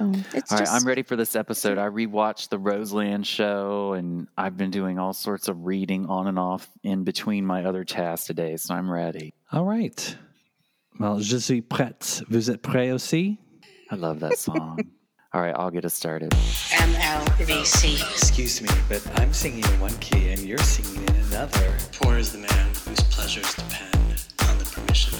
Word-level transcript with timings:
So 0.00 0.06
mm. 0.06 0.34
it's 0.34 0.50
All 0.50 0.56
right, 0.56 0.64
just 0.64 0.72
I'm 0.72 0.88
ready 0.88 1.02
for 1.02 1.14
this 1.14 1.36
episode. 1.36 1.76
I 1.76 1.86
rewatched 1.88 2.48
the 2.48 2.58
Roseland 2.58 3.26
show, 3.26 3.92
and 3.92 4.28
I've 4.38 4.56
been 4.56 4.70
doing 4.70 4.98
all 4.98 5.12
sorts 5.12 5.46
of 5.48 5.66
reading 5.66 6.06
on 6.06 6.26
and 6.26 6.38
off 6.38 6.66
in 6.82 7.04
between 7.04 7.44
my 7.44 7.66
other 7.66 7.84
tasks 7.84 8.26
today, 8.26 8.56
so 8.56 8.74
I'm 8.74 8.90
ready. 8.90 9.34
All 9.52 9.66
right. 9.66 10.16
Well, 10.98 11.20
je 11.20 11.36
suis 11.36 11.60
prête. 11.60 12.22
Vous 12.30 12.48
êtes 12.48 12.62
prêt 12.62 12.92
aussi? 12.94 13.38
I 13.90 13.96
love 13.96 14.20
that 14.20 14.38
song. 14.38 14.78
all 15.34 15.42
right, 15.42 15.54
I'll 15.54 15.70
get 15.70 15.84
us 15.84 15.92
started. 15.92 16.30
MLVC. 16.30 18.00
Excuse 18.12 18.62
me, 18.62 18.68
but 18.88 19.06
I'm 19.20 19.34
singing 19.34 19.64
in 19.64 19.80
one 19.80 19.96
key 19.98 20.30
and 20.30 20.40
you're 20.40 20.56
singing 20.58 21.06
in 21.08 21.16
another. 21.26 21.76
Poor 21.92 22.16
is 22.16 22.32
the 22.32 22.38
man 22.38 22.68
whose 22.86 23.02
pleasures 23.10 23.54
depend 23.54 24.24
on 24.48 24.56
the 24.56 24.64
permission 24.64 25.14
of 25.14 25.19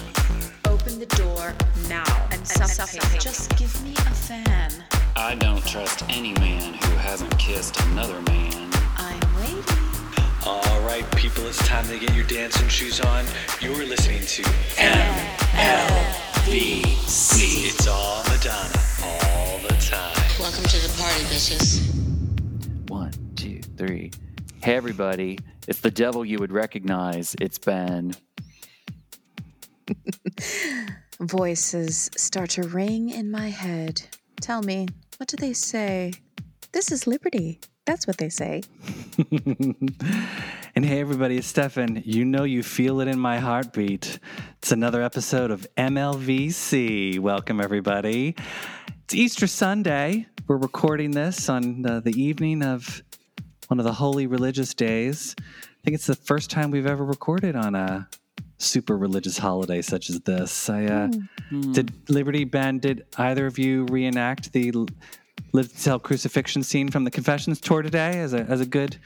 the 1.01 1.15
door 1.17 1.53
now 1.89 2.27
and 2.29 2.47
suffocate. 2.47 3.19
Just 3.19 3.49
give 3.57 3.83
me 3.83 3.93
a 3.93 4.13
fan. 4.13 4.71
I 5.15 5.33
don't 5.33 5.65
trust 5.65 6.03
any 6.09 6.33
man 6.33 6.75
who 6.75 6.91
hasn't 6.97 7.35
kissed 7.39 7.81
another 7.85 8.21
man. 8.21 8.69
I'm 8.97 9.19
waiting. 9.35 9.63
All 10.45 10.79
right, 10.81 11.03
people, 11.15 11.47
it's 11.47 11.57
time 11.67 11.87
to 11.87 11.97
get 11.97 12.13
your 12.13 12.25
dancing 12.25 12.67
shoes 12.67 13.01
on. 13.01 13.25
You're 13.59 13.83
listening 13.83 14.21
to 14.21 14.43
MLVC. 14.77 15.25
It's 17.65 17.87
all 17.87 18.23
Madonna, 18.25 18.79
all 19.03 19.57
the 19.57 19.73
time. 19.81 20.13
Welcome 20.39 20.65
to 20.65 20.77
the 20.87 20.93
party, 21.01 21.23
bitches. 21.23 21.81
One, 22.91 23.11
two, 23.35 23.59
three. 23.75 24.11
Hey, 24.61 24.75
everybody. 24.75 25.39
It's 25.67 25.79
the 25.79 25.89
devil 25.89 26.23
you 26.23 26.37
would 26.37 26.51
recognize. 26.51 27.35
It's 27.41 27.57
Ben. 27.57 28.13
voices 31.19 32.09
start 32.15 32.49
to 32.51 32.63
ring 32.63 33.09
in 33.09 33.29
my 33.31 33.49
head. 33.49 34.01
Tell 34.39 34.61
me, 34.61 34.87
what 35.17 35.29
do 35.29 35.37
they 35.37 35.53
say? 35.53 36.13
This 36.71 36.91
is 36.91 37.07
liberty. 37.07 37.59
That's 37.85 38.07
what 38.07 38.17
they 38.17 38.29
say. 38.29 38.63
And 40.73 40.85
hey, 40.85 41.01
everybody, 41.01 41.35
it's 41.35 41.47
Stefan. 41.47 42.01
You 42.05 42.23
know 42.23 42.45
you 42.45 42.63
feel 42.63 43.01
it 43.01 43.09
in 43.09 43.19
my 43.19 43.39
heartbeat. 43.39 44.19
It's 44.59 44.71
another 44.71 45.01
episode 45.01 45.51
of 45.51 45.67
MLVC. 45.75 47.19
Welcome, 47.19 47.59
everybody. 47.59 48.35
It's 49.03 49.13
Easter 49.13 49.47
Sunday. 49.47 50.27
We're 50.47 50.55
recording 50.55 51.11
this 51.11 51.49
on 51.49 51.85
uh, 51.85 51.99
the 51.99 52.13
evening 52.13 52.63
of 52.63 53.03
one 53.67 53.79
of 53.79 53.85
the 53.85 53.91
holy 53.91 54.27
religious 54.27 54.73
days. 54.73 55.35
I 55.37 55.83
think 55.83 55.95
it's 55.95 56.07
the 56.07 56.15
first 56.15 56.49
time 56.49 56.71
we've 56.71 56.87
ever 56.87 57.03
recorded 57.03 57.57
on 57.57 57.75
a 57.75 58.07
super 58.61 58.97
religious 58.97 59.37
holiday 59.37 59.81
such 59.81 60.09
as 60.09 60.19
this. 60.21 60.69
I 60.69 60.85
uh, 60.85 61.09
did 61.71 61.91
Liberty 62.09 62.43
Ben. 62.43 62.79
Did 62.79 63.05
either 63.17 63.45
of 63.47 63.57
you 63.59 63.85
reenact 63.85 64.51
the 64.53 64.71
Live 65.53 65.73
to 65.73 65.83
Tell 65.83 65.99
crucifixion 65.99 66.63
scene 66.63 66.89
from 66.89 67.03
the 67.03 67.11
Confessions 67.11 67.59
tour 67.59 67.81
today 67.81 68.19
as 68.19 68.33
a 68.33 68.41
as 68.41 68.61
a 68.61 68.65
good 68.65 68.97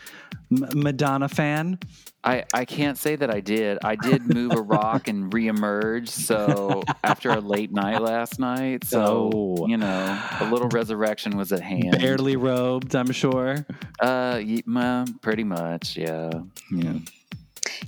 M- 0.51 0.67
Madonna 0.75 1.27
fan? 1.29 1.79
I, 2.23 2.43
I 2.55 2.65
can't 2.65 2.97
say 2.97 3.15
that 3.15 3.29
I 3.31 3.39
did. 3.39 3.77
I 3.83 3.95
did 3.95 4.23
move 4.33 4.51
a 4.53 4.61
rock 4.61 5.07
and 5.07 5.31
reemerge. 5.31 6.09
So 6.09 6.81
after 7.03 7.29
a 7.29 7.39
late 7.39 7.71
night 7.71 8.01
last 8.01 8.39
night, 8.39 8.83
so 8.83 9.29
Oh. 9.31 9.67
you 9.67 9.77
know, 9.77 10.21
a 10.39 10.49
little 10.51 10.67
resurrection 10.69 11.37
was 11.37 11.51
at 11.51 11.61
hand. 11.61 11.91
Barely 11.99 12.35
robed, 12.35 12.95
I'm 12.95 13.11
sure. 13.11 13.65
Uh, 13.99 14.41
ye- 14.43 14.63
pretty 15.21 15.43
much, 15.43 15.97
yeah. 15.97 16.31
Yeah. 16.71 16.93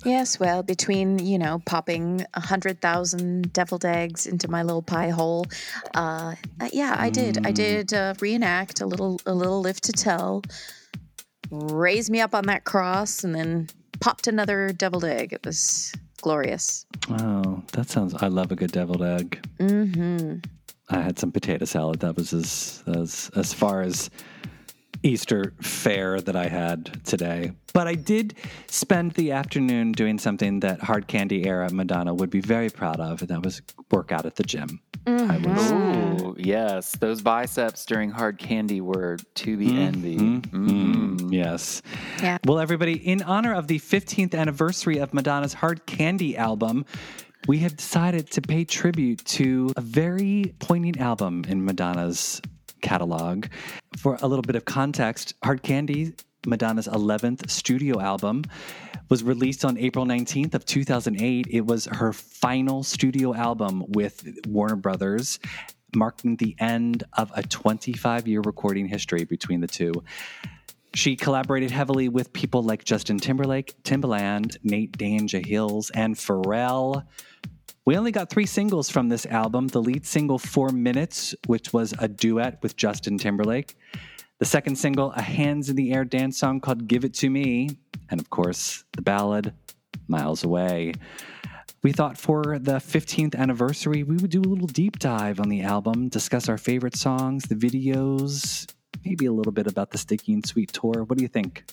Yes, 0.06 0.40
well, 0.40 0.64
between, 0.64 1.20
you 1.20 1.38
know, 1.38 1.62
popping 1.66 2.26
a 2.34 2.40
hundred 2.40 2.82
thousand 2.82 3.54
deviled 3.54 3.86
eggs 3.86 4.26
into 4.26 4.50
my 4.50 4.64
little 4.64 4.82
pie 4.82 5.10
hole, 5.10 5.46
uh, 5.96 6.36
uh, 6.60 6.70
yeah, 6.74 6.96
I 6.98 7.10
did. 7.10 7.46
I 7.46 7.52
did 7.52 7.94
uh, 7.94 8.14
reenact 8.20 8.82
a 8.82 8.86
little, 8.86 9.20
a 9.26 9.34
little 9.34 9.62
Live 9.62 9.82
to 9.82 9.92
Tell, 9.92 10.44
raise 11.52 12.10
me 12.10 12.22
up 12.22 12.34
on 12.36 12.46
that 12.48 12.64
cross, 12.64 13.24
and 13.24 13.34
then 13.34 13.68
popped 14.00 14.28
another 14.28 14.72
deviled 14.74 15.06
egg. 15.06 15.34
It 15.34 15.46
was 15.46 15.94
glorious. 16.22 16.86
Oh, 17.10 17.64
that 17.74 17.90
sounds. 17.90 18.14
I 18.16 18.28
love 18.28 18.52
a 18.52 18.56
good 18.56 18.72
deviled 18.72 19.04
egg. 19.04 19.40
Mm-hmm. 19.60 20.40
I 20.90 21.02
had 21.02 21.20
some 21.20 21.32
potato 21.32 21.66
salad. 21.66 22.00
That 22.00 22.16
was 22.16 22.34
as 22.34 22.84
as 22.88 23.30
as 23.36 23.54
far 23.54 23.82
as 23.82 24.10
Easter 25.08 25.54
fare 25.62 26.22
that 26.22 26.36
I 26.36 26.48
had 26.48 27.04
today. 27.06 27.52
But 27.74 27.88
I 27.88 27.96
did 27.96 28.36
spend 28.68 29.14
the 29.14 29.32
afternoon 29.32 29.92
doing 29.92 30.20
something 30.20 30.60
that 30.62 30.82
hard 30.82 31.08
candy 31.08 31.46
era 31.48 31.72
Madonna 31.72 32.14
would 32.14 32.30
be 32.30 32.42
very 32.42 32.70
proud 32.70 33.00
of, 33.00 33.22
and 33.22 33.30
that 33.30 33.44
was 33.44 33.62
work 33.92 34.12
out 34.12 34.26
at 34.26 34.36
the 34.36 34.44
gym. 34.44 34.82
I 35.06 35.10
mm-hmm. 35.10 35.54
was 35.54 35.72
Ooh, 35.72 36.36
yes. 36.38 36.92
Those 36.98 37.22
biceps 37.22 37.86
during 37.86 38.12
hard 38.12 38.38
candy 38.38 38.82
were 38.82 39.18
to 39.36 39.58
be 39.58 39.68
mm-hmm. 39.68 39.80
envied. 39.80 40.20
Mm-hmm. 40.20 41.16
Mm, 41.16 41.34
yes. 41.34 41.82
Yeah. 42.22 42.40
Well, 42.46 42.60
everybody, 42.60 42.94
in 42.94 43.24
honor 43.24 43.54
of 43.54 43.68
the 43.68 43.80
15th 43.80 44.36
anniversary 44.36 44.98
of 44.98 45.14
Madonna's 45.14 45.54
Hard 45.54 45.86
Candy 45.86 46.36
album, 46.36 46.86
we 47.48 47.60
have 47.60 47.78
decided 47.78 48.30
to 48.32 48.42
pay 48.42 48.66
tribute 48.66 49.24
to 49.26 49.72
a 49.78 49.82
very 49.82 50.54
poignant 50.60 51.00
album 51.00 51.46
in 51.48 51.64
Madonna's 51.64 52.42
catalog. 52.82 53.48
For 53.98 54.18
a 54.22 54.28
little 54.28 54.44
bit 54.44 54.56
of 54.56 54.66
context, 54.66 55.36
Hard 55.44 55.64
Candy, 55.64 56.14
Madonna's 56.46 56.88
11th 56.88 57.50
studio 57.50 58.00
album, 58.00 58.44
was 59.10 59.24
released 59.24 59.64
on 59.66 59.78
April 59.78 60.06
19th 60.06 60.54
of 60.54 60.66
2008. 60.66 61.48
It 61.50 61.66
was 61.66 61.86
her 61.86 62.14
final 62.14 62.84
studio 62.84 63.34
album 63.34 63.86
with 63.90 64.28
Warner 64.48 64.76
Brothers, 64.76 65.40
marking 65.96 66.36
the 66.36 66.56
end 66.60 67.04
of 67.14 67.32
a 67.36 67.42
25-year 67.42 68.42
recording 68.42 68.88
history 68.88 69.24
between 69.24 69.62
the 69.62 69.68
two. 69.68 69.94
She 70.94 71.16
collaborated 71.16 71.72
heavily 71.72 72.10
with 72.10 72.34
people 72.34 72.64
like 72.64 72.84
Justin 72.84 73.20
Timberlake, 73.20 73.76
Timbaland, 73.84 74.58
Nate 74.64 74.98
Danja 74.98 75.46
Hills, 75.46 75.90
and 75.92 76.16
Pharrell. 76.16 77.06
We 77.88 77.96
only 77.96 78.12
got 78.12 78.30
three 78.30 78.46
singles 78.46 78.90
from 78.90 79.08
this 79.08 79.26
album. 79.26 79.70
The 79.70 79.82
lead 79.82 80.06
single, 80.06 80.38
Four 80.38 80.72
Minutes, 80.72 81.34
which 81.46 81.72
was 81.72 81.94
a 82.00 82.10
duet 82.10 82.62
with 82.62 82.76
Justin 82.76 83.18
Timberlake. 83.18 83.78
The 84.40 84.46
second 84.46 84.76
single, 84.76 85.14
a 85.14 85.22
hands 85.22 85.70
in 85.70 85.78
the 85.78 85.94
air 85.94 86.04
dance 86.04 86.38
song 86.38 86.60
called 86.60 86.90
Give 86.90 87.06
It 87.06 87.14
To 87.14 87.30
Me. 87.30 87.70
And 88.10 88.20
of 88.20 88.30
course, 88.30 88.84
the 88.92 89.02
ballad, 89.02 89.54
Miles 90.10 90.44
Away. 90.44 90.96
We 91.82 91.94
thought 91.94 92.18
for 92.18 92.60
the 92.60 92.74
15th 92.74 93.36
anniversary, 93.36 94.04
we 94.04 94.18
would 94.18 94.32
do 94.32 94.42
a 94.42 94.50
little 94.50 94.68
deep 94.68 95.00
dive 95.00 95.40
on 95.40 95.48
the 95.48 95.62
album, 95.62 96.10
discuss 96.10 96.50
our 96.50 96.58
favorite 96.58 96.98
songs, 96.98 97.46
the 97.46 97.56
videos, 97.56 98.70
maybe 99.06 99.28
a 99.28 99.32
little 99.32 99.54
bit 99.54 99.66
about 99.66 99.92
the 99.92 99.98
Sticky 99.98 100.34
and 100.34 100.46
Sweet 100.46 100.74
tour. 100.74 101.06
What 101.06 101.18
do 101.18 101.22
you 101.22 101.30
think? 101.30 101.64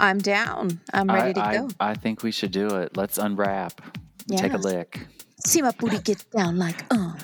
I'm 0.00 0.18
down. 0.18 0.80
I'm 0.92 1.06
ready 1.06 1.30
I, 1.30 1.32
to 1.32 1.44
I, 1.44 1.56
go. 1.58 1.68
I 1.78 1.94
think 1.94 2.24
we 2.24 2.32
should 2.32 2.50
do 2.50 2.74
it. 2.78 2.96
Let's 2.96 3.18
unwrap. 3.18 3.80
And 4.28 4.36
take 4.36 4.50
a 4.52 4.56
Yes. 4.56 4.64
lick. 4.64 5.06
See 5.44 5.62
my 5.62 5.70
booty 5.72 5.98
get 5.98 6.24
down 6.30 6.58
like, 6.58 6.84
uh. 6.90 7.14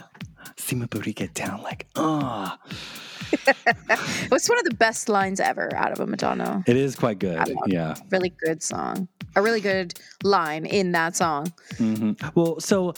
See 0.56 0.76
my 0.76 0.86
booty 0.86 1.12
get 1.12 1.34
down 1.34 1.62
like, 1.62 1.86
ah. 1.96 2.58
It 3.32 4.30
was 4.30 4.46
one 4.46 4.58
of 4.58 4.64
the 4.64 4.74
best 4.78 5.08
lines 5.08 5.40
ever 5.40 5.74
out 5.74 5.92
of 5.92 6.00
a 6.00 6.06
Madonna. 6.06 6.62
It 6.66 6.76
is 6.76 6.94
quite 6.94 7.18
good. 7.18 7.52
Yeah. 7.66 7.94
Really 8.10 8.32
good 8.44 8.62
song. 8.62 9.08
A 9.36 9.42
really 9.42 9.60
good 9.60 9.94
line 10.22 10.64
in 10.64 10.92
that 10.92 11.16
song. 11.16 11.52
Well, 12.34 12.60
so 12.60 12.94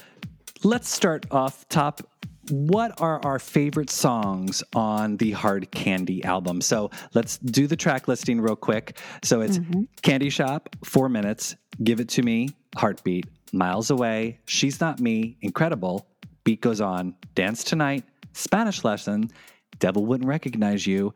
let's 0.63 0.89
start 0.89 1.27
off 1.31 1.67
top. 1.69 2.03
What 2.51 3.01
are 3.01 3.21
our 3.25 3.39
favorite 3.39 3.91
songs 3.91 4.63
on 4.75 5.17
the 5.17 5.33
Hard 5.33 5.71
Candy 5.73 6.23
album? 6.23 6.61
So 6.61 6.91
let's 7.15 7.39
do 7.39 7.67
the 7.67 7.77
track 7.77 8.07
listing 8.07 8.41
real 8.41 8.55
quick. 8.55 8.99
So 9.25 9.41
it's 9.41 9.59
Candy 10.03 10.31
Shop, 10.31 10.69
Four 10.85 11.09
Minutes, 11.09 11.57
Give 11.83 11.99
It 11.99 12.09
to 12.11 12.23
Me, 12.23 12.51
Heartbeat, 12.77 13.27
Miles 13.53 13.91
Away, 13.91 14.39
She's 14.47 14.81
Not 14.81 15.01
Me, 15.01 15.37
Incredible, 15.43 16.07
Beat 16.45 16.61
Goes 16.61 16.81
On, 16.81 17.15
Dance 17.35 17.65
Tonight, 17.65 18.05
Spanish 18.33 18.85
Lesson, 18.85 19.31
Devil 19.79 20.07
Wouldn't 20.07 20.29
Recognize 20.29 20.87
You, 20.87 21.15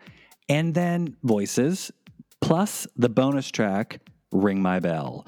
and 0.49 0.75
then 0.75 1.17
Voices, 1.23 1.91
plus 2.41 2.87
the 2.97 3.09
bonus 3.09 3.51
track, 3.51 4.01
Ring 4.33 4.61
My 4.61 4.81
Bell. 4.81 5.27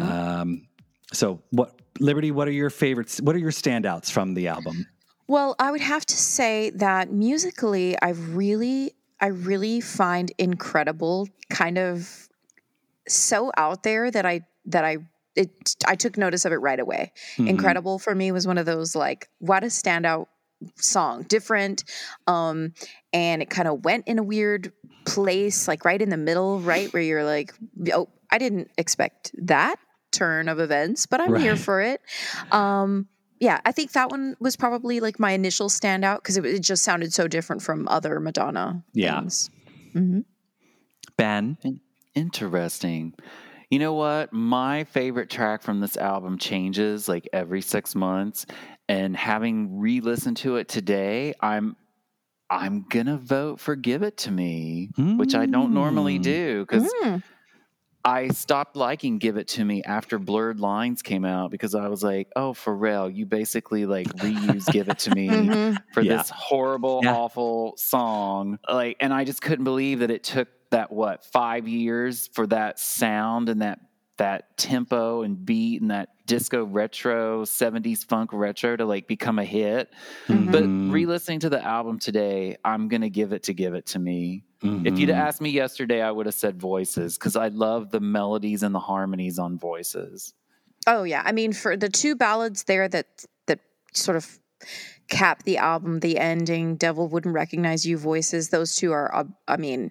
Um, 0.00 0.66
so, 1.12 1.42
what 1.50 1.78
Liberty? 2.00 2.30
What 2.30 2.48
are 2.48 2.52
your 2.52 2.70
favorites? 2.70 3.20
What 3.20 3.36
are 3.36 3.38
your 3.38 3.50
standouts 3.50 4.10
from 4.10 4.34
the 4.34 4.48
album? 4.48 4.86
Well, 5.28 5.54
I 5.58 5.70
would 5.70 5.80
have 5.80 6.04
to 6.06 6.16
say 6.16 6.70
that 6.70 7.12
musically, 7.12 7.96
I 8.00 8.10
really, 8.10 8.92
I 9.20 9.26
really 9.28 9.80
find 9.80 10.32
incredible 10.38 11.28
kind 11.50 11.78
of 11.78 12.28
so 13.08 13.52
out 13.56 13.82
there 13.82 14.10
that 14.10 14.26
I 14.26 14.42
that 14.66 14.84
I 14.84 14.98
it 15.36 15.74
I 15.86 15.94
took 15.94 16.16
notice 16.16 16.44
of 16.44 16.52
it 16.52 16.56
right 16.56 16.78
away. 16.80 17.12
Incredible 17.38 17.98
for 17.98 18.14
me 18.14 18.32
was 18.32 18.46
one 18.46 18.58
of 18.58 18.66
those 18.66 18.94
like 18.94 19.28
what 19.38 19.64
a 19.64 19.68
standout 19.68 20.26
song, 20.76 21.24
different, 21.24 21.84
um, 22.26 22.72
and 23.12 23.42
it 23.42 23.50
kind 23.50 23.66
of 23.68 23.84
went 23.84 24.06
in 24.06 24.18
a 24.18 24.22
weird 24.22 24.72
place, 25.04 25.66
like 25.66 25.84
right 25.84 26.00
in 26.00 26.08
the 26.08 26.16
middle, 26.16 26.60
right 26.60 26.92
where 26.92 27.02
you're 27.02 27.24
like, 27.24 27.52
oh, 27.92 28.08
I 28.30 28.38
didn't 28.38 28.70
expect 28.78 29.32
that 29.38 29.76
turn 30.12 30.48
of 30.48 30.60
events, 30.60 31.06
but 31.06 31.20
I'm 31.20 31.34
here 31.36 31.56
for 31.56 31.80
it. 31.80 32.00
Um, 32.52 33.08
yeah, 33.40 33.60
I 33.64 33.72
think 33.72 33.92
that 33.92 34.08
one 34.10 34.36
was 34.38 34.54
probably 34.54 35.00
like 35.00 35.18
my 35.18 35.32
initial 35.32 35.68
standout 35.68 36.16
because 36.16 36.36
it, 36.36 36.44
it 36.44 36.62
just 36.62 36.84
sounded 36.84 37.12
so 37.12 37.26
different 37.26 37.60
from 37.62 37.88
other 37.88 38.20
Madonna 38.20 38.84
Yeah. 38.92 39.20
things. 39.20 39.50
hmm 39.94 40.20
Ben, 41.16 41.58
Interesting. 42.14 43.14
You 43.72 43.78
know 43.78 43.94
what? 43.94 44.34
My 44.34 44.84
favorite 44.84 45.30
track 45.30 45.62
from 45.62 45.80
this 45.80 45.96
album 45.96 46.36
changes 46.36 47.08
like 47.08 47.26
every 47.32 47.62
six 47.62 47.94
months, 47.94 48.44
and 48.86 49.16
having 49.16 49.78
re-listened 49.78 50.36
to 50.38 50.56
it 50.56 50.68
today, 50.68 51.32
I'm 51.40 51.74
I'm 52.50 52.84
gonna 52.90 53.16
vote 53.16 53.60
for 53.60 53.76
"Give 53.76 54.02
It 54.02 54.18
to 54.18 54.30
Me," 54.30 54.90
which 55.16 55.34
I 55.34 55.46
don't 55.46 55.72
normally 55.72 56.18
Mm. 56.18 56.20
do 56.20 56.60
because 56.66 56.94
Mm. 57.04 57.22
I 58.04 58.28
stopped 58.28 58.76
liking 58.76 59.18
"Give 59.18 59.36
It 59.36 59.48
to 59.48 59.64
Me" 59.64 59.82
after 59.84 60.18
"Blurred 60.18 60.60
Lines" 60.60 61.02
came 61.02 61.24
out 61.24 61.50
because 61.50 61.74
I 61.74 61.88
was 61.88 62.02
like, 62.02 62.28
"Oh, 62.36 62.52
Pharrell, 62.52 63.14
you 63.14 63.26
basically 63.26 63.86
like 63.86 64.08
reuse 64.10 64.70
"Give 64.70 64.88
It 64.88 64.98
to 65.00 65.10
Me." 65.12 65.50
Mhm. 65.56 65.82
for 65.92 66.04
Yeah. 66.04 66.04
this 66.04 66.30
horrible, 66.30 67.02
Yeah. 67.02 67.08
awful 67.08 67.74
song. 67.78 68.58
Like, 68.68 68.96
and 69.00 69.14
I 69.14 69.24
just 69.24 69.42
couldn't 69.42 69.64
believe 69.64 70.00
that 70.00 70.10
it 70.10 70.24
took 70.24 70.48
that 70.72 70.90
what 70.90 71.24
five 71.24 71.68
years 71.68 72.28
for 72.32 72.46
that 72.48 72.78
sound 72.78 73.48
and 73.48 73.62
that 73.62 73.78
that 74.18 74.56
tempo 74.58 75.22
and 75.22 75.44
beat 75.44 75.80
and 75.80 75.90
that 75.90 76.10
disco 76.26 76.64
retro 76.64 77.44
70s 77.44 78.04
funk 78.04 78.30
retro 78.32 78.76
to 78.76 78.84
like 78.84 79.06
become 79.06 79.38
a 79.38 79.44
hit. 79.44 79.90
But 80.28 80.64
Mhm. 80.64 80.92
re-listening 80.92 81.40
to 81.40 81.48
the 81.48 81.64
album 81.64 81.98
today, 81.98 82.56
I'm 82.64 82.88
gonna 82.88 83.08
give 83.08 83.32
it 83.32 83.44
to 83.44 83.54
give 83.54 83.74
it 83.74 83.86
to 83.86 83.98
me. 83.98 84.44
If 84.62 84.94
Mhm. 84.94 84.98
you'd 84.98 85.10
asked 85.10 85.40
me 85.40 85.50
yesterday, 85.50 86.02
I 86.02 86.10
would 86.10 86.26
have 86.26 86.34
said 86.34 86.60
voices 86.60 87.16
because 87.16 87.36
I 87.36 87.48
love 87.48 87.90
the 87.90 88.00
melodies 88.00 88.62
and 88.62 88.74
the 88.74 88.80
harmonies 88.80 89.38
on 89.38 89.58
voices. 89.58 90.34
Oh 90.86 91.04
yeah, 91.04 91.22
I 91.24 91.32
mean 91.32 91.52
for 91.52 91.76
the 91.76 91.88
two 91.88 92.14
ballads 92.14 92.64
there 92.64 92.88
that 92.88 93.24
that 93.46 93.60
sort 93.94 94.16
of 94.16 94.38
cap 95.08 95.42
the 95.42 95.58
album, 95.58 96.00
the 96.00 96.18
ending, 96.18 96.76
"Devil 96.76 97.08
Wouldn't 97.08 97.34
Recognize 97.34 97.84
You" 97.86 97.98
voices. 97.98 98.50
Those 98.50 98.76
two 98.76 98.92
are, 98.92 99.12
uh, 99.14 99.24
I 99.48 99.56
mean, 99.56 99.90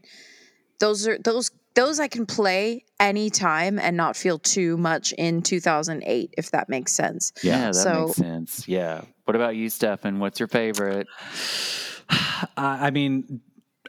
those 0.81 1.07
are 1.07 1.17
those 1.17 1.51
those 1.73 2.01
I 2.01 2.09
can 2.09 2.25
play 2.25 2.83
anytime 2.99 3.79
and 3.79 3.95
not 3.95 4.17
feel 4.17 4.37
too 4.37 4.75
much 4.75 5.13
in 5.13 5.41
2008, 5.41 6.33
if 6.37 6.51
that 6.51 6.67
makes 6.67 6.91
sense. 6.91 7.31
Yeah, 7.41 7.67
that 7.67 7.75
So- 7.75 8.05
makes 8.07 8.17
sense. 8.17 8.67
Yeah. 8.67 9.03
What 9.23 9.37
about 9.37 9.55
you, 9.55 9.69
Stefan? 9.69 10.19
What's 10.19 10.39
your 10.41 10.49
favorite? 10.49 11.07
I 12.57 12.87
I 12.87 12.91
mean, 12.91 13.39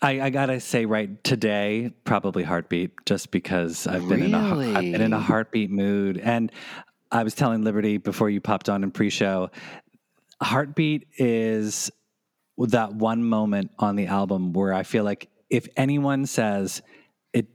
I, 0.00 0.20
I 0.20 0.30
gotta 0.30 0.60
say, 0.60 0.84
right 0.86 1.22
today, 1.24 1.92
probably 2.04 2.42
heartbeat, 2.44 2.92
just 3.06 3.30
because 3.32 3.86
I've 3.86 4.08
been 4.08 4.22
in 4.22 4.34
a 4.34 4.38
I've 4.38 4.74
been 4.92 5.00
in 5.00 5.12
a 5.12 5.20
heartbeat 5.20 5.70
mood, 5.70 6.18
and 6.18 6.52
I 7.10 7.24
was 7.24 7.34
telling 7.34 7.62
Liberty 7.64 7.98
before 7.98 8.30
you 8.30 8.40
popped 8.40 8.68
on 8.68 8.82
in 8.84 8.90
pre-show, 8.90 9.50
heartbeat 10.40 11.06
is 11.18 11.90
that 12.58 12.94
one 12.94 13.24
moment 13.24 13.70
on 13.78 13.96
the 13.96 14.06
album 14.06 14.52
where 14.52 14.72
I 14.72 14.82
feel 14.82 15.04
like 15.04 15.28
if 15.52 15.68
anyone 15.76 16.24
says 16.26 16.82
it, 17.32 17.46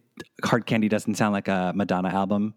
Hard 0.45 0.65
Candy 0.65 0.87
doesn't 0.87 1.15
sound 1.15 1.33
like 1.33 1.47
a 1.47 1.73
Madonna 1.75 2.09
album, 2.09 2.53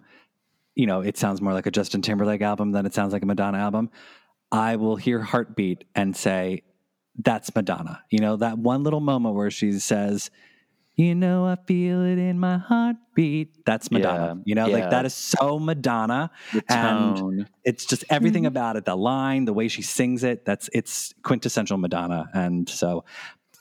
you 0.76 0.86
know, 0.86 1.00
it 1.00 1.16
sounds 1.16 1.40
more 1.40 1.54
like 1.54 1.66
a 1.66 1.70
Justin 1.70 2.02
Timberlake 2.02 2.42
album 2.42 2.72
than 2.72 2.86
it 2.86 2.94
sounds 2.94 3.12
like 3.12 3.22
a 3.22 3.26
Madonna 3.26 3.58
album. 3.58 3.90
I 4.52 4.76
will 4.76 4.96
hear 4.96 5.20
heartbeat 5.20 5.84
and 5.94 6.14
say, 6.14 6.62
that's 7.18 7.54
Madonna. 7.54 8.02
You 8.10 8.18
know, 8.18 8.36
that 8.36 8.58
one 8.58 8.82
little 8.82 9.00
moment 9.00 9.34
where 9.34 9.50
she 9.50 9.72
says, 9.78 10.30
you 10.94 11.14
know, 11.14 11.46
I 11.46 11.56
feel 11.66 12.04
it 12.04 12.18
in 12.18 12.38
my 12.38 12.58
heartbeat. 12.58 13.64
That's 13.64 13.90
Madonna. 13.90 14.34
Yeah, 14.36 14.42
you 14.44 14.54
know, 14.54 14.66
yeah. 14.66 14.76
like 14.76 14.90
that 14.90 15.06
is 15.06 15.14
so 15.14 15.58
Madonna. 15.58 16.30
The 16.52 16.62
And 16.68 17.16
tone. 17.16 17.48
it's 17.64 17.86
just 17.86 18.04
everything 18.10 18.42
mm-hmm. 18.42 18.48
about 18.48 18.76
it, 18.76 18.84
the 18.84 18.96
line, 18.96 19.46
the 19.46 19.54
way 19.54 19.68
she 19.68 19.80
sings 19.80 20.22
it, 20.22 20.44
that's 20.44 20.68
it's 20.74 21.14
quintessential 21.22 21.78
Madonna. 21.78 22.28
And 22.34 22.68
so 22.68 23.04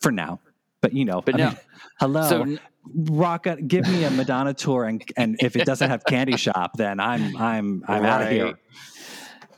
for 0.01 0.11
now, 0.11 0.41
but 0.81 0.93
you 0.93 1.05
know, 1.05 1.21
But 1.21 1.35
I 1.35 1.37
now- 1.37 1.49
mean, 1.49 1.57
hello. 1.99 2.29
so- 2.29 2.57
rock 2.95 3.45
a, 3.45 3.61
give 3.61 3.87
me 3.87 4.03
a 4.05 4.09
Madonna 4.09 4.53
tour 4.53 4.85
and 4.85 5.03
and 5.17 5.35
if 5.41 5.55
it 5.55 5.65
doesn't 5.65 5.89
have 5.89 6.03
candy 6.05 6.37
shop, 6.47 6.71
then 6.77 6.99
I'm 6.99 7.35
I'm 7.37 7.83
I'm 7.87 8.05
out 8.05 8.21
of 8.23 8.29
here. 8.29 8.57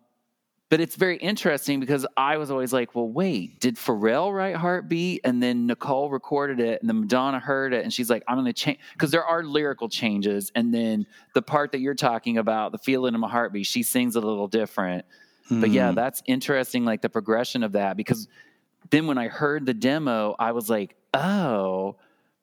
but 0.70 0.80
it's 0.80 0.96
very 0.96 1.16
interesting 1.18 1.78
because 1.78 2.06
I 2.16 2.36
was 2.38 2.50
always 2.50 2.72
like, 2.72 2.94
well, 2.94 3.08
wait, 3.08 3.60
did 3.60 3.76
Pharrell 3.76 4.34
write 4.34 4.56
Heartbeat? 4.56 5.20
And 5.24 5.42
then 5.42 5.66
Nicole 5.66 6.10
recorded 6.10 6.58
it, 6.58 6.80
and 6.80 6.88
then 6.88 7.00
Madonna 7.00 7.38
heard 7.38 7.72
it, 7.74 7.84
and 7.84 7.92
she's 7.92 8.10
like, 8.10 8.24
I'm 8.26 8.36
going 8.36 8.46
to 8.46 8.52
change 8.52 8.78
because 8.92 9.10
there 9.10 9.24
are 9.24 9.44
lyrical 9.44 9.88
changes. 9.88 10.50
And 10.54 10.72
then 10.74 11.06
the 11.34 11.42
part 11.42 11.72
that 11.72 11.80
you're 11.80 11.94
talking 11.94 12.38
about, 12.38 12.72
the 12.72 12.78
feeling 12.78 13.14
in 13.14 13.20
my 13.20 13.28
heartbeat, 13.28 13.66
she 13.66 13.82
sings 13.82 14.16
a 14.16 14.20
little 14.20 14.48
different. 14.48 15.04
But 15.50 15.70
yeah, 15.70 15.90
Mm. 15.90 15.94
that's 15.94 16.22
interesting, 16.26 16.86
like 16.86 17.02
the 17.02 17.10
progression 17.10 17.62
of 17.62 17.72
that, 17.72 17.98
because 17.98 18.26
then 18.90 19.06
when 19.06 19.18
I 19.18 19.28
heard 19.28 19.66
the 19.66 19.74
demo, 19.74 20.34
I 20.38 20.52
was 20.52 20.70
like, 20.70 20.96
oh. 21.12 21.96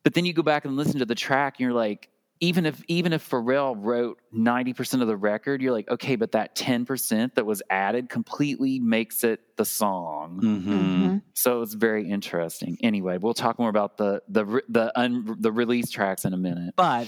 But 0.03 0.13
then 0.13 0.25
you 0.25 0.33
go 0.33 0.43
back 0.43 0.65
and 0.65 0.75
listen 0.77 0.99
to 0.99 1.05
the 1.05 1.15
track, 1.15 1.55
and 1.57 1.63
you're 1.65 1.73
like, 1.73 2.09
even 2.41 2.65
if 2.65 2.83
even 2.87 3.13
if 3.13 3.29
Pharrell 3.29 3.75
wrote 3.77 4.19
90% 4.35 5.01
of 5.01 5.07
the 5.07 5.15
record, 5.15 5.61
you're 5.61 5.71
like, 5.71 5.87
okay, 5.89 6.15
but 6.15 6.31
that 6.31 6.55
10% 6.55 7.35
that 7.35 7.45
was 7.45 7.61
added 7.69 8.09
completely 8.09 8.79
makes 8.79 9.23
it 9.23 9.39
the 9.57 9.63
song. 9.63 10.39
Mhm. 10.41 11.21
So 11.35 11.61
it's 11.61 11.75
very 11.75 12.09
interesting. 12.09 12.77
Anyway, 12.81 13.19
we'll 13.19 13.35
talk 13.35 13.59
more 13.59 13.69
about 13.69 13.97
the 13.97 14.23
the 14.27 14.61
the 14.67 14.91
un, 14.99 15.35
the 15.39 15.51
release 15.51 15.91
tracks 15.91 16.25
in 16.25 16.33
a 16.33 16.37
minute. 16.37 16.73
But 16.75 17.07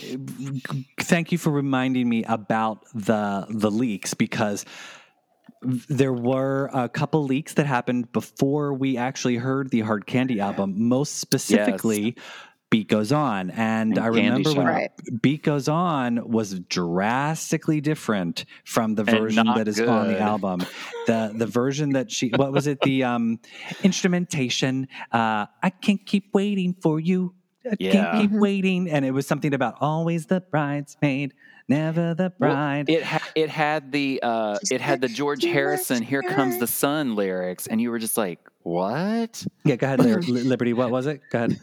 thank 1.02 1.32
you 1.32 1.40
for 1.40 1.50
reminding 1.50 2.08
me 2.08 2.24
about 2.26 2.86
the 2.94 3.48
the 3.50 3.72
leaks 3.72 4.14
because 4.14 4.66
there 5.90 6.14
were 6.14 6.70
a 6.74 6.90
couple 6.90 7.24
leaks 7.24 7.54
that 7.56 7.66
happened 7.66 8.12
before 8.12 8.74
we 8.74 8.98
actually 8.98 9.38
heard 9.38 9.72
the 9.72 9.80
Hard 9.80 10.06
Candy 10.06 10.40
album. 10.40 10.88
Most 10.88 11.20
specifically, 11.20 12.16
Beat 12.74 12.88
Goes 12.88 13.12
On, 13.12 13.52
and, 13.52 13.92
And 13.92 14.00
I 14.00 14.10
Candy 14.10 14.20
remember 14.22 14.54
when 14.54 14.66
Right. 14.68 14.90
Beat 15.22 15.44
Goes 15.44 15.68
On 15.68 16.28
was 16.32 16.60
drastically 16.62 17.82
different 17.82 18.46
from 18.66 18.96
the 18.96 19.04
version 19.04 19.46
not 19.46 19.58
that 19.58 19.68
is 19.68 19.80
on 19.80 20.08
the 20.08 20.20
album. 20.20 20.62
The 21.06 21.34
the 21.36 21.46
version 21.46 21.92
that 21.92 22.10
she 22.12 22.30
what 22.30 22.52
was 22.52 22.66
it 22.66 22.80
the 22.82 23.04
um 23.04 23.40
instrumentation 23.84 24.88
uh 25.12 25.46
I 25.62 25.70
can't 25.70 26.04
keep 26.06 26.34
waiting 26.34 26.76
for 26.82 27.00
you. 27.00 27.36
I 27.66 27.76
Yeah. 27.80 27.92
can't 27.92 28.22
keep 28.22 28.32
waiting 28.32 28.90
and 28.90 29.06
it 29.06 29.12
was 29.12 29.28
something 29.28 29.54
about 29.54 29.76
always 29.80 30.26
the 30.26 30.42
bridesmaid, 30.42 31.34
never 31.70 32.16
the 32.16 32.34
Well, 32.40 32.52
bride. 32.54 32.90
it 32.90 33.04
ha- 33.04 33.30
it 33.36 33.50
had 33.50 33.92
the 33.92 34.20
uh, 34.24 34.58
it 34.72 34.82
had 34.82 35.00
the 35.02 35.08
George 35.10 35.44
Harrison 35.44 36.02
"Here 36.02 36.24
Comes 36.24 36.58
the. 36.60 36.68
Sun" 36.68 37.16
lyrics, 37.16 37.68
and 37.68 37.80
you 37.80 37.92
were 37.92 38.00
just 38.00 38.18
like, 38.18 38.40
"What?" 38.64 39.46
yeah, 39.64 39.76
go 39.76 39.86
ahead, 39.88 40.00
Li- 40.00 40.16
Li- 40.16 40.44
Liberty. 40.54 40.74
What 40.74 40.90
was 40.92 41.06
it? 41.06 41.22
Go 41.32 41.38
ahead. 41.38 41.60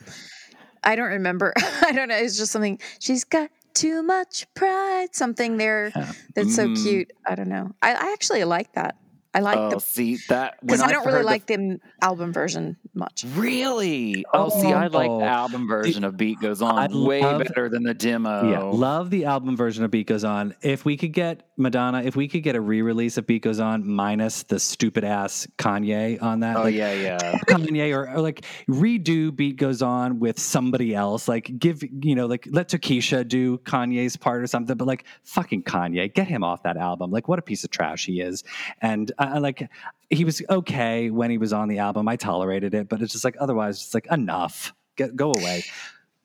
I 0.84 0.96
don't 0.96 1.10
remember. 1.10 1.52
I 1.82 1.92
don't 1.92 2.08
know. 2.08 2.16
It's 2.16 2.36
just 2.38 2.52
something. 2.52 2.78
She's 2.98 3.24
got 3.24 3.50
too 3.74 4.02
much 4.02 4.46
pride. 4.54 5.14
Something 5.14 5.56
there 5.56 5.90
that's 6.34 6.54
so 6.56 6.66
Mm. 6.68 6.82
cute. 6.82 7.12
I 7.26 7.34
don't 7.34 7.48
know. 7.48 7.70
I, 7.82 7.90
I 7.94 8.12
actually 8.12 8.44
like 8.44 8.72
that. 8.74 8.96
I 9.32 9.38
like 9.40 9.58
oh, 9.58 9.70
the 9.70 9.78
see 9.78 10.18
that 10.28 10.58
because 10.60 10.80
I 10.82 10.90
don't 10.90 11.06
really 11.06 11.20
the- 11.20 11.24
like 11.24 11.46
the 11.46 11.78
album 12.02 12.32
version 12.32 12.76
much. 12.94 13.24
Really? 13.36 14.24
Oh, 14.34 14.48
see, 14.48 14.72
I 14.72 14.88
like 14.88 15.08
Oh. 15.08 15.20
the 15.20 15.26
album 15.26 15.68
version 15.68 16.02
of 16.02 16.16
"Beat 16.16 16.40
Goes 16.40 16.60
On" 16.62 16.76
I 16.76 16.88
way 16.92 17.20
love- 17.22 17.38
better 17.44 17.68
than 17.68 17.84
the 17.84 17.94
demo. 17.94 18.50
Yeah, 18.50 18.58
love 18.62 19.08
the 19.10 19.26
album 19.26 19.56
version 19.56 19.84
of 19.84 19.92
Beat 19.92 20.08
Goes 20.08 20.24
On. 20.24 20.52
If 20.62 20.84
we 20.84 20.96
could 20.96 21.12
get 21.12 21.48
Madonna, 21.60 22.02
if 22.02 22.16
we 22.16 22.26
could 22.26 22.42
get 22.42 22.56
a 22.56 22.60
re-release 22.60 23.16
of 23.16 23.26
Beat 23.26 23.42
Goes 23.42 23.60
On 23.60 23.86
minus 23.86 24.42
the 24.44 24.58
stupid 24.58 25.04
ass 25.04 25.46
Kanye 25.58 26.20
on 26.22 26.40
that, 26.40 26.56
Oh 26.56 26.62
like, 26.62 26.74
yeah, 26.74 26.92
yeah. 26.92 27.38
Kanye 27.46 27.94
or, 27.94 28.10
or 28.10 28.20
like 28.20 28.44
redo 28.68 29.34
Beat 29.34 29.56
Goes 29.56 29.82
On 29.82 30.18
with 30.18 30.38
somebody 30.38 30.94
else. 30.94 31.28
Like 31.28 31.58
give 31.58 31.82
you 31.82 32.14
know 32.14 32.26
like 32.26 32.48
let 32.50 32.68
Tokischa 32.68 33.26
do 33.26 33.58
Kanye's 33.58 34.16
part 34.16 34.42
or 34.42 34.46
something. 34.46 34.76
But 34.76 34.88
like 34.88 35.04
fucking 35.22 35.62
Kanye, 35.64 36.12
get 36.12 36.26
him 36.26 36.42
off 36.42 36.62
that 36.64 36.76
album. 36.76 37.10
Like 37.10 37.28
what 37.28 37.38
a 37.38 37.42
piece 37.42 37.64
of 37.64 37.70
trash 37.70 38.06
he 38.06 38.20
is. 38.20 38.42
And 38.80 39.12
I, 39.18 39.26
I 39.26 39.38
like 39.38 39.68
he 40.10 40.24
was 40.24 40.42
okay 40.50 41.10
when 41.10 41.30
he 41.30 41.38
was 41.38 41.52
on 41.52 41.68
the 41.68 41.78
album. 41.78 42.08
I 42.08 42.16
tolerated 42.16 42.74
it, 42.74 42.88
but 42.88 43.00
it's 43.00 43.12
just 43.12 43.24
like 43.24 43.36
otherwise, 43.38 43.76
it's 43.76 43.94
like 43.94 44.06
enough. 44.10 44.74
Get, 44.96 45.14
go 45.14 45.32
away. 45.32 45.64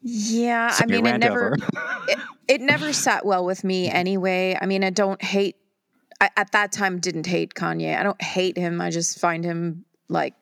Yeah, 0.07 0.69
Sorry, 0.69 0.99
I 0.99 1.01
mean, 1.01 1.07
it 1.07 1.17
never, 1.17 1.55
it, 2.07 2.19
it 2.47 2.61
never 2.61 2.93
sat 2.93 3.25
well 3.25 3.43
with 3.43 3.63
me 3.63 3.89
anyway. 3.89 4.55
I 4.59 4.67
mean, 4.67 4.83
I 4.83 4.91
don't 4.91 5.21
hate. 5.21 5.55
I, 6.21 6.29
at 6.37 6.51
that 6.51 6.71
time, 6.71 6.99
didn't 6.99 7.25
hate 7.25 7.55
Kanye. 7.55 7.99
I 7.99 8.03
don't 8.03 8.21
hate 8.21 8.55
him. 8.55 8.81
I 8.81 8.91
just 8.91 9.19
find 9.19 9.43
him 9.43 9.83
like 10.07 10.35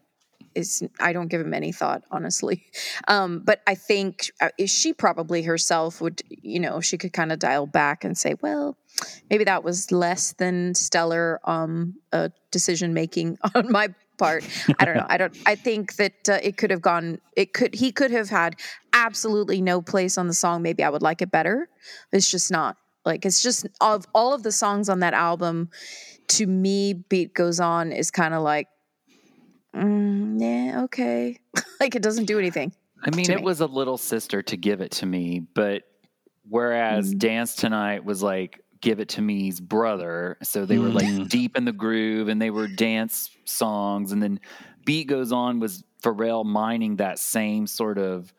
is. 0.54 0.84
I 1.00 1.14
don't 1.14 1.30
give 1.30 1.40
him 1.40 1.54
any 1.54 1.72
thought, 1.72 2.04
honestly. 2.12 2.66
Um, 3.08 3.40
but 3.40 3.62
I 3.68 3.76
think 3.76 4.32
uh, 4.40 4.50
she 4.66 4.94
probably 4.94 5.42
herself 5.42 6.00
would, 6.00 6.22
you 6.30 6.60
know, 6.60 6.80
she 6.80 6.98
could 6.98 7.12
kind 7.12 7.32
of 7.34 7.40
dial 7.40 7.66
back 7.66 8.06
and 8.06 8.18
say, 8.18 8.36
well, 8.42 8.78
maybe 9.30 9.44
that 9.44 9.64
was 9.64 9.92
less 9.92 10.34
than 10.34 10.74
stellar 10.74 11.40
um, 11.44 11.96
uh, 12.14 12.30
decision 12.52 12.94
making 12.94 13.38
on 13.56 13.72
my 13.72 13.94
part. 14.18 14.44
I 14.80 14.86
don't 14.86 14.96
know. 14.98 15.06
I 15.10 15.18
don't. 15.18 15.36
I 15.46 15.56
think 15.56 15.96
that 15.96 16.30
uh, 16.30 16.40
it 16.42 16.58
could 16.58 16.72
have 16.72 16.82
gone. 16.82 17.20
It 17.36 17.54
could. 17.54 17.74
He 17.76 17.92
could 17.92 18.12
have 18.12 18.30
had 18.30 18.56
absolutely 18.94 19.62
no 19.62 19.82
place 19.82 20.18
on 20.18 20.28
the 20.28 20.34
song. 20.34 20.62
Maybe 20.62 20.84
I 20.84 20.90
would 20.90 21.02
like 21.02 21.22
it 21.22 21.32
better. 21.32 21.68
It's 22.12 22.30
just 22.30 22.52
not. 22.52 22.78
Like 23.06 23.26
it's 23.26 23.42
just 23.44 23.68
of 23.82 24.06
all 24.14 24.34
of 24.34 24.44
the 24.44 24.52
songs 24.52 24.90
on 24.90 25.00
that 25.00 25.14
album. 25.14 25.70
To 26.30 26.48
me, 26.48 26.94
beat 26.94 27.34
goes 27.34 27.60
on 27.60 27.92
is 27.92 28.10
kind 28.10 28.34
of 28.34 28.42
like, 28.44 28.68
mm, 29.76 30.40
yeah, 30.40 30.84
okay. 30.84 31.40
like 31.80 31.96
it 31.96 32.02
doesn't 32.02 32.26
do 32.26 32.40
anything. 32.40 32.74
I 33.04 33.14
mean, 33.16 33.30
it 33.30 33.38
me. 33.38 33.44
was 33.44 33.60
a 33.60 33.66
little 33.66 33.98
sister 33.98 34.42
to 34.44 34.56
give 34.58 34.80
it 34.80 34.92
to 34.92 35.06
me, 35.06 35.42
but 35.54 35.84
whereas 36.48 37.14
Mm. 37.14 37.20
Dance 37.20 37.56
Tonight 37.56 38.06
was 38.06 38.24
like 38.24 38.62
Give 38.84 39.00
It 39.00 39.10
to 39.12 39.24
Me's 39.24 39.62
brother, 39.62 40.38
so 40.44 40.68
they 40.68 40.78
were 40.80 40.92
Mm. 40.92 40.94
like 40.94 41.14
deep 41.30 41.58
in 41.58 41.66
the 41.66 41.74
groove 41.74 42.28
and 42.30 42.42
they 42.42 42.52
were 42.52 42.68
dance 42.68 43.32
songs, 43.46 44.12
and 44.12 44.22
then 44.24 44.42
Beat 44.86 45.08
Goes 45.08 45.32
On 45.34 45.60
was 45.62 45.86
Pharrell 46.04 46.46
mining 46.46 46.98
that 46.98 47.20
same 47.20 47.68
sort 47.68 47.98
of, 47.98 48.34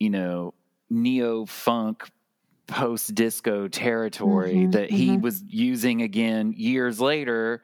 you 0.00 0.10
know, 0.10 0.54
neo 0.90 1.46
funk 1.46 2.10
post 2.68 3.14
disco 3.14 3.68
territory 3.68 4.66
Mhm, 4.66 4.72
that 4.72 4.90
he 4.90 5.16
mhm. 5.16 5.18
was 5.18 5.42
using 5.48 6.02
again 6.02 6.54
years 6.56 7.00
later 7.00 7.62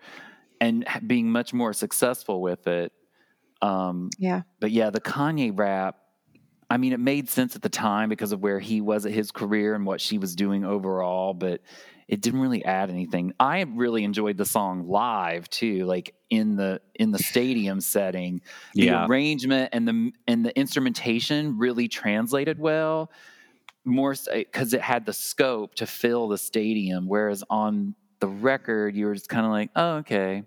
and 0.61 0.87
being 1.07 1.31
much 1.33 1.55
more 1.55 1.73
successful 1.73 2.43
with 2.43 2.67
it. 2.69 2.93
Um, 3.63 4.15
Yeah. 4.19 4.43
but 4.61 4.73
yeah, 4.73 4.91
the 4.91 5.01
Kanye 5.01 5.59
rap, 5.59 5.97
I 6.71 6.79
mean, 6.79 6.93
it 6.93 7.01
made 7.01 7.29
sense 7.29 7.57
at 7.57 7.63
the 7.63 7.71
time 7.71 8.09
because 8.11 8.33
of 8.33 8.43
where 8.43 8.61
he 8.61 8.81
was 8.81 9.07
at 9.07 9.13
his 9.13 9.31
career 9.33 9.75
and 9.75 9.87
what 9.87 10.01
she 10.01 10.19
was 10.19 10.37
doing 10.37 10.65
overall, 10.65 11.35
but 11.35 11.63
it 12.09 12.23
didn't 12.23 12.41
really 12.41 12.65
add 12.65 12.89
anything. 12.91 13.35
I 13.39 13.61
really 13.63 14.03
enjoyed 14.03 14.39
the 14.39 14.47
song 14.47 14.89
live 14.89 15.49
too, 15.51 15.85
like 15.85 16.15
in 16.31 16.57
the 16.57 16.81
in 16.95 17.11
the 17.11 17.19
stadium 17.19 17.81
setting. 17.81 18.41
The 18.75 18.87
Yeah. 18.87 19.07
arrangement 19.07 19.71
and 19.73 19.87
the 19.87 20.13
and 20.27 20.45
the 20.45 20.59
instrumentation 20.59 21.59
really 21.59 21.87
translated 21.89 22.59
well. 22.59 23.13
More 23.85 24.15
because 24.35 24.75
it 24.75 24.81
had 24.81 25.07
the 25.07 25.13
scope 25.13 25.75
to 25.77 25.87
fill 25.87 26.29
the 26.29 26.39
stadium, 26.39 27.07
whereas 27.09 27.45
on 27.49 27.95
the 28.21 28.29
record 28.29 28.97
you 28.97 29.07
were 29.07 29.15
just 29.15 29.29
kind 29.29 29.47
of 29.47 29.53
like, 29.53 29.71
oh, 29.77 29.97
okay. 29.99 30.43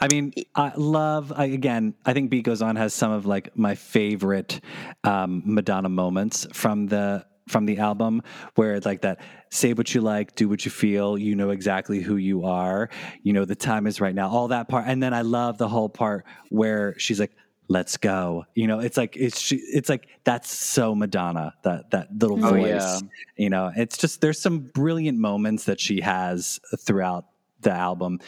I 0.00 0.08
mean, 0.10 0.32
I 0.54 0.72
love. 0.76 1.32
I, 1.36 1.46
again, 1.46 1.94
I 2.06 2.12
think 2.14 2.30
"Beat 2.30 2.44
Goes 2.44 2.62
On" 2.62 2.76
has 2.76 2.94
some 2.94 3.12
of 3.12 3.26
like 3.26 3.56
my 3.56 3.74
favorite 3.74 4.60
um, 5.04 5.42
Madonna 5.44 5.90
moments 5.90 6.46
from 6.52 6.86
the 6.86 7.26
from 7.48 7.66
the 7.66 7.78
album, 7.78 8.22
where 8.54 8.74
it's 8.74 8.86
like 8.86 9.02
that: 9.02 9.20
"Say 9.50 9.72
what 9.72 9.94
you 9.94 10.00
like, 10.00 10.34
do 10.34 10.48
what 10.48 10.64
you 10.64 10.70
feel. 10.70 11.16
You 11.18 11.34
know 11.36 11.50
exactly 11.50 12.00
who 12.00 12.16
you 12.16 12.44
are. 12.44 12.88
You 13.22 13.32
know 13.32 13.44
the 13.44 13.54
time 13.56 13.86
is 13.86 14.00
right 14.00 14.14
now." 14.14 14.28
All 14.28 14.48
that 14.48 14.68
part, 14.68 14.84
and 14.86 15.02
then 15.02 15.12
I 15.14 15.22
love 15.22 15.58
the 15.58 15.68
whole 15.68 15.88
part 15.88 16.24
where 16.50 16.98
she's 16.98 17.20
like. 17.20 17.32
Let's 17.68 17.96
go. 17.96 18.44
You 18.54 18.68
know, 18.68 18.78
it's 18.78 18.96
like 18.96 19.16
it's 19.16 19.40
she, 19.40 19.56
it's 19.56 19.88
like 19.88 20.06
that's 20.22 20.48
so 20.52 20.94
Madonna. 20.94 21.52
That 21.64 21.90
that 21.90 22.06
little 22.16 22.38
Oh, 22.46 22.50
voice. 22.50 22.62
yeah. 22.68 23.00
You 23.36 23.50
know, 23.50 23.72
it's 23.74 23.98
just 23.98 24.20
there's 24.20 24.38
some 24.40 24.60
brilliant 24.60 25.18
moments 25.18 25.64
that 25.64 25.80
she 25.80 26.00
has 26.00 26.60
throughout 26.78 27.24
the 27.62 27.72
album 27.72 28.20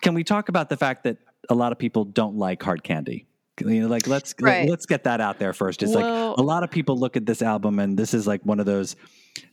can 0.00 0.14
we 0.14 0.24
talk 0.24 0.48
about 0.48 0.68
the 0.68 0.76
fact 0.76 1.04
that 1.04 1.18
a 1.48 1.54
lot 1.54 1.72
of 1.72 1.78
people 1.78 2.04
don't 2.04 2.36
like 2.36 2.62
hard 2.62 2.82
candy? 2.82 3.26
You 3.60 3.82
know, 3.82 3.88
like 3.88 4.06
let's 4.06 4.34
Right. 4.40 4.68
let, 4.68 4.78
us 4.78 4.86
get 4.86 5.04
that 5.04 5.20
out 5.20 5.38
there 5.38 5.52
first. 5.52 5.82
It's 5.82 5.94
Well- 5.94 6.30
like 6.30 6.38
a 6.38 6.42
lot 6.42 6.62
of 6.64 6.70
people 6.70 6.96
look 6.98 7.16
at 7.16 7.26
this 7.26 7.42
album 7.42 7.78
and 7.78 7.98
this 7.98 8.14
is 8.14 8.26
like 8.26 8.44
one 8.44 8.60
of 8.60 8.66
those 8.66 8.96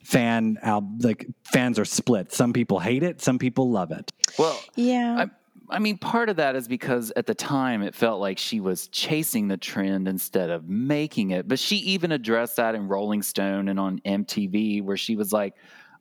fan 0.03 0.57
al- 0.61 0.89
like 1.01 1.27
fans 1.43 1.79
are 1.79 1.85
split. 1.85 2.31
Some 2.33 2.53
people 2.53 2.79
hate 2.79 3.03
it, 3.03 3.21
some 3.21 3.37
people 3.39 3.69
love 3.71 3.91
it. 3.91 4.11
Well, 4.37 4.59
Yeah. 4.75 5.25
I, 5.25 5.75
I 5.75 5.79
mean, 5.79 5.97
part 5.97 6.29
of 6.29 6.37
that 6.37 6.55
is 6.55 6.67
because 6.67 7.11
at 7.17 7.25
the 7.25 7.35
time 7.35 7.81
it 7.81 7.93
felt 7.93 8.21
like 8.21 8.37
she 8.37 8.61
was 8.61 8.87
chasing 8.87 9.49
the 9.49 9.57
trend 9.57 10.07
instead 10.07 10.49
of 10.49 10.69
making 10.69 11.31
it. 11.31 11.47
But 11.47 11.59
she 11.59 11.75
even 11.77 12.13
addressed 12.13 12.55
that 12.55 12.73
in 12.73 12.87
Rolling 12.87 13.21
Stone 13.21 13.67
and 13.67 13.77
on 13.79 13.99
MTV, 14.05 14.81
where 14.81 14.95
she 14.97 15.17
was 15.17 15.33
like, 15.33 15.55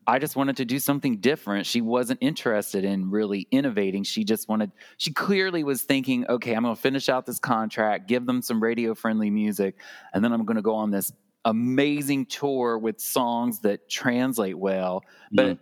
I 0.07 0.19
just 0.19 0.37
wanted 0.37 0.59
to 0.59 0.65
do 0.65 0.79
something 0.79 1.17
different. 1.19 1.67
She 1.67 1.81
wasn't 1.81 2.19
interested 2.23 2.85
in 2.85 3.11
really 3.11 3.49
innovating. 3.51 4.05
She 4.05 4.25
just 4.25 4.49
wanted, 4.49 4.71
she 4.99 5.13
clearly 5.13 5.65
was 5.65 5.83
thinking, 5.83 6.27
okay, 6.29 6.55
I'm 6.55 6.63
going 6.63 6.77
to 6.77 6.81
finish 6.81 7.09
out 7.09 7.27
this 7.27 7.39
contract, 7.39 8.07
give 8.07 8.25
them 8.25 8.41
some 8.43 8.63
radio 8.63 8.95
friendly 8.95 9.31
music, 9.31 9.77
and 10.13 10.25
then 10.25 10.33
I'm 10.33 10.45
going 10.45 10.57
to 10.57 10.63
go 10.63 10.77
on 10.77 10.91
this 10.91 11.13
amazing 11.45 12.27
tour 12.27 12.79
with 12.79 13.01
songs 13.01 13.61
that 13.61 13.89
translate 13.89 14.59
well. 14.59 15.03
But 15.33 15.59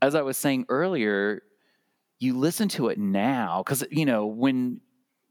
as 0.00 0.14
I 0.14 0.22
was 0.22 0.36
saying 0.36 0.66
earlier, 0.68 1.42
you 2.18 2.36
listen 2.36 2.68
to 2.70 2.88
it 2.88 2.98
now 2.98 3.62
because 3.64 3.84
you 3.90 4.04
know 4.04 4.26
when 4.26 4.80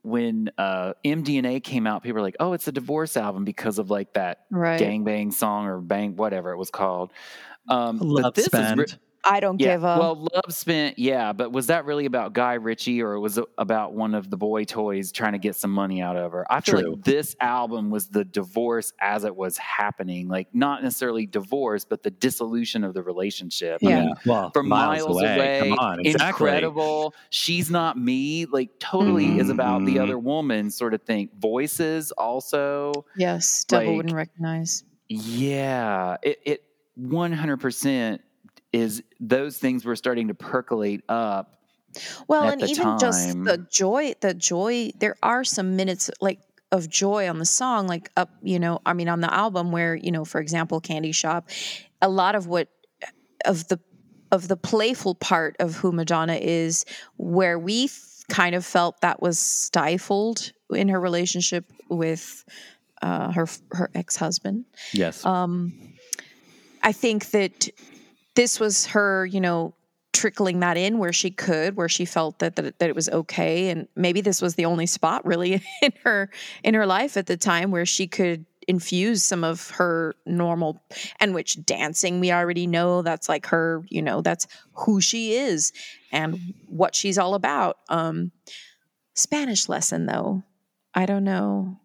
when 0.04 0.50
uh, 0.58 0.94
MDNA 1.04 1.62
came 1.64 1.86
out, 1.86 2.02
people 2.02 2.16
were 2.16 2.22
like, 2.22 2.38
"Oh, 2.40 2.54
it's 2.54 2.68
a 2.68 2.72
divorce 2.72 3.18
album" 3.18 3.44
because 3.44 3.78
of 3.78 3.90
like 3.90 4.14
that 4.14 4.46
Right. 4.50 4.80
"Gang 4.80 5.04
Bang" 5.04 5.32
song 5.32 5.66
or 5.66 5.82
"Bang" 5.82 6.16
whatever 6.16 6.52
it 6.52 6.58
was 6.58 6.70
called. 6.70 7.12
Um, 7.68 7.98
but 7.98 8.08
Love 8.08 8.34
this 8.34 8.46
is 8.46 8.52
spent. 8.52 8.80
re- 8.80 8.86
I 9.24 9.42
don't 9.42 9.60
yeah, 9.60 9.74
give 9.74 9.84
a. 9.84 9.98
well, 10.00 10.16
Love 10.34 10.54
Spent, 10.54 10.98
yeah, 10.98 11.34
but 11.34 11.52
was 11.52 11.68
that 11.68 11.84
really 11.84 12.06
about 12.06 12.32
Guy 12.32 12.54
Ritchie 12.54 13.02
or 13.02 13.20
was 13.20 13.38
it 13.38 13.44
about 13.58 13.92
one 13.94 14.16
of 14.16 14.30
the 14.30 14.38
boy 14.38 14.64
toys 14.64 15.12
trying 15.12 15.34
to 15.34 15.38
get 15.38 15.58
some 15.58 15.72
money 15.72 16.02
out 16.02 16.16
of 16.16 16.32
her? 16.32 16.50
I 16.50 16.62
feel 16.62 16.80
True. 16.80 16.92
like 16.94 17.04
this 17.04 17.36
album 17.42 17.90
was 17.90 18.08
the 18.08 18.24
divorce 18.24 18.94
as 19.02 19.26
it 19.26 19.36
was 19.36 19.58
happening, 19.58 20.30
like 20.30 20.48
not 20.54 20.82
necessarily 20.82 21.26
divorce, 21.26 21.84
but 21.84 22.04
the 22.04 22.12
dissolution 22.12 22.86
of 22.86 22.94
the 22.94 23.04
relationship. 23.04 23.80
I 23.84 23.90
Yeah. 23.90 24.00
mean, 24.06 24.14
Well, 24.26 24.52
from 24.54 24.70
miles, 24.70 25.10
away, 25.18 25.60
Come 25.62 25.78
on, 25.80 26.00
exactly. 26.06 26.48
incredible. 26.48 27.14
She's 27.30 27.70
not 27.70 27.98
me. 27.98 28.46
Like 28.46 28.80
totally 28.80 29.40
is 29.40 29.50
about 29.50 29.84
the 29.84 29.96
Mhm. 29.96 30.04
other 30.04 30.18
woman 30.20 30.70
sort 30.72 30.94
of 30.94 31.02
thing. 31.02 31.28
Voices 31.38 32.14
also, 32.14 32.94
yes, 33.18 33.66
devil 33.66 33.88
like- 33.88 33.98
wouldn't 33.98 34.16
recognize. 34.16 34.86
yeah. 35.10 36.16
It 36.24 36.40
it 36.46 36.64
one 36.98 37.32
hundred 37.32 37.62
percent 37.62 38.22
is 38.74 39.04
those 39.20 39.58
things 39.58 39.86
were 39.86 39.96
starting 39.96 40.28
to 40.28 40.34
percolate 40.34 41.04
up. 41.08 41.54
Well, 42.28 42.50
and 42.50 42.62
even 42.62 43.00
just 43.00 43.44
the 43.44 43.66
joy, 43.72 44.14
the 44.20 44.34
joy, 44.34 44.92
there 45.00 45.16
are 45.24 45.44
some 45.44 45.76
minutes 45.76 46.12
like 46.20 46.40
of 46.72 46.90
joy 46.90 47.30
on 47.30 47.40
the 47.40 47.46
song, 47.46 47.88
like 47.88 48.12
up, 48.18 48.30
you 48.44 48.60
know, 48.60 48.82
I 48.86 48.94
mean, 48.94 49.08
on 49.08 49.22
the 49.22 49.34
album 49.34 49.72
where, 49.72 49.96
you 49.96 50.12
know, 50.12 50.26
for 50.26 50.42
example, 50.42 50.82
Candy 50.82 51.14
Shop, 51.14 51.50
a 52.02 52.10
lot 52.10 52.36
of 52.36 52.46
what 52.46 52.68
of 53.46 53.68
the 53.70 53.80
of 54.32 54.50
the 54.50 54.58
playful 54.58 55.16
part 55.16 55.56
of 55.60 55.76
who 55.76 55.92
Madonna 55.94 56.36
is, 56.36 56.86
where 57.16 57.58
we 57.58 57.86
f- 57.86 58.26
kind 58.30 58.54
of 58.54 58.66
felt 58.66 59.00
that 59.02 59.22
was 59.22 59.40
stifled 59.40 60.52
in 60.70 60.90
her 60.90 61.00
relationship 61.00 61.72
with 61.90 62.44
uh, 63.02 63.32
her 63.32 63.48
her 63.72 63.90
ex 63.96 64.18
husband. 64.18 64.66
Yes. 64.92 65.26
Um, 65.26 65.87
I 66.88 66.94
think 66.94 67.32
that 67.32 67.68
this 68.36 68.60
was 68.62 68.86
her, 68.88 69.26
you 69.26 69.42
know, 69.42 69.74
trickling 70.14 70.62
that 70.62 70.78
in 70.78 70.98
where 71.00 71.12
she 71.12 71.30
could, 71.30 71.76
where 71.76 71.90
she 71.90 72.06
felt 72.06 72.40
that, 72.40 72.56
that 72.56 72.80
that 72.80 72.90
it 72.90 72.96
was 72.96 73.10
okay, 73.10 73.70
and 73.70 73.88
maybe 73.96 74.22
this 74.22 74.42
was 74.42 74.56
the 74.56 74.64
only 74.66 74.86
spot 74.86 75.26
really 75.26 75.62
in 75.82 75.92
her 76.06 76.30
in 76.64 76.74
her 76.76 76.86
life 76.86 77.18
at 77.18 77.26
the 77.26 77.36
time 77.38 77.72
where 77.72 77.86
she 77.86 78.08
could 78.08 78.46
infuse 78.70 79.22
some 79.24 79.44
of 79.44 79.70
her 79.72 80.14
normal 80.26 80.82
and 81.20 81.34
which 81.34 81.64
dancing 81.66 82.20
we 82.20 82.32
already 82.32 82.68
know 82.68 83.02
that's 83.02 83.30
like 83.30 83.46
her 83.48 83.84
you 83.90 84.02
know 84.02 84.22
that's 84.22 84.46
who 84.74 85.00
she 85.02 85.34
is 85.36 85.72
and 86.12 86.54
what 86.68 86.96
she's 86.96 87.18
all 87.18 87.34
about. 87.34 87.78
Um 87.90 88.32
spanish 89.14 89.68
lesson 89.68 90.06
though. 90.06 90.44
I 90.94 91.06
don't 91.06 91.24
know 91.26 91.80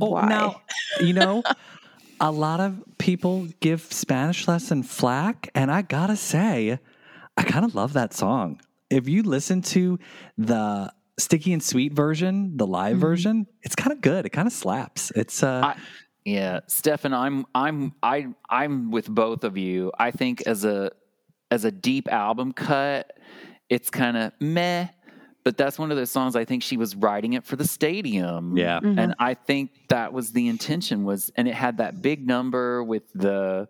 Oh, 0.00 0.10
why. 0.10 0.26
now, 0.28 0.62
you 1.00 1.12
know, 1.12 1.42
a 2.20 2.30
lot 2.30 2.60
of 2.60 2.82
people 2.98 3.46
give 3.60 3.80
Spanish 3.92 4.46
lesson 4.48 4.82
flack, 4.82 5.50
and 5.54 5.70
I 5.70 5.82
gotta 5.82 6.16
say, 6.16 6.78
I 7.36 7.42
kind 7.42 7.64
of 7.64 7.74
love 7.74 7.94
that 7.94 8.14
song. 8.14 8.60
If 8.90 9.08
you 9.08 9.22
listen 9.22 9.62
to 9.62 9.98
the 10.38 10.92
Sticky 11.18 11.52
and 11.52 11.62
Sweet 11.62 11.92
version, 11.92 12.56
the 12.56 12.66
live 12.66 12.96
Mhm. 12.96 13.00
version, 13.00 13.46
it's 13.62 13.74
kind 13.74 13.92
of 13.92 14.00
good. 14.00 14.26
It 14.26 14.30
kind 14.30 14.46
of 14.46 14.52
slaps. 14.52 15.10
It's 15.16 15.42
uh, 15.42 15.62
I- 15.64 15.76
Yeah, 16.24 16.60
Stefan, 16.68 17.12
I'm 17.12 17.44
I'm 17.54 17.92
I 18.02 18.28
I'm 18.48 18.90
with 18.90 19.08
both 19.08 19.44
of 19.44 19.58
you. 19.58 19.92
I 19.98 20.10
think 20.10 20.42
as 20.46 20.64
a 20.64 20.90
as 21.50 21.64
a 21.66 21.70
deep 21.70 22.10
album 22.10 22.52
cut, 22.52 23.12
it's 23.68 23.90
kind 23.90 24.16
of 24.16 24.32
meh, 24.40 24.88
but 25.44 25.56
that's 25.56 25.78
one 25.78 25.90
of 25.90 25.96
those 25.96 26.10
songs 26.10 26.34
I 26.36 26.44
think 26.44 26.62
she 26.62 26.76
was 26.76 26.96
writing 26.96 27.34
it 27.34 27.44
for 27.44 27.56
the 27.56 27.66
stadium. 27.66 28.56
Yeah. 28.56 28.80
Mhm. 28.80 28.98
And 28.98 29.14
I 29.18 29.34
think 29.34 29.70
that 29.90 30.12
was 30.12 30.32
the 30.32 30.48
intention 30.48 31.04
was 31.04 31.30
and 31.36 31.46
it 31.46 31.54
had 31.54 31.76
that 31.78 32.00
big 32.02 32.26
number 32.26 32.82
with 32.82 33.04
the 33.14 33.68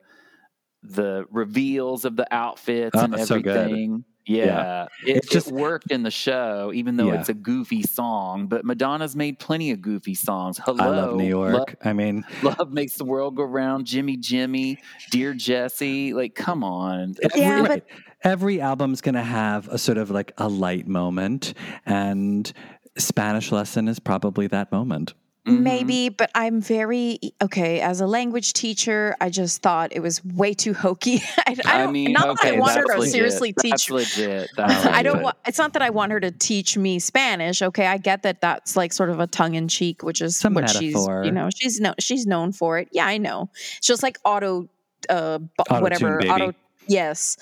the 0.83 1.25
reveals 1.31 2.05
of 2.05 2.15
the 2.17 2.27
outfits 2.33 2.95
Oh, 2.95 3.01
and 3.05 3.13
that's 3.15 3.29
so 3.29 3.37
everything. 3.37 4.05
Yeah. 4.27 4.45
Yeah. 4.47 4.87
It, 5.07 5.17
It's 5.19 5.29
just- 5.29 5.49
it 5.49 5.55
worked 5.55 5.91
in 5.91 6.03
the 6.03 6.11
show, 6.11 6.73
even 6.75 6.97
though 6.97 7.09
Yeah. 7.09 7.21
it's 7.21 7.29
a 7.29 7.35
goofy 7.35 7.83
song. 7.83 8.47
But 8.47 8.65
Madonna's 8.65 9.15
made 9.17 9.39
plenty 9.39 9.71
of 9.71 9.81
goofy 9.83 10.15
songs. 10.15 10.59
Hello. 10.65 10.85
I 10.85 10.89
love 10.89 11.17
New 11.17 11.27
York. 11.29 11.53
Love, 11.55 11.67
I 11.85 11.93
mean, 11.93 12.25
Love 12.43 12.71
makes 12.73 12.97
the 12.97 13.05
world 13.05 13.35
go 13.37 13.45
round. 13.45 13.87
Jimmy, 13.87 14.17
Jimmy, 14.17 14.79
Dear 15.11 15.35
Jesse. 15.35 16.15
Like, 16.15 16.35
come 16.35 16.63
on. 16.65 17.15
every, 17.23 17.41
Yeah, 17.41 17.63
but- 17.67 17.87
every 18.25 18.61
album's 18.61 19.01
going 19.01 19.15
to 19.15 19.23
have 19.23 19.69
a 19.69 19.79
sort 19.79 19.99
of 19.99 20.11
like 20.11 20.33
a 20.39 20.49
light 20.49 20.87
moment, 20.89 21.55
and 21.87 22.53
Spanish 22.97 23.53
lesson 23.53 23.89
is 23.89 23.99
probably 23.99 24.47
that 24.49 24.73
moment. 24.73 25.15
Mhm. 25.47 25.61
Maybe, 25.61 26.09
but 26.09 26.31
I'm 26.35 26.63
very 26.63 27.19
okay. 27.43 27.81
As 27.83 28.01
a 28.01 28.07
language 28.07 28.55
teacher, 28.55 29.15
I 29.21 29.29
just 29.29 29.61
thought 29.61 29.93
it 29.95 30.01
was 30.01 30.25
way 30.25 30.55
too 30.55 30.73
hokey. 30.73 31.21
I, 31.47 31.55
I, 31.67 31.75
I 31.75 31.83
don't, 31.85 31.93
mean, 31.93 32.13
not 32.15 32.29
okay, 32.31 32.53
that 32.53 32.57
I 32.57 32.61
want 32.61 32.77
her 32.79 32.85
to 32.95 32.99
legit. 33.01 33.13
seriously 33.13 33.53
That's 33.55 33.85
teach. 33.85 33.91
legit. 33.91 34.49
That's 34.57 34.87
I 34.87 35.03
don't 35.03 35.21
want. 35.23 35.37
It's 35.47 35.59
not 35.59 35.75
that 35.75 35.83
I 35.83 35.91
want 35.91 36.13
her 36.13 36.21
to 36.21 36.31
teach 36.31 36.79
me 36.79 36.99
Spanish. 36.99 37.61
Okay, 37.61 37.87
I 37.87 37.99
get 37.99 38.23
that. 38.23 38.41
That's 38.41 38.75
like 38.75 38.95
sort 38.95 39.11
of 39.11 39.21
a 39.21 39.27
tongue 39.27 39.55
in 39.55 39.69
cheek, 39.69 40.03
which 40.03 40.23
is 40.23 40.35
Some 40.39 40.55
what 40.55 40.63
metaphor. 40.63 41.23
she's. 41.25 41.27
You 41.27 41.33
know, 41.33 41.51
she's 41.55 41.79
no, 41.79 41.93
she's 41.99 42.25
known 42.27 42.53
for 42.53 42.79
it. 42.79 42.89
Yeah, 42.93 43.05
I 43.07 43.19
know. 43.19 43.51
It's 43.77 43.87
just 43.87 44.03
like 44.03 44.17
auto, 44.25 44.67
uh, 45.11 45.37
bu- 45.41 45.45
Auto-tune, 45.69 45.83
whatever 45.83 46.19
baby. 46.21 46.31
auto. 46.31 46.53
Yes, 46.87 47.37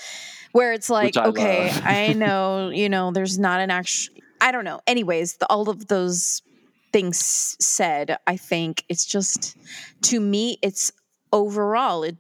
where 0.53 0.73
it's 0.73 0.89
like, 0.91 1.17
I 1.17 1.27
okay. 1.27 1.71
I 1.83 2.13
know. 2.17 2.71
You 2.71 2.89
know, 2.89 3.11
there's 3.13 3.39
not 3.39 3.61
an 3.61 3.71
actual. 3.71 4.15
I 4.41 4.53
don't 4.53 4.65
know. 4.65 4.81
Anyways, 4.87 5.37
the, 5.37 5.47
all 5.47 5.69
of 5.69 5.89
those 5.89 6.43
things 6.93 7.57
said, 7.61 8.19
I 8.27 8.37
think 8.37 8.85
it's 8.89 9.05
just 9.05 9.57
to 10.03 10.21
me, 10.21 10.59
it's 10.63 10.93
overall 11.33 12.03
it. 12.03 12.17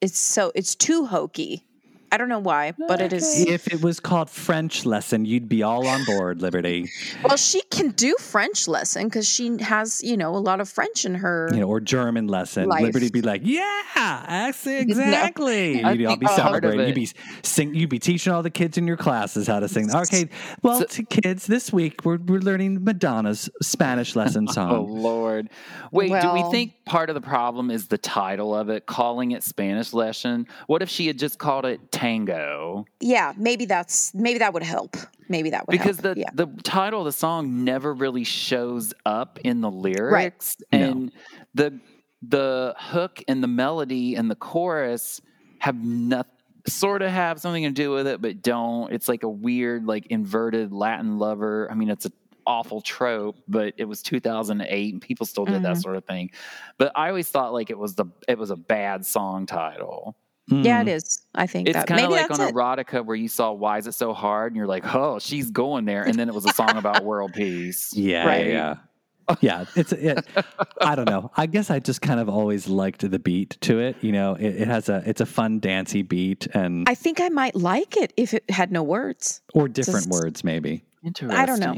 It's 0.00 0.18
so 0.18 0.52
it's 0.54 0.74
too 0.74 1.06
hokey. 1.06 1.64
I 2.12 2.18
don't 2.18 2.28
know 2.28 2.40
why, 2.40 2.74
but 2.76 3.00
it 3.00 3.14
is. 3.14 3.46
If 3.46 3.72
it 3.72 3.80
was 3.80 3.98
called 3.98 4.28
French 4.28 4.84
lesson, 4.84 5.24
you'd 5.24 5.48
be 5.48 5.62
all 5.62 5.86
on 5.86 6.04
board, 6.04 6.42
Liberty. 6.42 6.90
Well, 7.24 7.38
she 7.38 7.62
can 7.62 7.88
do 7.92 8.14
French 8.20 8.68
lesson 8.68 9.04
because 9.04 9.26
she 9.26 9.56
has, 9.62 10.02
you 10.04 10.18
know, 10.18 10.36
a 10.36 10.36
lot 10.36 10.60
of 10.60 10.68
French 10.68 11.06
in 11.06 11.14
her. 11.14 11.48
You 11.54 11.60
know, 11.60 11.68
or 11.68 11.80
German 11.80 12.28
lesson. 12.28 12.68
Life. 12.68 12.82
Liberty'd 12.82 13.14
be 13.14 13.22
like, 13.22 13.40
"Yeah, 13.44 13.82
that's 13.94 14.66
exactly." 14.66 15.82
I 15.84 15.92
You'd 15.92 16.06
all 16.06 16.16
be 16.16 16.26
celebrating. 16.26 16.86
You'd 16.86 16.94
be 16.94 17.08
sing. 17.42 17.74
You'd 17.74 17.88
be 17.88 17.98
teaching 17.98 18.30
all 18.30 18.42
the 18.42 18.50
kids 18.50 18.76
in 18.76 18.86
your 18.86 18.98
classes 18.98 19.46
how 19.46 19.60
to 19.60 19.68
sing. 19.68 19.88
Okay, 20.02 20.28
well, 20.62 20.80
So- 20.80 20.84
to 20.86 21.02
kids, 21.04 21.46
this 21.46 21.72
week 21.72 22.04
we're 22.04 22.18
we're 22.18 22.40
learning 22.40 22.84
Madonna's 22.84 23.48
Spanish 23.62 24.16
lesson 24.16 24.46
oh, 24.50 24.52
song. 24.52 24.70
Oh. 24.72 24.82
Lord! 24.82 25.48
Wait, 25.92 26.08
do 26.20 26.32
we 26.32 26.42
think 26.50 26.84
part 26.84 27.08
of 27.08 27.14
the 27.14 27.20
problem 27.20 27.70
is 27.70 27.86
the 27.88 27.98
title 27.98 28.54
of 28.54 28.68
it, 28.68 28.84
calling 28.86 29.30
it 29.30 29.42
Spanish 29.42 29.92
lesson? 29.92 30.46
What 30.66 30.82
if 30.82 30.88
she 30.88 31.06
had 31.06 31.18
just 31.18 31.38
called 31.38 31.64
it 31.64 31.90
tango? 32.02 32.84
yeah, 33.00 33.32
maybe 33.36 33.64
that's 33.64 34.14
maybe 34.14 34.38
that 34.40 34.52
would 34.54 34.62
help. 34.62 34.96
Maybe 35.28 35.50
that 35.50 35.66
would 35.66 35.72
Because 35.72 36.00
help. 36.00 36.14
the 36.16 36.20
yeah. 36.20 36.30
the 36.34 36.46
title 36.62 37.00
of 37.00 37.04
the 37.06 37.12
song 37.12 37.64
never 37.64 37.94
really 37.94 38.24
shows 38.24 38.92
up 39.06 39.38
in 39.44 39.60
the 39.60 39.70
lyrics, 39.70 40.56
No. 40.72 40.78
and 40.78 41.12
the 41.54 41.80
the 42.22 42.74
hook 42.78 43.22
and 43.28 43.42
the 43.42 43.48
melody 43.48 44.14
and 44.14 44.30
the 44.30 44.36
chorus 44.36 45.20
have 45.58 45.76
nothing. 45.82 46.30
Sort 46.68 47.02
of 47.02 47.10
have 47.10 47.40
something 47.40 47.64
to 47.64 47.70
do 47.72 47.90
with 47.90 48.06
it, 48.06 48.22
but 48.22 48.40
don't. 48.40 48.92
It's 48.92 49.08
like 49.08 49.24
a 49.24 49.28
weird, 49.28 49.84
like 49.84 50.06
inverted 50.06 50.72
Latin 50.72 51.18
lover. 51.18 51.66
I 51.68 51.74
mean, 51.74 51.88
it's 51.90 52.04
an 52.06 52.12
awful 52.46 52.80
trope, 52.80 53.34
but 53.48 53.74
it 53.78 53.84
was 53.86 54.00
2008 54.00 54.92
and 54.92 55.02
people 55.02 55.26
still 55.26 55.44
did 55.44 55.64
that 55.64 55.76
Mhm. 55.78 55.82
sort 55.82 55.96
of 55.96 56.04
thing. 56.04 56.30
But 56.78 56.92
I 56.94 57.08
always 57.08 57.28
thought 57.28 57.52
like 57.52 57.70
it 57.70 57.78
was 57.78 57.96
the 57.96 58.04
it 58.28 58.38
was 58.38 58.50
a 58.52 58.56
bad 58.56 59.04
song 59.04 59.44
title. 59.46 60.14
Yeah, 60.48 60.80
Mm. 60.82 60.88
it 60.88 60.88
is. 60.88 61.22
I 61.34 61.46
think 61.46 61.68
It's 61.68 61.84
kind 61.84 62.04
of 62.04 62.10
like 62.10 62.28
that's 62.28 62.40
on 62.40 62.48
it. 62.48 62.54
erotica 62.54 63.04
where 63.04 63.16
you 63.16 63.28
saw 63.28 63.52
"Why 63.52 63.78
Is 63.78 63.86
It 63.86 63.92
So 63.94 64.12
Hard" 64.12 64.52
and 64.52 64.56
you're 64.56 64.66
like, 64.66 64.84
"Oh, 64.94 65.18
she's 65.18 65.50
going 65.50 65.84
there," 65.84 66.02
and 66.02 66.14
then 66.18 66.28
it 66.28 66.34
was 66.34 66.44
a 66.44 66.52
song 66.52 66.76
about 66.76 67.04
world 67.04 67.32
peace. 67.32 67.92
Yeah, 67.96 68.26
Right. 68.26 68.46
yeah, 68.48 68.52
yeah. 68.52 68.76
Yeah, 69.40 69.64
it's 69.76 69.92
it, 69.92 70.26
I 70.80 70.94
don't 70.96 71.08
know. 71.08 71.30
I 71.36 71.46
guess 71.46 71.70
I 71.70 71.78
just 71.78 72.02
kind 72.02 72.18
of 72.18 72.28
always 72.28 72.66
liked 72.68 73.08
the 73.08 73.18
beat 73.20 73.56
to 73.62 73.78
it. 73.78 73.96
You 74.02 74.10
know, 74.12 74.34
it, 74.34 74.62
it 74.62 74.68
has 74.68 74.88
a 74.88 75.02
it's 75.06 75.20
a 75.20 75.26
fun 75.26 75.60
dancey 75.60 76.02
beat 76.02 76.48
and 76.54 76.88
I 76.88 76.96
think 76.96 77.20
I 77.20 77.28
might 77.28 77.54
like 77.54 77.96
it 77.96 78.12
if 78.16 78.34
it 78.34 78.50
had 78.50 78.72
no 78.72 78.82
words. 78.82 79.40
or 79.54 79.68
different 79.68 80.08
just- 80.08 80.22
words 80.22 80.42
maybe. 80.44 80.82
Interesting. 81.04 81.36
I 81.40 81.46
don't 81.46 81.58
know. 81.60 81.76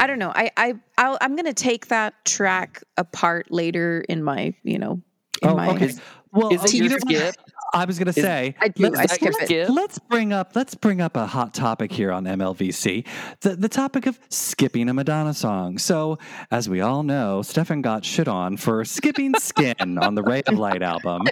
I 0.00 0.06
don't 0.06 0.18
know. 0.18 0.32
I 0.34 0.50
I 0.56 0.74
I'll, 0.98 1.18
I'm 1.20 1.34
going 1.34 1.46
to 1.46 1.54
take 1.54 1.86
that 1.88 2.14
track 2.24 2.82
apart 2.96 3.50
later 3.50 4.04
in 4.08 4.22
my 4.22 4.52
you 4.64 4.78
know 4.78 5.00
in 5.40 5.48
Oh, 5.48 5.56
my 5.56 5.70
okay. 5.70 5.92
Well, 6.32 6.52
Is 6.52 6.64
it 6.64 6.74
your 6.74 6.98
skip? 6.98 7.34
I 7.74 7.84
was 7.86 7.98
going 7.98 8.12
to 8.12 8.12
say, 8.12 8.54
I 8.60 8.68
do. 8.68 8.82
let's, 8.84 8.98
I 8.98 9.06
skip 9.06 9.34
let's- 9.38 9.50
it. 9.50 9.70
let's 9.70 9.98
bring 9.98 10.32
up 10.32 10.54
let's 10.54 10.74
bring 10.74 11.00
up 11.00 11.16
a 11.16 11.26
hot 11.26 11.54
topic 11.54 11.90
here 11.90 12.12
on 12.12 12.24
MLVC, 12.24 13.06
the 13.40 13.56
the 13.56 13.68
topic 13.68 14.06
of 14.06 14.18
skipping 14.28 14.88
a 14.88 14.94
Madonna 14.94 15.32
song. 15.32 15.78
So, 15.78 16.18
as 16.50 16.68
we 16.68 16.80
all 16.80 17.02
know, 17.02 17.42
Stefan 17.42 17.80
got 17.82 18.04
shit 18.04 18.28
on 18.28 18.56
for 18.56 18.84
skipping 18.84 19.32
"Skin" 19.38 19.98
on 20.02 20.14
the 20.14 20.22
Ray 20.22 20.42
of 20.46 20.58
Light 20.58 20.82
album. 20.82 21.22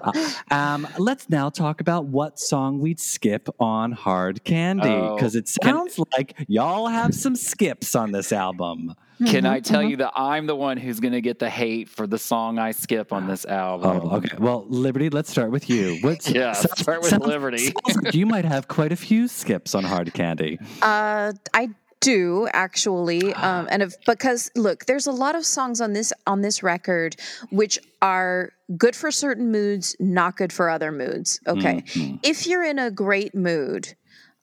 Uh, 0.00 0.30
um, 0.50 0.88
let's 0.98 1.28
now 1.30 1.50
talk 1.50 1.80
about 1.80 2.06
what 2.06 2.38
song 2.40 2.80
we'd 2.80 3.00
skip 3.00 3.48
on 3.60 3.92
Hard 3.92 4.42
Candy 4.44 4.88
Oh, 4.88 5.14
because 5.14 5.36
it 5.36 5.48
sounds 5.48 5.98
like 6.16 6.34
y'all 6.48 6.88
have 6.88 7.14
some 7.14 7.36
skips 7.36 7.94
on 7.94 8.12
this 8.12 8.32
album. 8.32 8.94
Can 9.24 9.46
I 9.46 9.60
Mhm, 9.60 9.64
tell 9.64 9.82
mhm. 9.82 9.90
you 9.90 9.96
that 9.98 10.12
I'm 10.14 10.46
the 10.46 10.56
one 10.56 10.76
who's 10.76 11.00
going 11.00 11.12
to 11.14 11.20
get 11.22 11.38
the 11.38 11.48
hate 11.48 11.88
for 11.88 12.06
the 12.06 12.18
song 12.18 12.58
I 12.58 12.72
skip 12.72 13.12
on 13.12 13.26
this 13.26 13.44
album? 13.46 14.00
Oh, 14.04 14.16
okay. 14.16 14.36
Well, 14.38 14.66
Liberty, 14.68 15.08
let's 15.08 15.30
start 15.30 15.50
with 15.50 15.70
you. 15.70 15.98
What's, 16.02 16.28
Yeah, 16.30 16.52
sounds- 16.52 16.80
start 16.80 17.00
with 17.00 17.10
sounds- 17.10 17.26
Liberty. 17.26 17.72
sounds 17.88 18.14
you 18.14 18.26
might 18.26 18.44
have 18.44 18.68
quite 18.68 18.92
a 18.92 18.96
few 18.96 19.26
skips 19.28 19.74
on 19.74 19.84
Hard 19.84 20.12
Candy. 20.12 20.58
Uh, 20.82 21.32
I 21.54 21.70
do 22.00 22.46
actually, 22.52 23.32
um, 23.34 23.66
and 23.70 23.82
if, 23.82 23.94
because 24.04 24.50
look, 24.54 24.84
there's 24.84 25.06
a 25.06 25.12
lot 25.12 25.34
of 25.34 25.46
songs 25.46 25.80
on 25.80 25.94
this 25.94 26.12
on 26.26 26.42
this 26.42 26.62
record 26.62 27.16
which 27.50 27.78
are 28.02 28.50
good 28.76 28.94
for 28.94 29.10
certain 29.10 29.50
moods, 29.50 29.96
not 29.98 30.36
good 30.36 30.52
for 30.52 30.68
other 30.68 30.92
moods. 30.92 31.40
Okay, 31.46 31.82
Mhm. 31.86 32.20
if 32.22 32.46
you're 32.46 32.62
in 32.64 32.78
a 32.78 32.90
great 32.90 33.34
mood, 33.34 33.94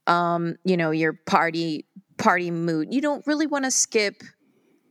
um, 0.08 0.56
you 0.66 0.76
know, 0.76 0.90
your 0.92 1.14
party 1.14 1.86
party 2.18 2.50
mood, 2.52 2.92
you 2.94 3.02
don't 3.02 3.26
really 3.28 3.46
want 3.48 3.66
to 3.66 3.72
skip. 3.72 4.24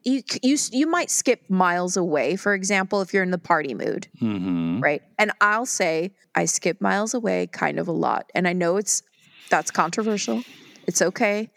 You, 0.04 0.22
you 0.42 0.56
you 0.72 0.86
might 0.86 1.10
skip 1.10 1.42
miles 1.48 1.96
away, 1.96 2.36
for 2.36 2.54
example, 2.54 3.00
if 3.02 3.12
you're 3.14 3.22
in 3.22 3.30
the 3.30 3.38
party 3.38 3.74
mood 3.74 4.08
Mm-hmm. 4.20 4.80
right? 4.80 5.02
And 5.18 5.30
I'll 5.40 5.66
say 5.66 6.14
I 6.34 6.44
skip 6.46 6.80
miles 6.80 7.14
away 7.14 7.46
kind 7.46 7.78
of 7.78 7.86
a 7.88 7.92
lot. 7.92 8.30
And 8.34 8.48
I 8.48 8.52
know 8.52 8.76
it's 8.76 9.02
that's 9.50 9.70
controversial. 9.70 10.42
It's 10.86 11.00
okay. 11.02 11.50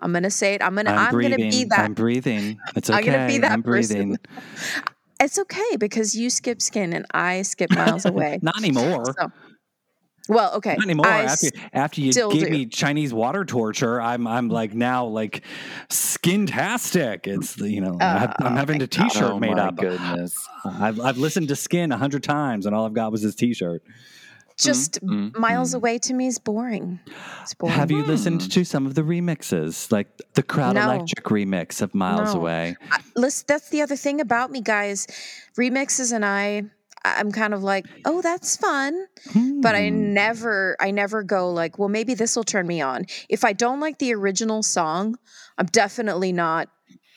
I'm 0.00 0.12
gonna 0.12 0.30
say 0.30 0.54
it. 0.54 0.62
I'm 0.62 0.74
gonna 0.74 0.90
I'm, 0.90 0.98
I'm, 0.98 1.10
breathing. 1.12 1.38
gonna 1.38 1.50
be 1.50 1.64
that 1.64 1.80
I'm 1.80 1.94
breathing. 1.94 2.58
It's 2.76 2.90
okay. 2.90 2.98
I'm 2.98 3.04
gonna 3.04 3.26
be 3.26 3.38
that 3.38 3.52
I'm 3.52 3.62
breathing. 3.62 4.16
it's 5.20 5.38
okay 5.38 5.76
because 5.78 6.14
you 6.14 6.30
skip 6.30 6.60
skin 6.62 6.92
and 6.92 7.06
I 7.12 7.42
skip 7.42 7.70
miles 7.70 8.04
away. 8.12 8.38
Not 8.42 8.58
anymore. 8.58 9.04
So- 9.18 9.32
well, 10.28 10.54
okay. 10.56 10.74
Not 10.76 10.84
anymore. 10.84 11.06
I 11.06 11.24
after, 11.24 11.48
after 11.72 12.00
you 12.00 12.12
gave 12.12 12.30
do. 12.44 12.50
me 12.50 12.66
Chinese 12.66 13.12
water 13.14 13.44
torture, 13.44 14.00
I'm 14.00 14.26
I'm 14.26 14.48
like 14.48 14.74
now 14.74 15.06
like 15.06 15.42
skin-tastic. 15.88 17.26
It's 17.26 17.56
you 17.58 17.80
know 17.80 17.96
I 18.00 18.18
have- 18.18 18.36
I'm 18.40 18.52
Oh 18.52 18.56
having 18.56 18.78
my 18.78 18.84
a 18.84 18.86
T-shirt 18.88 19.22
oh 19.32 19.38
made 19.38 19.56
my 19.56 19.68
up. 19.68 19.76
goodness. 19.76 20.36
I've 20.64 21.00
I've 21.00 21.18
listened 21.18 21.48
to 21.48 21.56
Skin 21.56 21.92
a 21.92 21.96
hundred 21.96 22.22
times, 22.22 22.66
and 22.66 22.74
all 22.74 22.86
I've 22.86 22.94
got 22.94 23.12
was 23.12 23.22
this 23.22 23.34
T-shirt. 23.34 23.82
just 24.58 25.00
mm, 25.04 25.36
miles 25.38 25.72
mm. 25.72 25.76
away 25.76 25.98
to 25.98 26.12
me 26.14 26.26
is 26.26 26.38
boring. 26.38 26.98
It's 27.42 27.54
boring. 27.54 27.76
Have 27.76 27.90
you 27.90 28.02
listened 28.04 28.50
to 28.50 28.64
some 28.64 28.86
of 28.86 28.94
the 28.94 29.02
remixes, 29.02 29.92
like 29.92 30.08
the 30.34 30.42
Crowd 30.42 30.74
No. 30.74 30.82
Electric 30.90 31.24
remix 31.26 31.80
of 31.80 31.94
Miles 31.94 32.34
No. 32.34 32.40
Away? 32.40 32.76
I- 32.90 33.00
listen, 33.14 33.44
that's 33.48 33.68
the 33.70 33.82
other 33.82 33.96
thing 33.96 34.20
about 34.20 34.50
me, 34.50 34.60
guys. 34.60 35.06
Remixes 35.56 36.12
and 36.12 36.24
I, 36.24 36.64
I'm 37.16 37.32
kind 37.32 37.54
of 37.54 37.62
like, 37.62 37.86
oh, 38.04 38.20
that's 38.22 38.56
fun. 38.56 39.06
but 39.60 39.74
I 39.74 39.88
Hmm. 39.90 40.12
never 40.14 40.76
I 40.80 40.90
never 40.90 41.22
go 41.22 41.50
like, 41.52 41.78
well, 41.78 41.88
maybe 41.88 42.14
this 42.14 42.36
will 42.36 42.44
turn 42.44 42.66
me 42.66 42.80
on. 42.80 43.06
If 43.28 43.44
I 43.44 43.52
don't 43.52 43.80
like 43.80 43.98
the 43.98 44.14
original 44.14 44.62
song, 44.62 45.16
I'm 45.56 45.66
definitely 45.66 46.32
not 46.32 46.68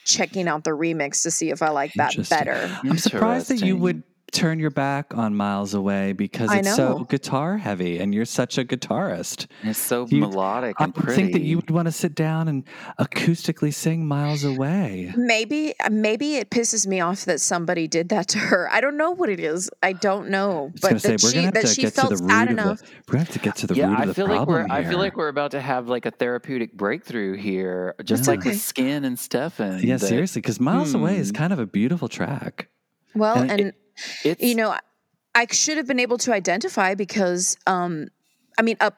checking 0.05 0.47
out 0.47 0.63
the 0.63 0.71
remix 0.71 1.21
to 1.23 1.31
see 1.31 1.51
if 1.51 1.61
I 1.61 1.69
like 1.69 1.93
that 1.95 2.15
better. 2.29 2.79
I'm 2.83 2.97
surprised 2.97 3.49
that 3.49 3.61
you 3.61 3.77
would 3.77 4.03
turn 4.31 4.59
your 4.59 4.69
back 4.71 5.13
on 5.15 5.35
Miles 5.35 5.73
Away 5.73 6.13
because 6.13 6.49
it's 6.53 6.75
so 6.75 6.99
guitar 7.09 7.57
heavy 7.57 7.99
and 7.99 8.13
you're 8.15 8.25
such 8.25 8.57
a 8.57 8.63
guitarist. 8.63 9.47
It's 9.63 9.77
so 9.77 10.07
You- 10.07 10.21
melodic 10.21 10.75
I 10.79 10.85
and 10.85 10.93
would 10.95 11.03
pretty. 11.03 11.21
think 11.21 11.33
that 11.33 11.41
you 11.41 11.57
would 11.57 11.69
want 11.69 11.87
to 11.87 11.91
sit 11.91 12.15
down 12.15 12.47
and 12.47 12.63
acoustically 12.99 13.73
sing 13.73 14.07
Miles 14.07 14.43
Away. 14.43 15.13
Maybe 15.17 15.73
maybe 15.89 16.35
it 16.35 16.49
pisses 16.49 16.87
me 16.87 16.99
off 17.01 17.25
that 17.25 17.41
somebody 17.41 17.87
did 17.87 18.09
that 18.09 18.27
to 18.29 18.39
her. 18.39 18.69
I 18.71 18.79
don't 18.81 18.97
know 18.97 19.11
what 19.11 19.29
it 19.29 19.39
is. 19.39 19.69
I 19.83 19.93
don't 19.93 20.29
know, 20.29 20.71
I 20.83 20.93
was 20.93 20.93
but 20.93 21.01
say 21.01 21.09
that 21.11 21.23
we're 21.23 21.29
she 21.29 21.35
gonna 21.39 21.51
that 21.51 21.67
she 21.67 21.85
felt 21.87 22.09
the 22.11 22.17
sad 22.17 22.49
enough. 22.51 22.79
the. 22.79 22.85
We're 23.07 23.13
gonna 23.13 23.25
have 23.25 23.33
to 23.33 23.39
get 23.39 23.55
to 23.57 23.67
the 23.67 23.75
yeah, 23.75 23.87
root 23.87 23.93
of 23.95 23.99
I 24.01 24.05
the 24.05 24.13
feel 24.13 24.27
like 24.27 24.35
problem 24.37 24.67
we're. 24.69 24.73
I 24.75 24.83
feel 24.85 24.97
like 24.99 25.17
we're 25.17 25.27
about 25.27 25.51
to 25.51 25.61
have 25.61 25.87
like 25.87 26.05
a 26.05 26.11
therapeutic 26.11 26.73
breakthrough 26.73 27.35
here, 27.37 27.95
just 28.03 28.21
It's 28.21 28.27
like 28.27 28.39
okay. 28.39 28.51
with 28.51 28.61
Skin 28.61 29.03
and 29.05 29.17
Stefan. 29.19 29.79
yeah, 29.83 29.97
that 29.97 30.07
seriously, 30.07 30.41
because 30.41 30.59
Miles 30.59 30.93
Away 30.93 31.17
is 31.17 31.29
Hmm. 31.29 31.35
kind 31.35 31.53
of 31.53 31.59
a 31.59 31.65
beautiful 31.65 32.07
track. 32.07 32.69
Well, 33.13 33.37
And 33.37 33.51
and 33.51 33.73
It's 34.23 34.41
you 34.41 34.55
know, 34.55 34.75
I 35.35 35.47
should 35.51 35.77
have 35.77 35.87
been 35.87 35.99
able 35.99 36.17
to 36.19 36.33
identify 36.33 36.95
because, 36.95 37.57
um, 37.67 38.07
I 38.57 38.61
mean, 38.61 38.77
up, 38.79 38.97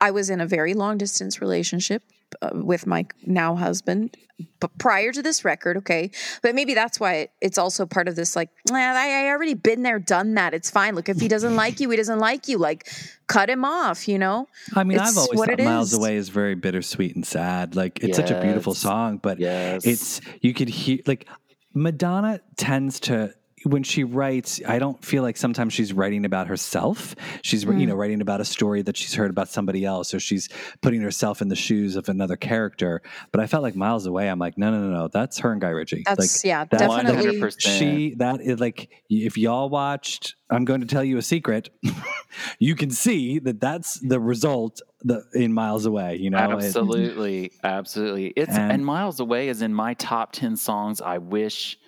I 0.00 0.10
was 0.10 0.30
in 0.30 0.40
a 0.40 0.46
very 0.46 0.74
long 0.74 0.98
distance 0.98 1.40
relationship 1.40 2.02
uh, 2.42 2.50
with 2.52 2.86
my 2.86 3.06
now 3.24 3.54
husband, 3.54 4.16
but 4.60 4.76
prior 4.78 5.12
to 5.12 5.22
this 5.22 5.44
record, 5.44 5.76
okay. 5.78 6.10
But 6.42 6.54
maybe 6.54 6.74
that's 6.74 7.00
why 7.00 7.14
it, 7.14 7.30
it's 7.40 7.58
also 7.58 7.86
part 7.86 8.06
of 8.06 8.14
this. 8.16 8.36
Like, 8.36 8.50
"Nah, 8.70 8.76
I, 8.76 9.24
I 9.24 9.28
already 9.30 9.54
been 9.54 9.82
there, 9.82 9.98
done 9.98 10.34
that. 10.34 10.54
It's 10.54 10.70
fine. 10.70 10.94
Look, 10.94 11.08
if 11.08 11.20
he 11.20 11.26
doesn't 11.26 11.56
like 11.56 11.80
you, 11.80 11.90
he 11.90 11.96
doesn't 11.96 12.18
like 12.18 12.46
you. 12.48 12.58
Like, 12.58 12.88
cut 13.26 13.48
him 13.50 13.64
off. 13.64 14.06
You 14.06 14.18
know. 14.18 14.46
I 14.74 14.84
mean, 14.84 14.98
It's 14.98 15.10
I've 15.10 15.18
always 15.18 15.38
what 15.38 15.48
thought 15.48 15.58
Miles 15.60 15.92
is. 15.92 15.98
Away 15.98 16.16
is 16.16 16.28
very 16.28 16.54
bittersweet 16.54 17.16
and 17.16 17.26
sad. 17.26 17.74
Like 17.74 18.02
it's 18.02 18.16
such 18.16 18.30
a 18.30 18.40
beautiful 18.40 18.74
song, 18.74 19.18
but 19.18 19.40
Yes. 19.40 19.86
it's 19.86 20.20
you 20.40 20.54
could 20.54 20.68
hear 20.68 20.98
like 21.06 21.26
Madonna 21.74 22.40
tends 22.56 23.00
to 23.00 23.32
when 23.64 23.82
she 23.82 24.04
writes, 24.04 24.60
I 24.66 24.78
don't 24.78 25.02
feel 25.04 25.22
like 25.22 25.36
sometimes 25.36 25.72
she's 25.72 25.92
writing 25.92 26.24
about 26.24 26.46
herself. 26.46 27.14
She's 27.42 27.64
you 27.64 27.70
mm. 27.70 27.88
know 27.88 27.94
writing 27.94 28.20
about 28.20 28.40
a 28.40 28.44
story 28.44 28.82
that 28.82 28.96
she's 28.96 29.14
heard 29.14 29.30
about 29.30 29.48
somebody 29.48 29.84
else, 29.84 30.14
or 30.14 30.20
she's 30.20 30.48
putting 30.80 31.00
herself 31.00 31.42
in 31.42 31.48
the 31.48 31.56
shoes 31.56 31.96
of 31.96 32.08
another 32.08 32.36
character. 32.36 33.02
But 33.32 33.40
I 33.40 33.46
felt 33.46 33.62
like 33.62 33.76
Miles 33.76 34.06
Away. 34.06 34.28
I'm 34.28 34.38
like, 34.38 34.58
no, 34.58 34.70
no, 34.70 34.80
no, 34.80 34.90
no. 34.90 35.08
That's 35.08 35.38
her 35.40 35.52
and 35.52 35.60
Guy 35.60 35.70
Ritchie. 35.70 36.02
That's 36.06 36.44
like, 36.44 36.48
yeah, 36.48 36.64
that's 36.64 36.82
definitely. 36.82 37.40
100%. 37.40 37.60
she 37.60 38.14
that 38.16 38.40
is 38.40 38.60
like 38.60 38.90
if 39.08 39.36
y'all 39.36 39.68
watched 39.68 40.34
i'm 40.50 40.64
going 40.64 40.80
to 40.80 40.86
tell 40.86 41.04
you 41.04 41.18
a 41.18 41.22
secret 41.22 41.70
you 42.58 42.74
can 42.74 42.90
see 42.90 43.38
that 43.38 43.60
that's 43.60 43.98
the 44.00 44.20
result 44.20 44.80
the, 45.02 45.24
in 45.34 45.52
miles 45.52 45.86
away 45.86 46.16
you 46.16 46.30
know 46.30 46.38
It- 46.38 46.64
absolutely, 46.64 47.52
absolutely. 47.62 48.28
It's 48.28 48.50
And- 48.50 48.72
and, 48.72 48.86
Miles 48.86 49.20
Away 49.20 49.48
is 49.48 49.62
in 49.62 49.74
my 49.74 49.94
top 49.94 50.32
ten 50.32 50.56
songs. 50.56 51.00
I 51.00 51.18
wish 51.18 51.78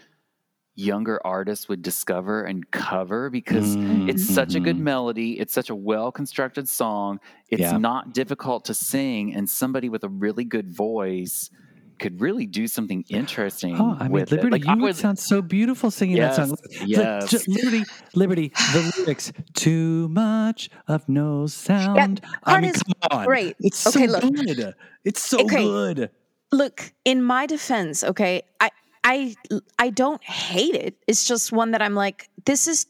younger 0.81 1.21
artists 1.25 1.69
would 1.69 1.83
discover 1.83 2.43
and 2.45 2.71
cover 2.71 3.31
because 3.31 3.77
Mm, 3.77 4.09
it's 4.09 4.27
such 4.27 4.55
a 4.55 4.61
good 4.61 4.77
mhm. 4.77 4.81
melody. 4.93 5.38
It's 5.38 5.53
such 5.53 5.71
a 5.71 5.75
well 5.75 6.11
constructed 6.12 6.69
song. 6.69 7.21
It's 7.49 7.61
Yeah. 7.61 7.77
not 7.79 8.14
difficult 8.14 8.64
to 8.66 8.75
sing, 8.75 9.35
and 9.35 9.49
somebody 9.49 9.88
with 9.88 10.05
a 10.05 10.09
really 10.09 10.45
good 10.45 10.69
voice 10.75 11.51
could 11.99 12.19
really 12.23 12.47
do 12.47 12.66
something 12.66 13.05
interesting. 13.11 13.77
Oh, 13.79 13.95
I 14.01 14.05
mean, 14.05 14.12
with 14.12 14.31
Liberty, 14.33 14.47
it. 14.49 14.53
Like, 14.53 14.66
I 14.69 14.73
you 14.75 14.81
would 14.81 14.87
would- 14.88 14.97
sound 14.97 15.19
so 15.19 15.43
beautiful 15.43 15.90
singing 15.90 16.16
that 16.16 16.35
song. 16.35 16.57
Yes, 16.87 17.23
like, 17.23 17.33
yes. 17.33 17.47
Liberty, 17.47 17.85
Liberty, 18.14 18.49
the 18.73 18.93
lyrics, 18.97 19.33
too 19.53 20.09
much 20.09 20.71
of 20.88 21.07
no 21.11 21.47
sound. 21.47 22.23
I 22.45 22.51
part 22.53 22.62
mean, 22.62 22.71
is 22.75 22.83
come 22.83 23.19
on. 23.19 23.27
great. 23.27 23.55
It's 23.61 23.87
Okay, 23.87 24.07
so 24.07 24.12
look. 24.12 24.35
good. 24.35 24.75
It's 25.05 25.21
so 25.21 25.40
Okay. 25.45 25.62
good. 25.62 26.11
look 26.53 26.93
in 27.05 27.23
my 27.23 27.47
defense 27.47 28.03
okay 28.03 28.43
i 28.59 28.69
i 29.05 29.35
i 29.79 29.91
don't 29.91 30.23
hate 30.25 30.75
it. 30.75 30.97
It's 31.07 31.25
just 31.27 31.53
one 31.53 31.73
that 31.73 31.83
i'm 31.83 31.95
like 31.95 32.29
this 32.45 32.69
is 32.69 32.87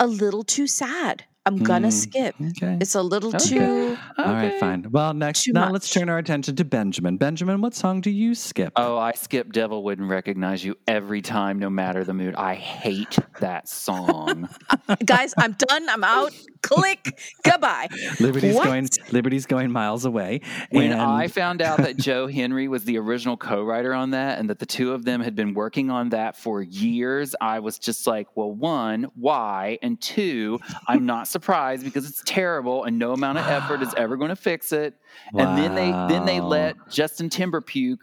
a 0.00 0.06
little 0.06 0.44
too 0.44 0.66
sad 0.66 1.24
i'm 1.46 1.58
gonna 1.58 1.88
Mm, 1.88 1.92
skip 1.92 2.34
Okay. 2.50 2.78
it's 2.80 2.94
a 2.94 3.02
little 3.02 3.30
Okay. 3.34 3.38
too 3.56 3.96
All 4.16 4.32
right, 4.32 4.58
fine. 4.60 4.86
Well, 4.90 5.12
next, 5.12 5.42
Too 5.44 5.52
now 5.52 5.70
let's 5.70 5.90
turn 5.90 6.08
our 6.08 6.18
attention 6.18 6.54
to 6.56 6.64
Benjamin. 6.64 7.16
Benjamin, 7.16 7.60
what 7.60 7.74
song 7.74 8.00
do 8.00 8.10
you 8.10 8.34
skip? 8.34 8.72
Oh, 8.76 8.96
I 8.96 9.12
skip 9.12 9.52
Devil 9.52 9.82
Wouldn't 9.82 10.08
Recognize 10.08 10.64
You 10.64 10.76
every 10.86 11.20
time, 11.20 11.58
no 11.58 11.68
matter 11.68 12.04
the 12.04 12.14
mood. 12.14 12.34
I 12.36 12.54
hate 12.54 13.18
that 13.40 13.68
song. 13.68 14.48
guys 15.04 15.34
i'm 15.38 15.52
done 15.52 15.88
i'm 15.88 16.04
out 16.04 16.32
click 16.62 17.18
goodbye 17.42 17.88
Liberty's 18.20 18.54
What? 18.54 18.64
going. 18.64 18.88
Liberty's 19.10 19.46
going 19.46 19.70
miles 19.72 20.04
away. 20.04 20.40
when 20.70 20.92
and 20.92 21.00
I 21.00 21.28
found 21.28 21.60
out 21.60 21.78
that 21.78 21.96
Joe 21.98 22.26
Henry 22.26 22.68
was 22.68 22.84
the 22.84 22.98
original 22.98 23.36
co 23.36 23.62
writer 23.62 23.92
on 23.92 24.10
that 24.10 24.38
and 24.38 24.48
that 24.50 24.58
the 24.60 24.66
two 24.66 24.92
of 24.92 25.04
them 25.04 25.20
had 25.20 25.34
been 25.34 25.52
working 25.54 25.90
on 25.90 26.10
that 26.10 26.36
for 26.36 26.62
years, 26.62 27.34
I 27.40 27.58
was 27.60 27.78
just 27.78 28.06
like, 28.06 28.28
well, 28.36 28.50
one, 28.52 29.08
why? 29.14 29.78
And 29.82 30.00
two, 30.00 30.60
I'm 30.86 31.06
not 31.06 31.28
surprised 31.34 31.84
because 31.84 32.08
it's 32.08 32.22
terrible 32.24 32.84
and 32.84 32.98
no 32.98 33.12
amount 33.12 33.36
of 33.38 33.46
effort 33.46 33.82
is 33.82 33.92
ever 33.96 34.16
going 34.16 34.30
to 34.30 34.36
fix 34.36 34.72
it. 34.72 34.94
And 35.34 35.58
then 35.58 35.74
they 35.74 35.90
then 36.14 36.24
they 36.24 36.40
let 36.40 36.76
Justin 36.90 37.28
Timberpuke 37.28 37.98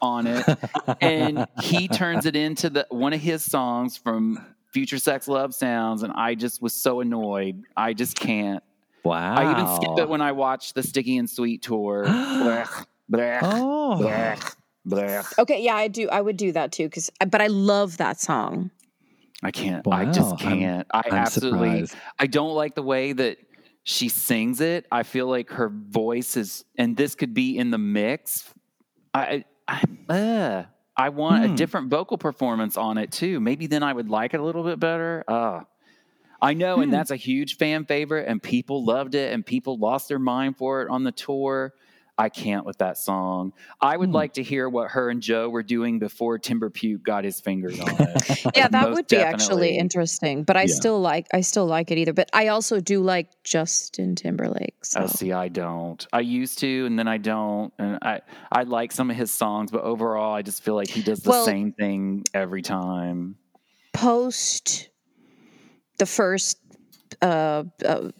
on 0.00 0.26
it 0.26 0.44
and 1.00 1.46
he 1.62 1.88
turns 2.02 2.26
it 2.26 2.36
into 2.36 2.70
the 2.70 2.86
one 2.90 3.12
of 3.12 3.20
his 3.20 3.42
songs 3.44 3.96
from 3.96 4.38
Future 4.72 4.98
Sex 4.98 5.26
Love 5.26 5.54
Sounds 5.54 6.02
and 6.02 6.12
I 6.12 6.34
just 6.34 6.60
was 6.62 6.74
so 6.74 7.00
annoyed. 7.00 7.62
I 7.76 7.94
just 7.94 8.16
can't. 8.18 8.62
wow. 9.04 9.34
I 9.34 9.50
even 9.52 9.66
skipped 9.76 9.98
it 9.98 10.08
when 10.08 10.20
I 10.20 10.32
watched 10.32 10.74
the 10.74 10.82
Sticky 10.82 11.16
and 11.16 11.28
Sweet 11.28 11.62
tour. 11.62 12.04
blech, 12.06 12.86
blech, 13.10 13.40
Oh, 13.42 13.98
blech, 14.00 14.54
blech. 14.86 15.38
okay 15.38 15.62
yeah 15.62 15.74
i 15.74 15.88
do 15.88 16.08
i 16.10 16.20
would 16.20 16.36
do 16.36 16.52
that 16.52 16.70
too 16.72 16.84
because 16.84 17.10
but 17.28 17.40
i 17.40 17.46
love 17.48 17.96
that 17.96 18.20
song 18.20 18.70
I 19.42 19.50
can't. 19.50 19.86
I 19.86 20.04
Wow, 20.04 20.12
just 20.12 20.28
I'm- 20.42 20.58
can't. 20.58 20.86
i 20.92 21.02
I'm 21.06 21.12
absolutely. 21.14 21.86
surprised. 21.86 21.96
I 22.18 22.26
don't 22.26 22.54
like 22.54 22.74
the 22.74 22.82
way 22.82 23.12
that 23.12 23.38
she 23.82 24.08
sings 24.08 24.60
it. 24.60 24.86
I 24.90 25.02
feel 25.02 25.26
like 25.28 25.50
her 25.50 25.68
voice 25.68 26.36
is, 26.36 26.64
and 26.76 26.96
this 26.96 27.14
could 27.14 27.34
be 27.34 27.56
in 27.58 27.70
the 27.70 27.78
mix. 27.78 28.52
I, 29.14 29.44
I, 29.68 29.82
uh, 30.08 30.64
I 30.96 31.08
want 31.10 31.44
Hmm. 31.46 31.52
a 31.52 31.56
different 31.56 31.90
vocal 31.90 32.16
performance 32.18 32.76
on 32.76 32.98
it 32.98 33.12
too. 33.12 33.38
Maybe 33.40 33.66
then 33.66 33.82
I 33.82 33.92
would 33.92 34.08
like 34.08 34.32
it 34.34 34.40
a 34.40 34.42
little 34.42 34.64
bit 34.64 34.80
better. 34.80 35.22
Uh, 35.28 35.60
I 36.40 36.54
know, 36.54 36.76
Hmm. 36.76 36.82
and 36.82 36.92
that's 36.92 37.10
a 37.10 37.16
huge 37.16 37.56
fan 37.58 37.84
favorite, 37.84 38.26
and 38.28 38.42
people 38.42 38.84
loved 38.84 39.14
it, 39.14 39.32
and 39.32 39.44
people 39.44 39.78
lost 39.78 40.08
their 40.08 40.18
mind 40.18 40.56
for 40.56 40.82
it 40.82 40.88
on 40.90 41.04
the 41.04 41.12
tour. 41.12 41.72
I 42.18 42.30
can't 42.30 42.64
with 42.64 42.78
that 42.78 42.96
song. 42.96 43.52
I 43.80 43.96
would 43.96 44.08
Hmm. 44.08 44.14
like 44.14 44.32
to 44.34 44.42
hear 44.42 44.68
what 44.70 44.90
her 44.92 45.10
and 45.10 45.20
Joe 45.22 45.50
were 45.50 45.62
doing 45.62 45.98
before 45.98 46.38
Timber 46.38 46.70
Puke 46.70 47.02
got 47.02 47.24
his 47.24 47.40
fingers 47.40 47.78
on 47.78 47.88
it. 47.98 48.46
yeah 48.56 48.68
that 48.68 48.90
would 48.90 49.06
be 49.06 49.16
actually 49.18 49.76
interesting 49.76 50.42
but 50.42 50.56
i 50.56 50.62
Yeah. 50.62 50.74
still 50.74 51.00
like 51.00 51.26
i 51.34 51.40
still 51.42 51.66
like 51.66 51.90
it 51.90 51.98
either 51.98 52.12
but 52.14 52.30
i 52.32 52.48
also 52.48 52.80
do 52.80 53.02
like 53.02 53.28
justin 53.44 54.14
timberlake 54.14 54.74
so 54.84 55.00
Oh, 55.02 55.06
see, 55.08 55.32
I 55.32 55.48
don't. 55.48 56.06
I 56.12 56.20
used 56.20 56.58
to, 56.60 56.86
and 56.86 56.98
then 56.98 57.08
I 57.08 57.18
don't. 57.18 57.72
And 57.78 57.98
I, 58.02 58.20
I 58.52 58.62
like 58.62 58.92
some 58.92 59.10
of 59.10 59.16
his 59.16 59.30
songs, 59.32 59.70
but 59.72 59.82
overall, 59.82 60.32
I 60.32 60.42
just 60.42 60.62
feel 60.62 60.74
like 60.76 60.88
he 60.88 61.02
does 61.02 61.20
the 61.20 61.30
Well- 61.30 61.44
same 61.44 61.72
thing 61.72 62.22
every 62.32 62.62
time. 62.62 63.36
post 63.92 64.88
the 65.98 66.06
first 66.06 66.58
uh, 67.22 67.64
uh 67.84 68.10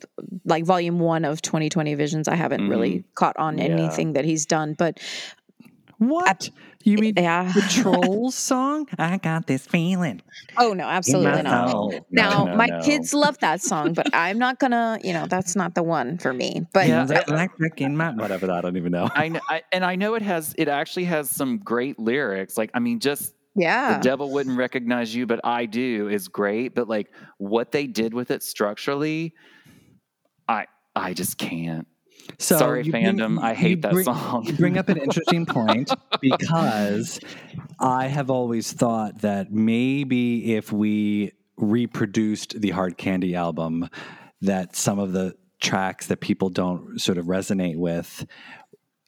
like 0.45 0.65
volume 0.65 0.99
one 0.99 1.25
of 1.25 1.43
2020 1.43 1.95
visions 1.95 2.29
i 2.29 2.35
haven't 2.35 2.69
really 2.69 3.05
caught 3.15 3.37
on 3.37 3.57
Mm-hmm. 3.57 3.67
Yeah. 3.67 3.73
anything 3.85 4.13
that 4.15 4.25
he's 4.25 4.47
done 4.47 4.75
but 4.75 4.99
what? 5.99 6.51
You 6.85 6.99
mean 6.99 7.15
yeah 7.17 7.51
the 7.53 7.63
Trolls 7.63 8.35
song? 8.37 8.87
I 8.99 9.17
got 9.17 9.47
this 9.49 9.67
feeling. 9.67 10.21
oh 10.59 10.73
no 10.73 10.85
absolutely 10.85 11.43
not 11.43 11.71
soul. 11.71 12.07
now 12.11 12.45
no, 12.45 12.55
my 12.55 12.67
no. 12.67 12.81
kids 12.83 13.13
love 13.15 13.39
that 13.39 13.61
song 13.63 13.93
but 13.95 14.07
i'm 14.15 14.39
not 14.39 14.61
gonna 14.61 14.99
you 15.03 15.13
know 15.13 15.27
that's 15.27 15.57
not 15.57 15.75
the 15.75 15.83
one 15.83 16.19
for 16.19 16.33
me 16.33 16.65
but 16.73 16.87
Yeah. 16.87 17.07
Feels 17.07 17.25
electric 17.29 17.81
in 17.81 17.97
my 17.97 18.11
whatever. 18.13 18.47
That 18.47 18.57
I 18.57 18.61
don't 18.61 18.77
even 18.77 18.93
know. 18.93 19.09
I, 19.13 19.29
kn- 19.31 19.41
I 19.49 19.63
and 19.73 19.85
I 19.85 19.97
know 19.97 20.15
it 20.15 20.23
has. 20.23 20.55
It 20.59 20.69
actually 20.69 21.05
has 21.07 21.29
some 21.31 21.59
great 21.59 21.99
lyrics. 21.99 22.57
Like, 22.57 22.71
I 22.75 22.79
mean, 22.79 23.01
just 23.01 23.35
yeah 23.57 23.99
the 23.99 24.03
devil 24.03 24.31
wouldn't 24.31 24.59
recognize 24.59 25.15
you, 25.15 25.27
but 25.27 25.41
I 25.45 25.67
do 25.67 26.09
is 26.09 26.29
great. 26.29 26.75
But 26.75 26.89
like 26.89 27.11
what 27.39 27.73
they 27.73 27.87
did 27.87 28.15
with 28.15 28.31
it 28.31 28.43
structurally, 28.43 29.35
I, 30.49 30.67
I 30.95 31.15
just 31.15 31.39
can't. 31.39 31.87
So 32.39 32.59
Sorry, 32.59 32.85
you 32.85 32.91
bring- 32.91 33.05
fandom. 33.05 33.41
I 33.41 33.55
hate 33.55 33.83
that 33.83 33.93
bring- 33.93 34.05
song. 34.05 34.45
You 34.45 34.55
bring 34.55 34.79
up 34.79 34.89
an 34.89 34.97
interesting 35.03 35.47
point 35.47 35.93
because 36.21 37.21
I 37.79 38.07
have 38.07 38.31
always 38.31 38.73
thought 38.73 39.21
that 39.23 39.53
maybe 39.53 40.55
if 40.55 40.73
we 40.73 41.33
reproduced 41.57 42.61
the 42.61 42.71
Hard 42.71 42.99
Candy 42.99 43.35
album, 43.35 43.89
that 44.43 44.77
some 44.77 44.99
of 44.99 45.13
the 45.13 45.37
tracks 45.61 46.09
that 46.09 46.21
people 46.21 46.51
don't 46.51 47.01
sort 47.01 47.19
of 47.19 47.27
resonate 47.27 47.77
with 47.77 48.27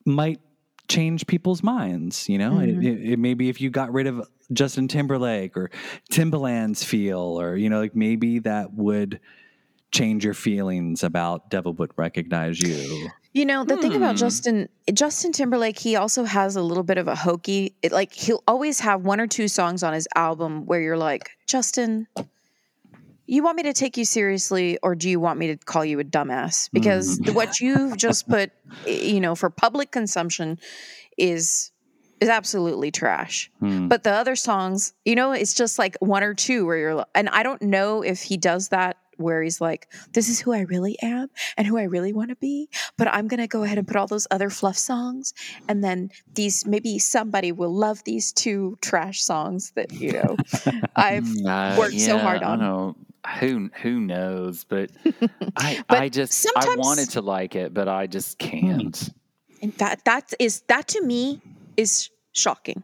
might 0.07 0.41
change 0.89 1.27
people's 1.27 1.63
minds. 1.63 2.29
You 2.29 2.39
know, 2.39 2.59
it, 2.61 2.69
mm-hmm. 2.69 2.83
it, 2.83 3.13
it 3.13 3.19
maybe 3.19 3.49
if 3.49 3.61
you 3.61 3.71
got 3.71 3.93
rid 3.93 4.07
of 4.07 4.27
Justin 4.53 4.89
Timberlake 4.89 5.57
or 5.57 5.71
Timbaland's 6.11 6.85
feel, 6.85 7.41
or 7.41 7.57
you 7.57 7.69
know, 7.69 7.81
like 7.81 7.95
maybe 7.95 8.39
that 8.41 8.73
would 8.75 9.21
change 9.91 10.25
your 10.25 10.35
feelings 10.35 11.03
about 11.03 11.51
Devil 11.51 11.73
Would 11.75 11.93
Recognize 11.97 12.61
You. 12.61 13.09
You 13.33 13.45
know, 13.47 13.65
the 13.65 13.77
thing 13.77 13.95
about 13.95 14.13
Hmm. 14.13 14.19
Justin 14.19 14.69
Justin 14.93 15.33
Timberlake, 15.33 15.79
he 15.79 15.97
also 15.97 16.25
has 16.25 16.57
a 16.57 16.63
little 16.63 16.83
bit 16.83 16.99
of 16.99 17.09
a 17.09 17.15
hokey. 17.15 17.75
It, 17.83 17.93
like 17.93 18.13
he'll 18.13 18.43
always 18.47 18.81
have 18.81 19.03
one 19.03 19.21
or 19.21 19.27
two 19.27 19.49
songs 19.49 19.83
on 19.83 19.93
his 19.93 20.09
album 20.15 20.67
where 20.67 20.81
you're 20.81 20.97
like, 20.97 21.31
Justin, 21.47 22.09
you 23.27 23.43
want 23.43 23.57
me 23.59 23.63
to 23.65 23.75
take 23.75 23.97
you 23.97 24.05
seriously 24.05 24.79
or 24.83 24.95
do 24.95 25.09
you 25.11 25.21
want 25.21 25.39
me 25.39 25.49
to 25.49 25.57
call 25.57 25.85
you 25.85 26.01
a 26.01 26.05
dumbass? 26.05 26.71
Because 26.73 27.19
the 27.19 27.33
what 27.33 27.61
you've 27.61 27.97
just 27.97 28.29
put, 28.29 28.51
you 28.87 29.21
know, 29.21 29.35
for 29.35 29.51
public 29.51 29.91
consumption 29.91 30.59
is 31.19 31.71
is 32.21 32.29
absolutely 32.29 32.91
trash. 32.91 33.51
Hmm. 33.61 33.89
But 33.89 34.03
the 34.05 34.13
other 34.13 34.37
songs, 34.37 34.93
you 35.05 35.15
know, 35.15 35.33
it's 35.33 35.55
just 35.55 35.79
like 35.79 35.97
one 36.01 36.23
or 36.23 36.35
two 36.35 36.67
where 36.67 36.77
you're, 36.77 37.05
and 37.15 37.29
I 37.29 37.43
don't 37.43 37.63
know 37.63 38.03
if 38.03 38.23
he 38.23 38.37
does 38.37 38.69
that 38.69 38.97
where 39.17 39.43
he's 39.43 39.61
like, 39.61 39.89
this 40.13 40.29
is 40.29 40.39
who 40.41 40.53
I 40.53 40.61
really 40.61 40.97
am 41.03 41.29
and 41.57 41.67
who 41.67 41.77
I 41.77 41.83
really 41.85 42.13
want 42.13 42.31
to 42.31 42.37
be. 42.37 42.69
But 42.97 43.09
I'm 43.09 43.27
going 43.27 43.41
to 43.41 43.49
go 43.49 43.65
ahead 43.65 43.77
and 43.77 43.87
put 43.87 43.97
all 43.97 44.07
those 44.07 44.29
other 44.31 44.49
fluff 44.49 44.77
songs. 44.79 45.35
And 45.69 45.83
then 45.83 46.11
these, 46.35 46.65
maybe 46.67 47.01
somebody 47.01 47.51
will 47.51 47.75
love 47.75 48.05
these 48.05 48.33
two 48.33 48.79
trash 48.81 49.21
songs 49.23 49.73
that, 49.75 49.91
you 49.93 50.13
know, 50.13 50.37
I've 50.97 51.27
Uh, 51.45 51.75
worked 51.79 51.99
so 51.99 52.15
yeah, 52.17 52.23
hard 52.23 52.43
I 52.45 52.51
on. 52.53 52.61
know. 52.61 52.97
Who 53.41 53.69
who 53.83 53.99
knows? 54.01 54.65
But 54.65 54.91
I 55.57 55.83
But 55.89 55.99
I 55.99 56.09
just 56.09 56.47
I 56.57 56.77
wanted 56.77 57.11
to 57.11 57.21
like 57.21 57.57
it, 57.57 57.75
but 57.75 57.89
I 57.89 58.07
just 58.07 58.39
can't. 58.39 59.11
And 59.61 59.73
that, 59.75 60.05
that 60.05 60.33
is, 60.39 60.61
that 60.69 60.87
to 60.89 61.03
me 61.03 61.43
is 61.79 62.11
shocking. 62.33 62.83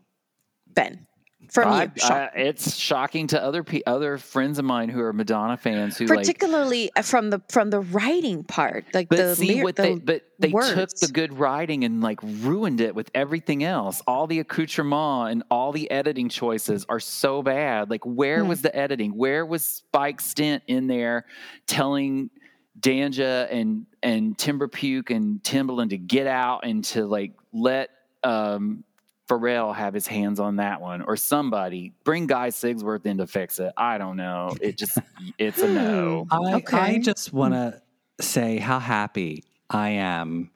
Ben, 0.75 1.07
from 1.53 1.69
I- 1.69 1.85
you. 1.85 1.91
Shock. 1.97 2.11
I- 2.35 2.39
it's 2.39 2.77
shocking 2.77 3.27
to 3.29 3.43
other 3.43 3.63
pe- 3.63 3.83
other 3.87 4.19
friends 4.19 4.59
of 4.59 4.65
mine 4.65 4.89
who 4.89 5.01
are 5.01 5.13
Madonna 5.13 5.57
fans 5.57 5.97
who 5.99 6.07
like. 6.07 6.19
Particularly 6.21 6.91
uh, 6.97 7.03
from 7.03 7.31
the 7.31 7.41
from 7.51 7.71
the 7.71 7.81
writing 7.81 8.43
part, 8.45 8.87
like 8.95 9.09
But 9.09 9.17
the 9.19 9.37
see 9.37 9.63
what 9.63 9.77
the 9.77 9.83
they 9.83 9.95
but 9.97 10.23
they 10.39 10.51
took 10.51 10.89
the 10.91 11.11
good 11.13 11.39
writing 11.39 11.85
and 11.85 12.01
like 12.01 12.19
ruined 12.23 12.81
it 12.81 12.95
with 12.95 13.11
everything 13.15 13.63
else. 13.63 14.03
All 14.07 14.27
the 14.27 14.41
accoutrement 14.41 15.31
and 15.33 15.43
all 15.51 15.71
the 15.73 15.89
editing 15.91 16.29
choices 16.29 16.87
are 16.89 17.01
so 17.01 17.43
bad. 17.43 17.91
Like 17.91 18.05
where 18.05 18.43
Hmm. 18.43 18.49
was 18.49 18.63
the 18.63 18.75
editing? 18.75 19.17
Where 19.17 19.45
was 19.47 19.65
Spike 19.65 20.21
Stent 20.21 20.63
in 20.67 20.87
there 20.89 21.27
telling 21.69 22.31
Danja 22.81 23.47
and 23.53 23.87
and 24.03 24.37
Timber 24.37 24.67
Puke 24.67 25.11
and 25.11 25.41
Timbaland 25.43 25.91
to 25.91 25.99
get 25.99 26.27
out 26.27 26.65
and 26.65 26.83
to 26.87 27.07
like 27.07 27.33
let 27.53 27.91
um 28.25 28.85
Pharrell 29.29 29.75
have 29.75 29.95
his 29.95 30.07
hands 30.07 30.39
on 30.39 30.57
that 30.57 30.81
one 30.81 31.01
or 31.03 31.17
somebody 31.17 31.93
bring 32.05 32.27
Guy 32.27 32.49
Sigsworth 32.49 33.07
in 33.07 33.19
to 33.19 33.27
fix 33.27 33.59
it. 33.59 33.73
I 33.77 33.97
don't 33.97 34.17
know. 34.17 34.55
It 34.61 34.77
just 34.77 34.99
it's 35.39 35.63
a 35.63 35.69
no. 35.69 36.27
I, 36.31 36.63
I 36.73 36.99
just 36.99 37.33
want 37.33 37.55
to 37.55 37.81
say 38.21 38.59
how 38.59 38.79
happy 38.79 39.45
I 39.71 39.91
am 39.91 40.51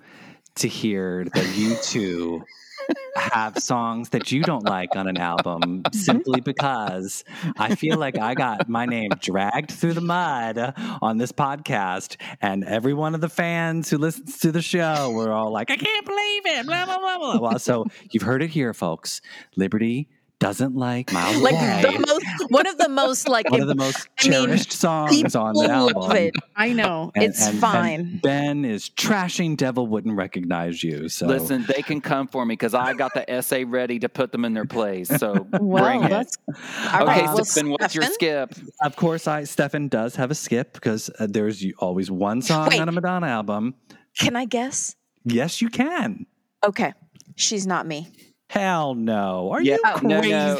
to 0.57 0.68
hear 0.68 1.24
that 1.24 1.57
you 1.57 1.76
two 1.83 2.44
have 3.16 3.59
songs 3.59 4.11
that 4.11 4.33
you 4.33 4.42
don't 4.42 4.64
like 4.64 4.96
on 4.96 5.09
an 5.09 5.18
album 5.18 5.61
mm-hmm. 5.61 5.96
simply 5.96 6.40
because 6.40 7.24
I 7.57 7.74
feel 7.74 7.98
like 7.98 8.18
I 8.18 8.35
got 8.35 8.68
my 8.68 8.87
name 8.87 9.11
dragged 9.20 9.70
through 9.70 9.94
the 9.94 10.01
mud 10.01 10.74
on 11.03 11.18
this 11.18 11.33
podcast, 11.33 12.16
and 12.40 12.64
every 12.64 12.94
one 12.94 13.14
of 13.14 13.20
the 13.20 13.29
fans 13.29 13.90
who 13.90 13.98
listens 13.98 14.38
to 14.38 14.53
the 14.53 14.62
show 14.62 15.11
were 15.11 15.33
all 15.33 15.51
like, 15.51 15.70
I 15.70 15.77
can't 15.77 16.07
believe 16.07 16.46
it, 16.46 16.66
blah, 16.66 16.85
blah, 16.85 16.98
blah, 16.98 17.18
blah. 17.18 17.38
Well, 17.38 17.59
so 17.59 17.87
you've 18.11 18.22
heard 18.22 18.42
it 18.42 18.51
here, 18.51 18.74
folks. 18.74 19.20
Liberty 19.57 20.09
doesn't 20.40 20.77
like 20.77 21.12
Miles 21.12 21.37
like 21.42 21.55
Away. 21.55 21.83
the 21.83 22.07
most 22.07 22.24
one 22.53 22.66
of 22.68 22.79
the 22.79 22.88
most 22.88 23.29
like 23.29 23.51
one 23.51 23.61
of 23.61 23.66
the 23.66 23.74
most 23.74 24.09
I 24.20 24.29
mean, 24.29 24.33
cherished 24.46 24.72
songs 24.72 25.35
on 25.35 25.55
the 25.55 25.68
album. 25.68 26.16
it. 26.16 26.35
I 26.55 26.72
know 26.72 27.11
And- 27.16 27.24
it's 27.24 27.40
and- 27.44 27.55
and 27.55 27.61
fine. 27.61 28.20
ben 28.22 28.64
is 28.64 28.88
trashing 28.88 29.57
Devil 29.57 29.88
wouldn't 29.88 30.16
recognize 30.16 30.83
you. 30.85 31.09
So 31.09 31.27
Listen, 31.27 31.64
they 31.66 31.83
can 31.83 32.01
come 32.01 32.29
for 32.29 32.46
me 32.46 32.53
because 32.53 32.72
I 32.74 32.94
got 32.94 33.14
the 33.14 33.29
essay 33.29 33.64
ready 33.64 33.98
to 33.98 34.09
put 34.09 34.31
them 34.31 34.44
in 34.44 34.55
their 34.55 34.64
place. 34.64 35.09
So 35.09 35.46
well, 35.61 35.85
bring 35.85 36.05
it. 36.05 36.09
that's 36.09 36.38
okay, 36.48 37.05
right. 37.05 37.24
well, 37.35 37.44
Stephen, 37.44 37.70
what's 37.72 37.94
your 37.96 38.05
skip? 38.05 38.55
of 38.83 38.94
course, 38.94 39.27
I 39.27 39.42
Stefan 39.44 39.88
does 39.88 40.14
have 40.16 40.31
a 40.31 40.37
skip 40.37 40.72
because 40.72 41.11
uh, 41.18 41.27
there's 41.29 41.64
always 41.81 42.11
one 42.12 42.42
song 42.42 42.68
Wait. 42.70 42.81
on 42.81 42.88
a 42.88 42.92
Madonna 42.92 43.27
album. 43.27 43.74
Can 44.18 44.37
I 44.37 44.44
guess? 44.44 44.94
Yes, 45.24 45.61
you 45.61 45.68
can. 45.68 46.27
Okay, 46.64 46.92
she's 47.37 47.66
not 47.66 47.87
me. 47.87 48.09
Hell 48.50 48.94
no. 48.94 49.50
Are 49.52 49.61
Yeah, 49.61 49.74
you 49.74 50.08
crazy? 50.08 50.08
no, 50.08 50.20
no. 50.22 50.58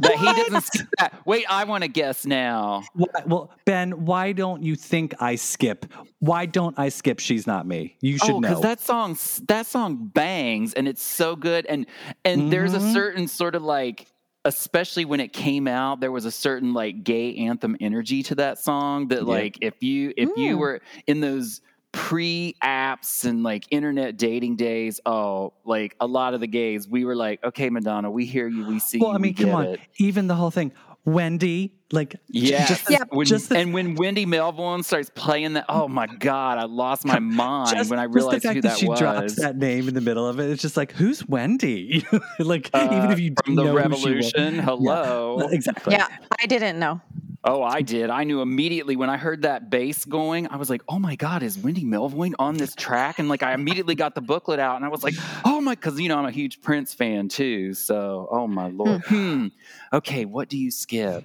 That 0.00 0.16
he 0.18 0.24
doesn't 0.26 0.62
skip 0.64 0.88
that. 0.98 1.20
Wait, 1.24 1.44
I 1.48 1.62
want 1.64 1.82
to 1.84 1.88
guess 1.88 2.26
now. 2.26 2.82
Well, 3.26 3.52
Ben, 3.64 4.04
why 4.06 4.32
don't 4.32 4.62
you 4.64 4.74
think 4.74 5.14
I 5.20 5.36
skip? 5.36 5.86
Why 6.18 6.46
don't 6.46 6.76
I 6.78 6.88
skip? 6.88 7.20
She's 7.20 7.46
not 7.46 7.64
me. 7.66 7.96
You 8.00 8.18
should 8.18 8.30
oh, 8.30 8.40
know. 8.40 8.48
because 8.48 8.62
that 8.62 8.80
song 8.80 9.16
that 9.46 9.66
song 9.66 10.10
bangs 10.12 10.74
and 10.74 10.88
it's 10.88 11.02
so 11.02 11.36
good 11.36 11.64
and 11.66 11.86
and 12.24 12.52
there's 12.52 12.74
a 12.74 12.78
Mhm. 12.80 12.92
certain 12.92 13.28
sort 13.28 13.54
of 13.54 13.62
like 13.62 14.06
especially 14.44 15.04
when 15.04 15.20
it 15.20 15.32
came 15.34 15.68
out 15.68 16.00
there 16.00 16.10
was 16.10 16.24
a 16.24 16.30
certain 16.30 16.72
like 16.74 17.04
gay 17.04 17.36
anthem 17.36 17.76
energy 17.80 18.22
to 18.24 18.34
that 18.34 18.58
song 18.58 19.08
that 19.08 19.18
Yeah. 19.18 19.24
like 19.24 19.58
if 19.60 19.82
you 19.82 20.12
if 20.16 20.30
you 20.36 20.56
Mm. 20.56 20.58
were 20.58 20.80
in 21.06 21.20
those 21.20 21.60
pre 21.92 22.54
apps 22.62 23.24
and 23.24 23.42
like 23.42 23.66
internet 23.70 24.16
dating 24.16 24.54
days 24.56 25.00
oh 25.06 25.52
like 25.64 25.96
a 26.00 26.06
lot 26.06 26.34
of 26.34 26.40
the 26.40 26.46
gays 26.46 26.86
we 26.88 27.04
were 27.04 27.16
like 27.16 27.42
okay 27.44 27.68
madonna 27.68 28.10
we 28.10 28.24
hear 28.26 28.46
you 28.46 28.64
we 28.66 28.78
see 28.78 28.98
well, 28.98 29.10
you 29.10 29.14
I 29.16 29.18
mean, 29.18 29.34
we 29.36 29.44
come 29.44 29.54
on. 29.54 29.64
it. 29.66 29.80
Even 29.98 30.28
the 30.28 30.34
whole 30.36 30.50
thing, 30.52 30.72
Wendy, 31.04 31.72
like, 31.92 32.10
j- 32.12 32.18
Yeah, 32.30 32.66
just, 32.66 32.88
Yeah. 32.90 33.04
When, 33.08 33.26
just 33.26 33.48
the 33.48 33.56
and 33.56 33.72
when 33.74 33.94
Wendy 33.96 34.26
Melvoin 34.26 34.84
starts 34.84 35.10
playing 35.14 35.54
that, 35.54 35.64
oh 35.68 35.88
my 35.88 36.06
god, 36.06 36.58
I 36.58 36.64
lost 36.64 37.04
my 37.04 37.18
mind 37.18 37.76
just, 37.76 37.90
when 37.90 37.98
I 37.98 38.04
just 38.06 38.14
realized 38.14 38.42
the 38.44 38.48
fact 38.48 38.54
who 38.56 38.60
that, 38.62 38.68
that, 38.68 38.78
she 38.78 38.86
was. 38.86 38.98
drops 38.98 39.36
that 39.36 39.56
name 39.56 39.88
in 39.88 39.94
the 39.94 40.00
middle 40.02 40.26
of 40.26 40.38
it, 40.40 40.50
it's 40.50 40.62
just 40.62 40.76
like, 40.76 40.92
who's 40.92 41.26
Wendy? 41.26 42.04
like, 42.38 42.70
Uh, 42.74 42.88
even 42.92 43.10
if 43.10 43.18
you 43.18 43.34
from 43.44 43.56
didn't 43.56 43.66
the 43.66 43.72
know 43.72 43.88
who 43.88 43.96
she 43.96 44.14
was. 44.14 44.32
Revolution, 44.34 44.58
hello. 44.60 45.38
exactly. 45.50 45.94
Yeah, 45.94 46.06
I 46.38 46.46
didn't 46.46 46.78
know. 46.78 47.00
Oh, 47.42 47.62
I 47.62 47.80
did. 47.80 48.10
I 48.10 48.24
knew 48.24 48.42
immediately 48.42 48.96
when 48.96 49.08
I 49.08 49.16
heard 49.16 49.42
that 49.42 49.70
bass 49.70 50.04
going. 50.04 50.46
I 50.48 50.56
was 50.56 50.68
like, 50.68 50.82
"Oh 50.88 50.98
my 50.98 51.16
god, 51.16 51.42
is 51.42 51.56
Wendy 51.56 51.84
Melvoin 51.84 52.34
on 52.38 52.58
this 52.58 52.74
track?" 52.74 53.18
And 53.18 53.30
like, 53.30 53.42
I 53.42 53.54
immediately 53.54 53.94
got 53.94 54.14
the 54.14 54.20
booklet 54.20 54.60
out, 54.60 54.76
and 54.76 54.84
I 54.84 54.88
was 54.88 55.02
like, 55.02 55.14
"Oh 55.44 55.60
my," 55.60 55.74
because 55.74 55.98
you 55.98 56.08
know 56.08 56.18
I'm 56.18 56.26
a 56.26 56.30
huge 56.30 56.60
Prince 56.60 56.92
fan 56.92 57.28
too. 57.28 57.72
So, 57.72 58.28
oh 58.30 58.46
my 58.46 58.68
lord. 58.68 59.02
Hmm. 59.06 59.48
Okay, 59.92 60.26
what 60.26 60.48
do 60.50 60.58
you 60.58 60.70
skip? 60.70 61.24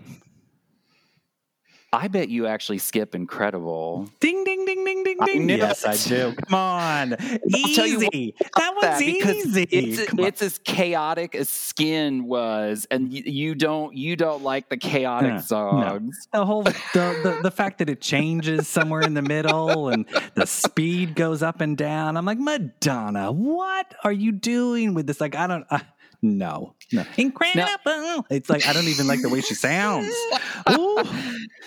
I 1.95 2.07
bet 2.09 2.29
you 2.29 2.45
actually 2.47 2.79
skip 2.79 3.15
Incredible. 3.15 4.09
Ding, 4.19 4.43
ding, 4.43 4.65
ding, 4.65 4.83
ding, 4.83 5.03
ding, 5.03 5.17
ding. 5.25 5.49
Yes, 5.49 5.83
it. 5.85 5.89
I 5.89 5.95
do. 6.09 6.33
Come 6.33 6.53
on. 6.53 7.13
I'll 7.13 7.73
tell 7.73 7.87
you 7.87 8.03
Easy. 8.11 8.35
That 8.57 8.71
one's 8.73 8.81
that 8.81 9.01
easy. 9.01 9.63
It's, 9.63 10.13
it's 10.17 10.41
as 10.41 10.57
chaotic 10.59 11.35
as 11.35 11.49
Skin 11.49 12.25
was, 12.25 12.85
and 12.91 13.13
you, 13.13 13.23
you 13.25 13.55
don't 13.55 13.95
you 13.95 14.15
don't 14.15 14.43
like 14.43 14.67
the 14.69 14.77
chaotic 14.77 15.49
No, 15.49 15.71
no. 15.79 15.99
the 16.33 16.45
whole 16.45 16.63
the, 16.63 16.73
the 16.93 17.39
the 17.43 17.51
fact 17.51 17.77
that 17.77 17.89
it 17.89 18.01
changes 18.01 18.67
somewhere 18.67 19.01
in 19.01 19.13
the 19.13 19.21
middle 19.21 19.89
and 19.89 20.05
the 20.35 20.45
speed 20.45 21.15
goes 21.15 21.41
up 21.41 21.61
and 21.61 21.77
down. 21.77 22.17
I'm 22.17 22.25
like 22.25 22.39
Madonna, 22.39 23.31
what 23.31 23.93
are 24.03 24.11
you 24.11 24.31
doing 24.33 24.93
with 24.93 25.07
this? 25.07 25.21
Like 25.21 25.35
I 25.35 25.47
don't. 25.47 25.65
Uh, 25.69 25.79
no, 26.25 26.73
no, 26.91 27.03
incredible. 27.17 28.25
it's 28.29 28.49
like 28.49 28.67
I 28.67 28.73
don't 28.73 28.87
even 28.87 29.07
like 29.07 29.21
the 29.21 29.29
way 29.29 29.41
she 29.41 29.53
sounds. 29.53 30.13
Ooh. 30.71 31.03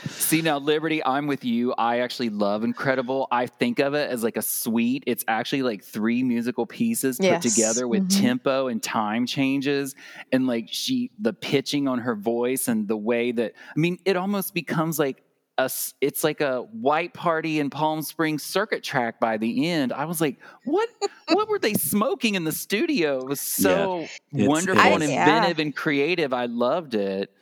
See 0.08 0.42
now, 0.42 0.58
Liberty, 0.58 1.04
I'm 1.04 1.26
with 1.26 1.44
you. 1.44 1.72
I 1.78 2.00
actually 2.00 2.30
love 2.30 2.64
Incredible. 2.64 3.28
I 3.30 3.46
think 3.46 3.78
of 3.78 3.94
it 3.94 4.10
as 4.10 4.22
like 4.22 4.36
a 4.36 4.42
suite. 4.42 5.04
It's 5.06 5.24
actually 5.28 5.62
like 5.62 5.82
three 5.84 6.22
musical 6.22 6.66
pieces 6.66 7.18
put 7.18 7.40
together 7.42 7.86
with 7.88 8.08
Mhm. 8.08 8.20
tempo 8.20 8.66
and 8.68 8.82
time 8.82 9.26
changes, 9.26 9.94
and 10.32 10.46
like 10.46 10.68
she, 10.70 11.10
the 11.18 11.32
pitching 11.32 11.88
on 11.88 12.00
her 12.00 12.14
voice 12.16 12.68
and 12.68 12.88
the 12.88 12.96
way 12.96 13.32
that 13.32 13.52
I 13.76 13.78
mean, 13.78 13.98
it 14.04 14.16
almost 14.16 14.54
becomes 14.54 14.98
like 14.98 15.22
a. 15.58 15.62
s- 15.62 15.94
It's 16.00 16.24
like 16.24 16.40
a 16.40 16.60
white 16.72 17.12
party 17.14 17.58
in 17.60 17.68
Palm 17.70 18.02
Springs 18.02 18.42
circuit 18.42 18.82
track 18.82 19.20
by 19.20 19.36
the 19.36 19.68
end. 19.68 19.92
I 19.92 20.04
was 20.06 20.20
like, 20.20 20.38
what? 20.64 20.88
what 21.32 21.48
were 21.48 21.58
they 21.58 21.74
smoking 21.74 22.34
in 22.36 22.44
the 22.44 22.52
studio? 22.52 23.18
It 23.18 23.26
was 23.26 23.40
so 23.40 24.00
It's- 24.32 24.48
wonderful 24.48 24.80
it 24.82 24.92
and 24.94 25.02
is. 25.02 25.10
inventive 25.10 25.58
and 25.58 25.74
creative. 25.76 26.32
I 26.32 26.46
loved 26.46 26.94
it. 26.94 27.32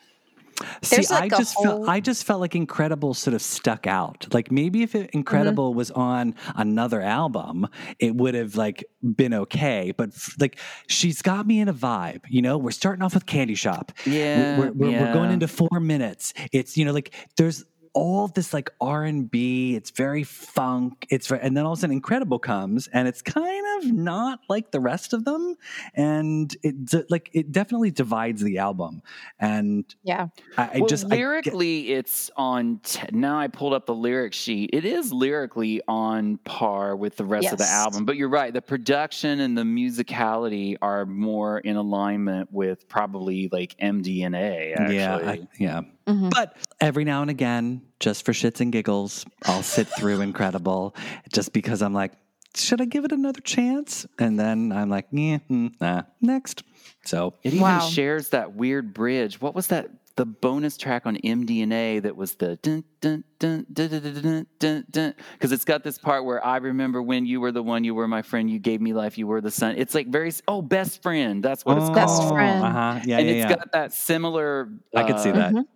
See, 0.83 0.96
There's 0.96 1.11
like 1.11 1.35
I 1.35 1.37
a 1.37 1.38
just 1.38 1.55
felt 1.62 1.87
I 1.87 2.00
just 2.00 2.24
felt 2.24 2.40
like 2.40 2.55
Incredible 2.57 3.12
sort 3.12 3.35
of 3.35 3.42
stuck 3.42 3.87
out. 3.87 4.26
Like 4.33 4.50
maybe 4.50 4.83
if 4.83 4.94
it, 4.94 5.11
Incredible 5.12 5.68
mm-hmm. 5.70 5.76
was 5.76 5.90
on 5.90 6.35
another 6.55 7.02
album, 7.02 7.68
it 7.98 8.14
would 8.16 8.35
have 8.35 8.57
like 8.57 8.83
been 9.02 9.35
okay. 9.35 9.92
But 9.94 10.11
f- 10.14 10.35
like 10.40 10.59
she's 10.87 11.20
got 11.20 11.46
me 11.46 11.61
in 11.61 11.68
a 11.68 11.74
vibe. 11.74 12.22
You 12.31 12.40
know, 12.40 12.57
we're 12.57 12.70
starting 12.70 13.02
off 13.02 13.12
with 13.12 13.26
Candy 13.26 13.55
Shop. 13.55 13.92
Yeah, 14.07 14.59
we're, 14.59 14.72
we're, 14.72 14.90
we're 14.98 15.12
going 15.12 15.31
into 15.31 15.46
four 15.46 15.79
minutes. 15.79 16.33
It's 16.52 16.74
you 16.79 16.87
know 16.87 16.92
like 16.92 17.12
there's 17.37 17.62
all 17.97 18.29
this 18.29 18.53
like 18.53 18.71
R 18.81 19.05
and 19.05 19.31
B. 19.31 19.75
It's 19.75 19.91
very 19.91 20.23
funk. 20.23 21.07
It's 21.11 21.27
very, 21.29 21.41
and 21.41 21.57
then 21.57 21.65
all 21.65 21.73
of 21.73 21.79
a 21.79 21.81
sudden 21.81 21.95
Incredible 21.97 22.39
comes 22.39 22.89
and 22.89 23.09
it's 23.09 23.23
kind 23.23 23.65
of 23.79 23.91
not 23.93 24.41
like 24.51 24.71
the 24.71 24.81
rest 24.81 25.15
of 25.15 25.25
them, 25.25 25.57
and 25.95 26.55
it 26.63 27.11
like 27.11 27.31
it 27.33 27.51
definitely 27.53 27.91
divides 27.91 28.43
the 28.43 28.59
album. 28.59 29.01
And 29.41 29.85
Yeah. 30.05 30.29
I, 30.59 30.63
I 30.75 30.79
well, 30.81 30.87
just 30.89 31.07
I 31.07 31.09
get- 31.09 31.17
lyrically, 31.17 31.93
it's 31.93 32.31
on. 32.37 32.81
T- 32.83 33.01
now 33.13 33.39
I 33.39 33.49
pulled 33.49 33.73
up 33.73 33.87
the 33.87 33.95
lyric 33.95 34.35
sheet. 34.35 34.71
It 34.75 34.85
is 34.85 35.11
lyrically 35.13 35.81
on 35.89 36.37
par 36.45 36.95
with 36.97 37.17
the 37.17 37.25
rest 37.25 37.51
of 37.51 37.59
the 37.59 37.65
album. 37.67 38.05
But 38.05 38.17
you're 38.17 38.29
right. 38.29 38.53
The 38.53 38.61
production 38.63 39.41
and 39.41 39.57
the 39.57 39.63
musicality 39.63 40.77
are 40.83 41.07
more 41.07 41.61
in 41.61 41.77
alignment 41.77 42.53
with 42.53 42.87
probably 42.89 43.49
like 43.51 43.75
MDNA. 43.81 44.73
Actually, 44.79 44.97
Yeah, 44.97 45.17
I, 45.17 45.49
yeah. 45.59 45.81
But 46.07 46.57
every 46.81 47.05
now 47.05 47.23
and 47.23 47.31
again, 47.31 47.83
just 48.01 48.25
for 48.25 48.33
shits 48.33 48.61
and 48.61 48.73
giggles, 48.73 49.25
I'll 49.45 49.62
sit 49.62 49.88
through 49.88 50.21
Incredible 50.21 50.95
just 51.33 51.53
because 51.53 51.83
I'm 51.83 51.92
like, 51.92 52.12
should 52.55 52.81
I 52.81 52.85
give 52.87 53.05
it 53.05 53.12
another 53.12 53.40
chance? 53.40 54.07
And 54.19 54.38
then 54.38 54.73
I'm 54.73 54.88
like, 54.88 55.07
yeah, 55.11 55.38
mm, 55.51 55.73
nah, 55.81 56.03
next. 56.21 56.62
So 57.05 57.35
It 57.42 57.53
even 57.53 57.62
Wow. 57.62 57.79
shares 57.81 58.31
that 58.31 58.55
weird 58.55 58.95
bridge. 58.95 59.40
What 59.40 59.55
was 59.55 59.66
that? 59.69 59.90
The 60.16 60.25
bonus 60.25 60.79
track 60.79 61.05
on 61.05 61.16
MDNA 61.19 62.01
that 62.03 62.16
was 62.16 62.37
the 62.37 62.57
dun 62.57 62.85
dun 63.03 63.23
dun 63.38 63.66
dun 63.71 63.88
dun 63.90 64.01
dun 64.01 64.23
dun 64.23 64.47
dun 64.59 64.85
dun 64.90 65.14
because 65.35 65.53
it's 65.53 65.66
got 65.66 65.85
this 65.85 65.99
part 65.99 66.25
where 66.25 66.42
I 66.42 66.57
remember 66.57 67.03
when 67.03 67.27
you 67.27 67.38
were 67.38 67.53
the 67.53 67.62
one, 67.62 67.85
you 67.85 67.95
were 67.95 68.09
my 68.09 68.23
friend, 68.23 68.49
you 68.49 68.59
gave 68.59 68.81
me 68.81 68.95
life, 68.95 69.19
you 69.19 69.27
were 69.27 69.42
the 69.42 69.51
sun. 69.51 69.75
It's 69.77 69.95
like 69.95 70.09
very 70.09 70.33
oh 70.49 70.62
best 70.62 71.03
friend. 71.03 71.42
That's 71.42 71.66
what 71.66 71.77
it's 71.77 71.90
Best 71.90 71.95
called. 72.07 72.21
Best 72.21 72.29
friend. 72.35 72.64
Uh-huh. 72.64 73.01
Yeah, 73.05 73.19
and 73.19 73.29
yeah, 73.29 73.33
it's 73.35 73.51
yeah. 73.51 73.57
got 73.57 73.73
that 73.73 73.92
similar. 73.92 74.71
I 74.97 75.03
could 75.03 75.21
see 75.21 75.31
uh, 75.31 75.33
that. 75.35 75.66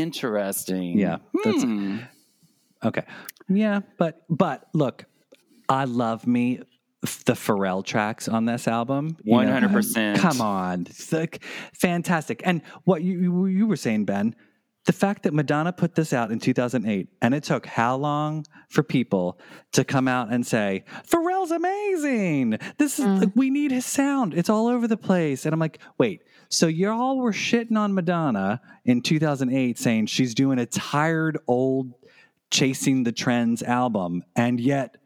Interesting. 0.00 0.98
Yeah, 0.98 1.16
that's- 1.44 1.62
Hmm. 1.62 1.98
Okay. 2.84 3.02
Yeah, 3.48 3.80
but 3.98 4.22
but 4.28 4.66
look, 4.74 5.04
I 5.68 5.84
love 5.84 6.26
me 6.26 6.60
the 7.24 7.34
Pharrell 7.34 7.84
tracks 7.84 8.28
on 8.28 8.44
this 8.46 8.66
album. 8.66 9.16
100%. 9.26 10.18
Come 10.18 10.40
on, 10.40 10.82
it's 10.88 11.12
like 11.12 11.42
fantastic. 11.72 12.42
And 12.44 12.62
what 12.84 13.02
you 13.02 13.18
you 13.20 13.46
you 13.46 13.66
were 13.66 13.76
saying, 13.76 14.04
Ben, 14.04 14.34
the 14.86 14.92
fact 14.92 15.22
that 15.24 15.32
Madonna 15.34 15.72
put 15.72 15.94
this 15.94 16.12
out 16.12 16.30
in 16.32 16.38
2008, 16.38 17.08
and 17.22 17.34
it 17.34 17.44
took 17.44 17.66
how 17.66 17.96
long 17.96 18.44
for 18.68 18.82
people 18.82 19.38
to 19.72 19.84
come 19.84 20.06
out 20.08 20.32
and 20.32 20.46
say 20.46 20.84
Pharrell's 21.08 21.50
amazing. 21.52 22.58
This 22.78 22.98
is 22.98 23.06
like, 23.06 23.30
we 23.34 23.50
need 23.50 23.70
his 23.70 23.86
sound. 23.86 24.34
It's 24.34 24.50
all 24.50 24.66
over 24.68 24.86
the 24.88 24.96
place. 24.96 25.44
And 25.46 25.52
I'm 25.52 25.60
like, 25.60 25.78
wait. 25.98 26.22
So 26.48 26.66
y'all 26.66 27.18
were 27.18 27.32
shitting 27.32 27.76
on 27.76 27.94
Madonna 27.94 28.60
in 28.84 29.02
2008, 29.02 29.78
saying 29.78 30.06
she's 30.06 30.34
doing 30.34 30.58
a 30.58 30.66
tired 30.66 31.38
old 31.46 31.92
chasing 32.50 33.02
the 33.04 33.12
trends 33.12 33.62
album, 33.62 34.22
and 34.36 34.60
yet 34.60 34.96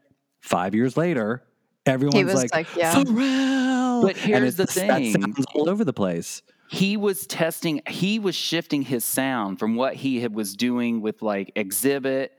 five 0.41 0.75
years 0.75 0.95
later, 0.97 1.43
everyone's 1.85 2.25
was 2.25 2.35
like, 2.35 2.53
like, 2.53 2.75
yeah. 2.75 2.93
Pharrell. 2.93 4.01
But 4.03 4.17
here's 4.17 4.55
the 4.55 4.63
it's- 4.63 4.75
that 4.87 4.97
thing. 4.97 5.21
sounds 5.21 5.45
all 5.53 5.69
over 5.69 5.83
the 5.83 5.93
place. 5.93 6.41
he 6.69 6.95
was 6.97 7.25
testing 7.27 7.81
he 7.87 8.17
was 8.19 8.35
shifting 8.35 8.81
his 8.83 9.03
sound 9.03 9.59
from 9.59 9.75
what 9.75 9.95
he 9.95 10.19
had, 10.21 10.33
was 10.33 10.55
doing 10.55 11.01
with 11.01 11.21
like 11.21 11.51
exhibit 11.55 12.31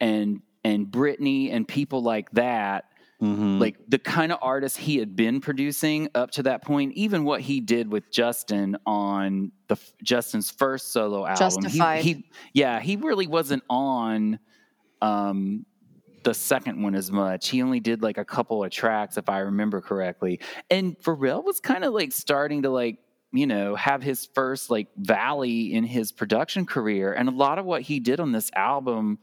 and 0.00 0.42
and 0.62 0.86
Britney 0.86 1.52
and 1.52 1.66
people 1.66 2.02
like 2.02 2.30
that 2.32 2.84
Mm-hmm. 3.20 3.58
like 3.58 3.76
the 3.86 3.98
kind 3.98 4.32
of 4.32 4.38
artist 4.40 4.78
he 4.78 4.96
had 4.96 5.14
been 5.14 5.42
producing 5.42 6.08
up 6.14 6.30
to 6.32 6.44
that 6.44 6.62
point 6.62 6.94
even 6.94 7.24
what 7.24 7.42
he 7.42 7.60
did 7.60 7.92
with 7.92 8.10
Justin 8.10 8.78
on 8.86 9.52
the 9.68 9.76
Justin's 10.02 10.50
first 10.50 10.92
solo 10.92 11.26
album 11.26 11.36
he- 11.70 11.78
he, 12.02 12.24
yeah 12.54 12.80
he 12.80 12.96
really 12.96 13.26
wasn't 13.26 13.62
on 13.68 14.38
um 15.02 15.66
the 16.22 16.34
second 16.34 16.82
one 16.82 16.94
as 16.94 17.10
much. 17.10 17.48
He 17.48 17.62
only 17.62 17.80
did 17.80 18.02
like 18.02 18.18
a 18.18 18.24
couple 18.24 18.62
of 18.62 18.70
tracks, 18.70 19.16
if 19.16 19.28
I 19.28 19.38
remember 19.38 19.80
correctly. 19.80 20.40
And 20.70 20.98
Pharrell 20.98 21.44
was 21.44 21.60
kind 21.60 21.84
of 21.84 21.94
like 21.94 22.12
starting 22.12 22.62
to 22.62 22.70
like, 22.70 22.98
you 23.32 23.46
know, 23.46 23.74
have 23.74 24.02
his 24.02 24.28
first 24.34 24.70
like 24.70 24.88
valley 24.96 25.72
in 25.72 25.84
his 25.84 26.12
production 26.12 26.66
career. 26.66 27.12
And 27.12 27.28
a 27.28 27.32
lot 27.32 27.58
of 27.58 27.64
what 27.64 27.82
he 27.82 28.00
did 28.00 28.20
on 28.20 28.32
this 28.32 28.50
album 28.54 29.18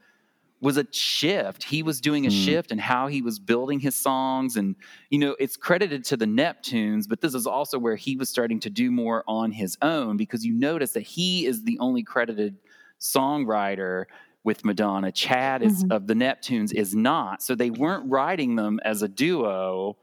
was 0.60 0.78
a 0.78 0.86
shift. 0.91 1.63
He 1.63 1.84
was 1.84 2.02
doing 2.02 2.26
a 2.26 2.30
hmm. 2.30 2.36
shift 2.36 2.72
in 2.72 2.80
how 2.80 3.08
he 3.08 3.22
was 3.22 3.39
building 3.39 3.80
his 3.80 3.96
songs. 3.96 4.58
And, 4.58 4.76
you 5.10 5.20
know, 5.20 5.36
it's 5.39 5.56
credited 5.56 6.04
to 6.06 6.17
the 6.17 6.26
Neptunes, 6.26 7.08
but 7.08 7.22
this 7.22 7.34
is 7.34 7.46
also 7.46 7.78
where 7.78 7.96
he 7.96 8.15
was 8.15 8.30
starting 8.30 8.60
to 8.62 8.70
do 8.70 8.91
more 8.91 9.24
on 9.28 9.52
his 9.52 9.78
own 9.82 10.17
because 10.17 10.46
you 10.46 10.54
notice 10.54 10.93
that 10.93 11.02
he 11.02 11.46
is 11.46 11.63
the 11.63 11.78
only 11.80 12.04
credited 12.04 12.58
songwriter 13.00 14.06
with 14.43 14.65
Madonna. 14.65 15.12
Chad 15.12 15.62
is 15.62 15.84
mm-hmm. 15.84 15.91
of 15.91 16.08
the 16.08 16.13
Neptunes 16.13 16.74
is 16.74 16.96
not. 16.96 17.43
So 17.43 17.54
they 17.54 17.70
weren't 17.70 18.10
writing 18.10 18.56
them 18.56 18.80
as 18.84 19.02
a 19.02 19.08
duo 19.08 19.98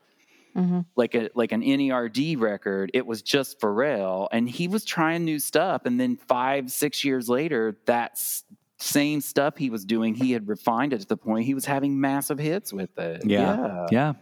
mm-hmm. 0.56 0.80
like 0.96 1.14
a 1.14 1.30
like 1.34 1.52
an 1.52 1.62
NERD 1.62 2.38
record. 2.40 2.90
It 2.94 3.06
was 3.06 3.22
just 3.22 3.60
Pharrell, 3.60 4.28
and 4.32 4.48
he 4.48 4.68
was 4.68 4.84
trying 4.84 5.24
new 5.24 5.38
stuff. 5.38 5.82
And 5.84 5.98
then 6.00 6.16
five, 6.16 6.70
six 6.70 7.04
years 7.04 7.28
later, 7.28 7.76
that 7.86 8.12
s- 8.12 8.44
same 8.84 9.20
stuff 9.20 9.56
he 9.56 9.70
was 9.70 9.84
doing, 9.84 10.14
he 10.14 10.32
had 10.32 10.46
refined 10.46 10.92
it 10.92 11.00
to 11.00 11.06
the 11.06 11.16
point 11.16 11.46
he 11.46 11.54
was 11.54 11.64
having 11.64 12.00
massive 12.00 12.38
hits 12.38 12.72
with 12.72 12.96
it. 12.98 13.22
Yeah. 13.24 13.86
Yeah. 13.90 14.12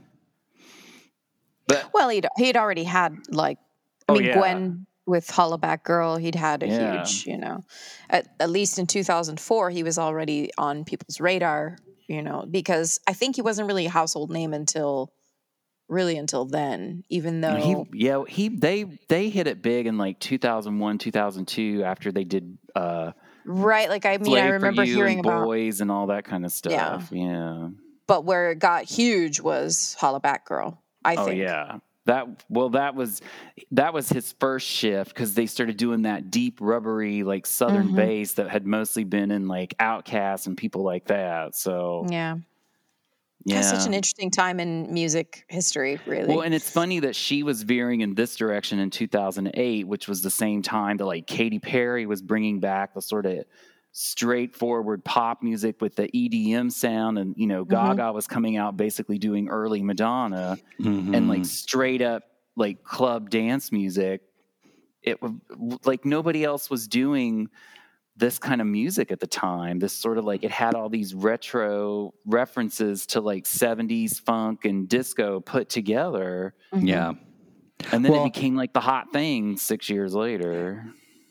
But 1.67 1.91
Well, 1.93 2.09
he'd 2.09 2.27
he'd 2.37 2.57
already 2.57 2.85
had 2.85 3.17
like, 3.31 3.59
I 4.09 4.13
Oh, 4.13 4.15
mean, 4.15 4.25
yeah. 4.25 4.39
Gwen 4.39 4.87
with 5.07 5.27
Hollaback 5.29 5.83
Girl, 5.85 6.17
he'd 6.17 6.35
had 6.35 6.63
a 6.63 6.67
Yeah. 6.69 6.99
huge, 7.05 7.27
you 7.27 7.39
know, 7.39 7.65
at, 8.09 8.29
at 8.39 8.51
least 8.51 8.79
in 8.79 8.87
2004, 8.87 9.71
he 9.71 9.83
was 9.83 9.99
already 9.99 10.51
on 10.59 10.85
people's 10.85 11.21
radar, 11.21 11.77
you 12.09 12.23
know, 12.23 12.47
because 12.49 13.01
I 13.07 13.13
think 13.13 13.37
he 13.37 13.43
wasn't 13.43 13.67
really 13.69 13.87
a 13.87 13.91
household 13.91 14.31
name 14.31 14.55
until 14.55 15.13
really 15.89 16.17
until 16.17 16.45
then, 16.45 17.03
even 17.09 17.41
though 17.41 17.57
he, 17.57 18.07
yeah, 18.07 18.23
he 18.29 18.49
they 18.49 18.85
they 19.09 19.29
hit 19.29 19.47
it 19.47 19.61
big 19.61 19.87
in 19.87 19.99
like 19.99 20.19
2001, 20.21 20.99
2002 20.99 21.83
after 21.85 22.13
they 22.13 22.25
did 22.25 22.59
uh 22.77 23.13
right, 23.45 23.89
like 23.89 24.07
I 24.07 24.17
mean, 24.19 24.27
Play 24.27 24.41
I 24.43 24.49
remember 24.49 24.85
hearing 24.85 25.19
and 25.19 25.27
about, 25.27 25.45
boys 25.45 25.81
and 25.81 25.91
all 25.91 26.09
that 26.09 26.25
kind 26.25 26.45
of 26.45 26.53
stuff. 26.53 27.09
Yeah. 27.13 27.21
yeah. 27.23 27.69
but 28.07 28.25
where 28.25 28.51
it 28.51 28.59
got 28.59 28.85
huge 28.85 29.41
was 29.41 29.97
Hollaback 30.01 30.45
Girl. 30.45 30.81
I 31.05 31.17
Oh 31.17 31.27
think. 31.27 31.39
yeah. 31.41 31.79
That 32.07 32.45
well, 32.49 32.71
that 32.71 32.97
was 32.97 33.21
that 33.71 33.95
was 33.95 34.09
his 34.09 34.33
first 34.41 34.67
shift 34.67 35.15
because 35.15 35.35
they 35.35 35.47
started 35.47 35.77
doing 35.77 36.03
that 36.03 36.31
deep, 36.33 36.59
rubbery, 36.61 37.23
like 37.23 37.47
southern 37.47 37.91
Mhm. 37.91 37.97
bass 37.97 38.33
that 38.35 38.49
had 38.51 38.67
mostly 38.67 39.05
been 39.05 39.31
in 39.31 39.47
like 39.47 39.75
OutKast 39.79 40.49
and 40.49 40.57
people 40.57 40.83
like 40.83 41.05
that. 41.07 41.55
So 41.55 42.05
Yeah. 42.11 42.39
Yeah, 43.45 43.57
That's 43.57 43.71
such 43.71 43.87
an 43.87 43.95
interesting 43.95 44.31
time 44.31 44.61
in 44.61 44.93
music 44.93 45.45
history, 45.49 45.99
really. 46.07 46.29
well, 46.29 46.43
and 46.43 46.55
it's 46.55 46.71
funny 46.71 47.01
that 47.01 47.17
she 47.17 47.43
was 47.43 47.63
veering 47.63 48.01
in 48.01 48.15
this 48.15 48.37
direction 48.37 48.79
in 48.79 48.91
2008, 48.91 49.87
which 49.89 50.07
was 50.07 50.23
the 50.23 50.31
same 50.31 50.63
time 50.63 50.99
that 50.99 51.07
like 51.07 51.27
Katy 51.27 51.59
Perry 51.59 52.07
was 52.07 52.23
bringing 52.23 52.61
back 52.61 52.95
the 52.95 53.03
sort 53.03 53.27
of 53.27 53.45
straightforward 53.93 55.05
pop 55.05 55.43
music 55.43 55.81
with 55.81 55.97
the 55.97 56.09
EDM 56.09 56.71
sound, 56.71 57.19
and 57.19 57.35
you 57.37 57.47
know 57.47 57.65
mm-hmm. 57.65 57.97
Gaga 57.97 58.13
was 58.13 58.27
coming 58.27 58.57
out 58.57 58.77
basically 58.77 59.19
doing 59.19 59.49
early 59.49 59.83
Madonna 59.83 60.57
and 60.79 61.29
like 61.29 61.41
mm-hmm. 61.41 61.43
straight 61.45 62.03
up 62.03 62.23
like 62.57 62.85
club 62.85 63.31
dance 63.31 63.73
music. 63.73 64.23
It 65.03 65.21
was 65.21 65.33
like 65.85 66.05
nobody 66.05 66.45
else 66.45 66.71
was 66.71 66.87
doing 66.87 67.49
this 68.17 68.39
kind 68.39 68.61
of 68.61 68.67
music 68.67 69.11
at 69.11 69.21
the 69.21 69.27
time. 69.27 69.79
This 69.79 69.93
sort 69.93 70.19
of 70.19 70.25
like 70.25 70.45
it 70.45 70.51
had 70.51 70.75
all 70.75 70.89
these 70.89 71.15
retro 71.15 72.13
references 72.27 73.07
to 73.07 73.21
like 73.21 73.45
70s 73.45 74.21
funk 74.21 74.65
and 74.65 74.89
disco 74.89 75.41
put 75.41 75.69
together. 75.69 76.55
Mm-hmm. 76.75 76.87
Yeah. 76.87 77.13
And 77.91 78.05
then 78.05 78.13
Well- 78.13 78.23
it 78.27 78.35
became 78.35 78.55
like 78.55 78.73
the 78.73 78.81
hot 78.81 79.13
thing 79.13 79.57
six 79.57 79.89
years 79.89 80.15
later. 80.15 80.85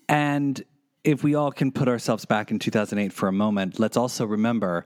And 0.10 0.62
if 1.04 1.24
we 1.24 1.36
all 1.36 1.52
can 1.52 1.72
put 1.72 1.88
ourselves 1.88 2.26
back 2.26 2.52
in 2.52 2.60
2008 2.60 3.14
for 3.14 3.28
a 3.28 3.32
moment, 3.34 3.80
let's 3.80 3.98
also 3.98 4.26
remember 4.26 4.86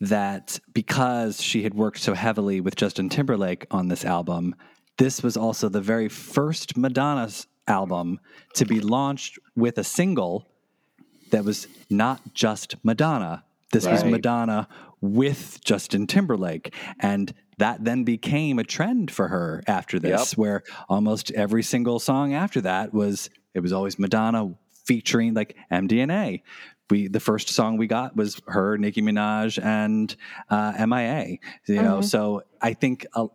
that 0.00 0.58
because 0.72 1.40
she 1.40 1.62
had 1.62 1.74
worked 1.74 1.98
so 2.00 2.14
heavily 2.14 2.60
with 2.60 2.74
Justin 2.74 3.08
Timberlake 3.08 3.66
on 3.70 3.88
this 3.88 4.04
album, 4.04 4.54
this 4.98 5.22
was 5.22 5.36
also 5.36 5.68
the 5.68 5.80
very 5.80 6.08
first 6.08 6.76
Madonna's 6.76 7.46
album 7.68 8.18
to 8.54 8.64
be 8.64 8.80
launched 8.80 9.38
with 9.54 9.78
a 9.78 9.84
single 9.84 10.48
that 11.32 11.44
was 11.44 11.66
not 11.90 12.32
just 12.34 12.76
Madonna. 12.84 13.44
This 13.72 13.86
was 13.86 14.04
Madonna 14.04 14.68
with 15.00 15.60
Justin 15.64 16.06
Timberlake. 16.06 16.74
And 17.00 17.32
that 17.58 17.84
then 17.84 18.04
became 18.04 18.58
a 18.58 18.64
trend 18.64 19.10
for 19.10 19.28
her 19.28 19.62
after 19.66 19.98
this, 19.98 20.32
Yep. 20.32 20.38
where 20.38 20.62
almost 20.88 21.30
every 21.32 21.62
single 21.62 21.98
song 21.98 22.32
after 22.34 22.60
that 22.62 22.94
was 22.94 23.28
it 23.54 23.60
was 23.60 23.72
always 23.72 23.98
Madonna 23.98 24.54
featuring 24.84 25.34
like 25.34 25.56
MDNA. 25.70 26.42
We 26.90 27.08
the 27.08 27.20
first 27.20 27.48
song 27.48 27.76
we 27.78 27.86
got 27.86 28.14
was 28.16 28.40
her, 28.46 28.76
Nicki 28.78 29.00
Minaj, 29.02 29.62
and 29.62 30.14
uh, 30.50 30.86
MIA. 30.86 31.38
You 31.66 31.82
know, 31.82 32.00
so 32.02 32.42
I 32.60 32.74
think 32.74 33.06
uh, 33.14 33.26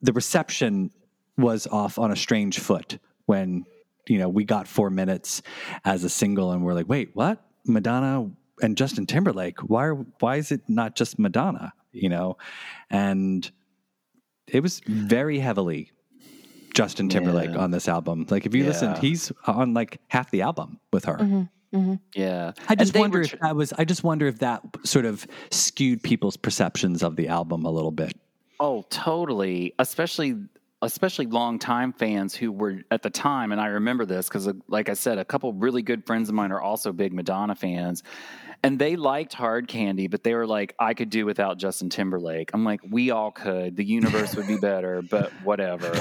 the 0.00 0.12
reception 0.12 0.90
was 1.36 1.66
off 1.66 1.98
on 1.98 2.10
a 2.10 2.16
strange 2.16 2.58
foot 2.58 2.98
when 3.26 3.64
you 4.06 4.18
know 4.18 4.28
we 4.28 4.44
got 4.44 4.66
four 4.68 4.90
minutes 4.90 5.42
as 5.84 6.04
a 6.04 6.08
single, 6.08 6.52
and 6.52 6.64
we're 6.64 6.74
like, 6.74 6.88
wait, 6.88 7.10
what? 7.14 7.44
Madonna 7.64 8.30
and 8.60 8.76
Justin 8.76 9.06
Timberlake? 9.06 9.60
Why? 9.60 9.84
Are, 9.86 9.94
why 10.20 10.36
is 10.36 10.52
it 10.52 10.62
not 10.68 10.96
just 10.96 11.18
Madonna? 11.18 11.72
You 11.92 12.08
know, 12.08 12.36
and 12.90 13.50
it 14.46 14.60
was 14.60 14.80
very 14.86 15.38
heavily 15.38 15.92
Justin 16.74 17.08
Timberlake 17.08 17.50
Yeah. 17.50 17.58
on 17.58 17.70
this 17.70 17.86
album. 17.88 18.26
Like 18.30 18.46
if 18.46 18.54
you 18.54 18.64
listen, 18.64 18.94
he's 18.96 19.30
on 19.46 19.74
like 19.74 20.00
half 20.08 20.30
the 20.30 20.42
album 20.42 20.80
with 20.92 21.04
her. 21.04 21.48
Yeah. 22.14 22.52
I 22.68 22.74
just 22.74 22.94
wonder 22.96 23.18
were 23.18 23.24
if 23.24 23.38
that 23.40 23.56
was. 23.56 23.72
I 23.74 23.84
just 23.84 24.04
wonder 24.04 24.26
if 24.26 24.38
that 24.40 24.62
sort 24.84 25.04
of 25.06 25.26
skewed 25.50 26.02
people's 26.02 26.36
perceptions 26.36 27.02
of 27.02 27.16
the 27.16 27.28
album 27.28 27.64
a 27.64 27.70
little 27.70 27.90
bit. 27.90 28.14
Oh, 28.60 28.84
totally. 28.90 29.74
Especially 29.78 30.36
especially 30.82 31.26
longtime 31.26 31.92
fans 31.92 32.34
who 32.34 32.50
were 32.52 32.82
at 32.90 33.02
the 33.02 33.10
time, 33.10 33.52
and 33.52 33.60
I 33.60 33.68
remember 33.68 34.04
this 34.04 34.28
because, 34.28 34.48
like 34.68 34.88
I 34.88 34.94
said, 34.94 35.18
a 35.18 35.24
couple 35.24 35.52
really 35.52 35.82
good 35.82 36.04
friends 36.06 36.28
of 36.28 36.34
mine 36.34 36.52
are 36.52 36.60
also 36.60 36.92
big 36.92 37.12
Madonna 37.12 37.54
fans, 37.54 38.02
and 38.64 38.78
they 38.78 38.96
liked 38.96 39.32
Hard 39.34 39.66
Candy, 39.68 40.06
but 40.06 40.22
they 40.22 40.34
were 40.34 40.46
like, 40.46 40.74
I 40.78 40.94
could 40.94 41.10
do 41.10 41.26
without 41.26 41.58
Justin 41.58 41.90
Timberlake. 41.90 42.50
I'm 42.54 42.64
like, 42.64 42.80
we 42.88 43.10
all 43.10 43.30
could. 43.32 43.76
The 43.76 43.84
universe 43.84 44.36
would 44.36 44.46
be 44.46 44.56
better, 44.56 45.02
but 45.10 45.32
whatever. 45.44 45.92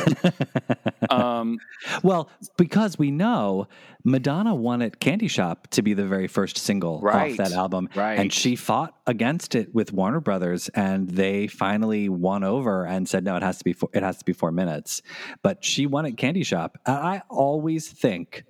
um, 1.09 1.59
well, 2.03 2.29
because 2.57 2.97
we 2.99 3.11
know 3.11 3.67
Madonna 4.03 4.53
wanted 4.55 4.99
Candy 4.99 5.27
Shop 5.27 5.67
to 5.71 5.81
be 5.81 5.93
the 5.93 6.05
very 6.05 6.27
first 6.27 6.57
single 6.57 6.99
Right. 7.01 7.31
off 7.31 7.37
that 7.37 7.51
album, 7.51 7.89
Right. 7.95 8.19
and 8.19 8.31
she 8.31 8.55
fought 8.55 8.95
against 9.07 9.55
it 9.55 9.73
with 9.73 9.91
Warner 9.93 10.19
Brothers, 10.19 10.69
and 10.69 11.09
they 11.09 11.47
finally 11.47 12.09
won 12.09 12.43
over 12.43 12.85
and 12.85 13.07
said, 13.07 13.23
"No, 13.23 13.35
it 13.35 13.43
has 13.43 13.57
to 13.59 13.63
be 13.63 13.73
four, 13.73 13.89
it 13.93 14.03
has 14.03 14.17
to 14.19 14.25
be 14.25 14.33
four 14.33 14.51
minutes." 14.51 15.01
But 15.41 15.63
she 15.63 15.85
wanted 15.85 16.17
Candy 16.17 16.43
Shop. 16.43 16.77
And 16.85 16.95
I 16.97 17.21
always 17.29 17.87
think 17.89 18.43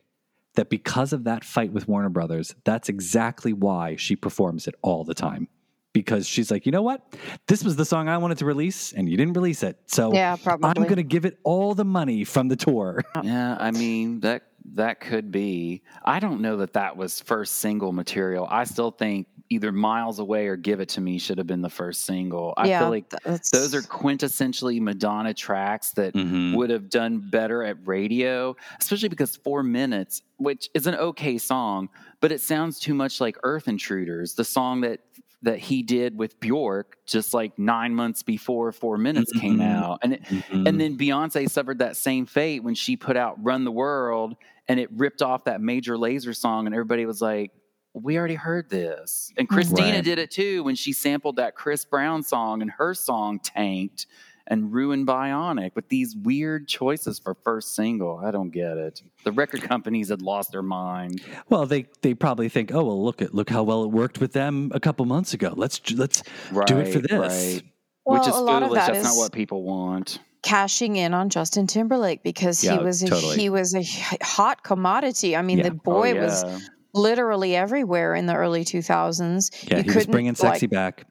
that 0.55 0.69
because 0.69 1.13
of 1.13 1.23
that 1.25 1.43
fight 1.43 1.71
with 1.71 1.87
Warner 1.87 2.09
Brothers, 2.09 2.55
that's 2.63 2.89
exactly 2.89 3.53
why 3.53 3.95
she 3.95 4.15
performs 4.15 4.67
it 4.67 4.75
all 4.81 5.03
the 5.03 5.13
time. 5.13 5.47
Because 5.93 6.25
she's 6.25 6.49
like, 6.49 6.65
you 6.65 6.71
know 6.71 6.81
what? 6.81 7.01
This 7.47 7.65
was 7.65 7.75
the 7.75 7.83
song 7.83 8.07
I 8.07 8.17
wanted 8.17 8.37
to 8.37 8.45
release, 8.45 8.93
and 8.93 9.09
you 9.09 9.17
didn't 9.17 9.33
release 9.33 9.61
it. 9.61 9.77
So 9.87 10.13
Yeah, 10.13 10.37
probably. 10.37 10.69
I'm 10.69 10.83
going 10.83 10.95
to 10.95 11.03
give 11.03 11.25
it 11.25 11.37
all 11.43 11.75
the 11.75 11.83
money 11.83 12.23
from 12.23 12.47
the 12.47 12.55
tour. 12.55 13.03
yeah, 13.23 13.57
I 13.59 13.71
mean 13.71 14.21
that 14.21 14.43
that 14.73 15.01
could 15.01 15.31
be. 15.31 15.83
I 16.05 16.19
don't 16.19 16.41
know 16.41 16.57
that 16.57 16.73
that 16.73 16.95
was 16.95 17.19
first 17.19 17.55
single 17.55 17.91
material. 17.91 18.47
I 18.49 18.63
still 18.63 18.91
think 18.91 19.27
either 19.51 19.71
Miles 19.71 20.19
Away 20.19 20.47
or 20.47 20.55
Give 20.55 20.79
It 20.79 20.89
to 20.89 21.01
Me 21.01 21.19
should 21.19 21.37
have 21.37 21.45
been 21.45 21.61
the 21.61 21.69
first 21.69 22.05
single. 22.05 22.53
I 22.55 22.67
yeah, 22.69 22.79
feel 22.79 22.89
like 22.89 23.09
that's, 23.09 23.51
those 23.51 23.75
are 23.75 23.81
quintessentially 23.81 24.79
Madonna 24.79 25.33
tracks 25.33 25.91
that 25.91 26.13
Mhm. 26.13 26.55
would 26.55 26.69
have 26.69 26.89
done 26.89 27.19
better 27.29 27.61
at 27.63 27.75
radio, 27.85 28.55
especially 28.79 29.09
because 29.09 29.35
Four 29.35 29.61
Minutes, 29.63 30.21
which 30.37 30.69
is 30.73 30.87
an 30.87 30.95
okay 30.95 31.37
song, 31.37 31.89
but 32.21 32.31
it 32.31 32.39
sounds 32.41 32.79
too 32.79 32.93
much 32.93 33.19
like 33.19 33.37
Earth 33.43 33.67
Intruders, 33.67 34.35
the 34.35 34.45
song 34.45 34.81
that 34.81 35.01
that 35.43 35.57
he 35.57 35.81
did 35.81 36.15
with 36.19 36.39
Bjork 36.39 36.97
just 37.07 37.33
like 37.33 37.57
nine 37.57 37.95
months 37.95 38.21
before 38.21 38.71
Four 38.71 38.99
Minutes 38.99 39.31
came 39.33 39.57
Mhm. 39.57 39.73
out, 39.73 39.99
and 40.03 40.13
it, 40.13 40.23
Mhm. 40.25 40.67
and 40.67 40.79
then 40.79 40.95
Beyonce 40.97 41.49
suffered 41.49 41.79
that 41.79 41.97
same 41.97 42.27
fate 42.27 42.63
when 42.63 42.75
she 42.75 42.95
put 42.95 43.17
out 43.17 43.43
Run 43.43 43.63
the 43.63 43.71
World, 43.71 44.35
and 44.67 44.79
it 44.79 44.87
ripped 44.91 45.23
off 45.23 45.45
that 45.45 45.59
Major 45.59 45.95
Lazer 45.97 46.35
song, 46.35 46.67
and 46.67 46.75
everybody 46.75 47.05
was 47.07 47.21
like. 47.21 47.51
We 47.93 48.17
already 48.17 48.35
heard 48.35 48.69
this. 48.69 49.31
And 49.37 49.49
Christina 49.49 49.95
Right. 49.95 50.03
did 50.03 50.17
it 50.19 50.31
too 50.31 50.63
when 50.63 50.75
she 50.75 50.93
sampled 50.93 51.35
that 51.35 51.55
Chris 51.55 51.83
Brown 51.85 52.23
song 52.23 52.61
and 52.61 52.71
her 52.71 52.93
song 52.93 53.39
tanked 53.39 54.07
and 54.47 54.73
ruined 54.73 55.07
Bionic 55.07 55.75
with 55.75 55.89
these 55.89 56.15
weird 56.15 56.67
choices 56.67 57.19
for 57.19 57.35
first 57.43 57.75
single. 57.75 58.17
I 58.17 58.31
don't 58.31 58.49
get 58.49 58.77
it. 58.77 59.01
The 59.23 59.31
record 59.31 59.61
companies 59.61 60.09
had 60.09 60.21
lost 60.21 60.51
their 60.51 60.63
mind. 60.63 61.21
Well, 61.49 61.65
they 61.65 61.85
they 62.01 62.13
probably 62.13 62.49
think, 62.49 62.73
oh 62.73 62.83
well, 62.83 63.03
look 63.03 63.21
at 63.21 63.33
look 63.35 63.49
how 63.49 63.63
well 63.63 63.83
it 63.83 63.91
worked 63.91 64.19
with 64.19 64.33
them 64.33 64.71
a 64.73 64.79
couple 64.79 65.05
months 65.05 65.33
ago. 65.33 65.53
Let's 65.55 65.79
let's 65.91 66.23
do 66.65 66.79
it 66.79 66.91
for 66.93 66.99
this. 66.99 67.11
right. 67.11 67.61
well, 68.05 68.19
Which 68.19 68.27
is 68.29 68.35
a 68.35 68.39
lot 68.41 68.63
of 68.63 68.69
foolish. 68.69 68.85
that 68.85 68.93
That's 68.93 69.07
is 69.07 69.15
not 69.15 69.21
what 69.21 69.31
people 69.33 69.63
want. 69.63 70.19
cashing 70.43 70.95
in 70.95 71.13
on 71.13 71.29
Justin 71.29 71.67
Timberlake 71.67 72.23
because 72.23 72.63
Yeah, 72.63 72.77
he 72.77 72.83
was 72.83 73.03
a, 73.03 73.07
totally. 73.07 73.37
he 73.37 73.49
was 73.49 73.75
a 73.75 73.79
h- 73.81 74.17
hot 74.23 74.63
commodity. 74.63 75.35
I 75.37 75.41
mean, 75.43 75.59
Yeah. 75.59 75.69
the 75.69 75.75
oh, 75.75 75.81
boy 75.83 76.13
oh, 76.17 76.23
was 76.23 76.43
yeah. 76.43 76.59
Literally 76.93 77.55
everywhere 77.55 78.15
in 78.15 78.25
the 78.25 78.35
early 78.35 78.63
2000s. 78.65 79.69
Yeah, 79.71 79.77
You 79.77 79.83
he 79.83 79.91
was 79.97 80.07
bringing 80.07 80.35
sexy 80.35 80.65
like- 80.67 80.71
back. 80.71 81.07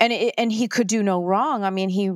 and 0.00 0.12
it, 0.12 0.34
and 0.38 0.52
he 0.52 0.68
could 0.68 0.86
do 0.86 1.02
no 1.02 1.22
wrong. 1.22 1.64
I 1.64 1.70
mean, 1.70 1.88
he 1.88 2.10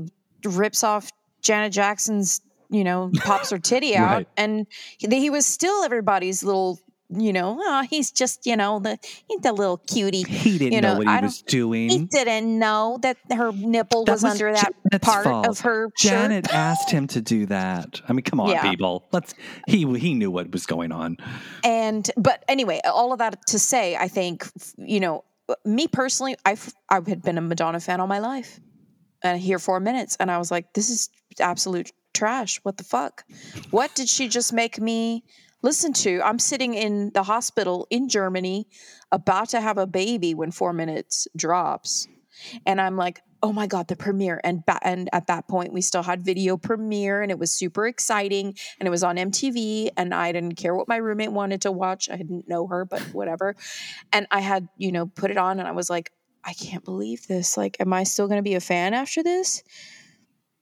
rips 0.44 0.82
off 0.84 1.10
Janet 1.42 1.72
Jackson's, 1.72 2.40
you 2.70 2.84
know, 2.84 3.10
pops 3.16 3.50
her 3.50 3.58
titty 3.58 3.96
out, 3.96 4.12
Right. 4.18 4.28
and 4.36 4.66
he, 4.98 5.06
he 5.20 5.30
was 5.30 5.44
still 5.46 5.82
everybody's 5.84 6.42
little, 6.42 6.78
you 7.14 7.32
know, 7.32 7.58
oh, 7.60 7.82
he's 7.88 8.10
just, 8.10 8.46
you 8.46 8.56
know, 8.56 8.78
the 8.78 8.98
he's 9.28 9.40
the 9.40 9.52
little 9.52 9.78
cutie. 9.78 10.22
He 10.22 10.58
didn't 10.58 10.72
you 10.72 10.80
know, 10.80 10.92
know, 10.94 10.98
what 10.98 11.06
he 11.06 11.12
I 11.12 11.16
don't- 11.20 11.24
was 11.24 11.42
doing. 11.42 11.88
He 11.90 11.98
didn't 12.04 12.58
know 12.58 12.98
that 13.02 13.16
her 13.32 13.52
nipple 13.52 14.04
That 14.04 14.12
was, 14.12 14.22
was 14.22 14.32
under 14.32 14.52
that 14.52 14.72
Janet's 14.90 15.04
part 15.04 15.24
fault. 15.24 15.46
of 15.48 15.60
her 15.60 15.88
shirt. 15.96 16.10
Janet 16.10 16.52
asked 16.54 16.90
him 16.90 17.06
to 17.08 17.20
do 17.20 17.46
that. 17.46 18.00
I 18.08 18.12
mean, 18.12 18.22
come 18.22 18.40
on, 18.40 18.48
Yeah. 18.50 18.68
people. 18.70 19.08
Let's. 19.12 19.34
He 19.66 19.84
he 19.98 20.14
knew 20.14 20.30
what 20.30 20.50
was 20.52 20.66
going 20.66 20.92
on. 20.92 21.16
and 21.64 22.10
but 22.16 22.44
anyway 22.48 22.80
all 22.84 23.12
of 23.12 23.18
that 23.18 23.46
to 23.46 23.58
say 23.58 23.96
i 23.96 24.08
think 24.08 24.46
you 24.76 25.00
know 25.00 25.24
me 25.64 25.86
personally 25.86 26.36
i've 26.44 26.72
i 26.88 26.94
had 26.94 27.22
been 27.22 27.38
a 27.38 27.40
madonna 27.40 27.80
fan 27.80 28.00
all 28.00 28.06
my 28.06 28.18
life 28.18 28.60
and 29.22 29.40
here 29.40 29.58
four 29.58 29.80
minutes 29.80 30.16
and 30.20 30.30
i 30.30 30.38
was 30.38 30.50
like 30.50 30.72
this 30.74 30.88
is 30.90 31.08
absolute 31.40 31.92
trash 32.14 32.58
what 32.62 32.76
the 32.76 32.84
fuck 32.84 33.24
what 33.70 33.94
did 33.94 34.08
she 34.08 34.28
just 34.28 34.52
make 34.52 34.80
me 34.80 35.22
listen 35.62 35.92
to 35.92 36.20
i'm 36.24 36.38
sitting 36.38 36.74
in 36.74 37.10
the 37.14 37.22
hospital 37.22 37.86
in 37.90 38.08
germany 38.08 38.66
about 39.10 39.50
to 39.50 39.60
have 39.60 39.78
a 39.78 39.86
baby 39.86 40.34
when 40.34 40.50
four 40.50 40.72
minutes 40.72 41.28
drops. 41.36 42.08
And 42.66 42.80
i'm 42.80 42.96
like 42.96 43.20
oh 43.42 43.52
my 43.52 43.66
god 43.66 43.88
the 43.88 43.96
premiere. 43.96 44.40
And 44.44 44.64
ba- 44.64 44.78
and 44.82 45.10
at 45.12 45.26
that 45.26 45.48
point 45.48 45.72
we 45.72 45.80
still 45.80 46.02
had 46.02 46.22
video 46.22 46.56
premiere 46.56 47.22
and 47.22 47.30
it 47.30 47.38
was 47.38 47.50
super 47.50 47.86
exciting 47.86 48.54
and 48.78 48.86
it 48.86 48.90
was 48.90 49.02
on 49.02 49.16
MTV 49.16 49.90
and 49.96 50.14
I 50.14 50.32
didn't 50.32 50.54
care 50.54 50.74
what 50.74 50.88
my 50.88 50.96
roommate 50.96 51.32
wanted 51.32 51.62
to 51.62 51.72
watch. 51.72 52.08
I 52.08 52.16
didn't 52.16 52.48
know 52.48 52.66
her 52.68 52.84
but 52.84 53.00
whatever. 53.12 53.56
And 54.12 54.26
I 54.30 54.40
had 54.40 54.68
you 54.78 54.92
know 54.92 55.06
put 55.06 55.30
it 55.30 55.36
on 55.36 55.58
and 55.58 55.68
I 55.68 55.72
was 55.72 55.90
like 55.90 56.12
I 56.44 56.54
can't 56.54 56.84
believe 56.84 57.26
this. 57.26 57.56
Like 57.56 57.76
am 57.80 57.92
I 57.92 58.04
still 58.04 58.28
going 58.28 58.38
to 58.38 58.42
be 58.42 58.54
a 58.54 58.60
fan 58.60 58.94
after 58.94 59.22
this 59.22 59.62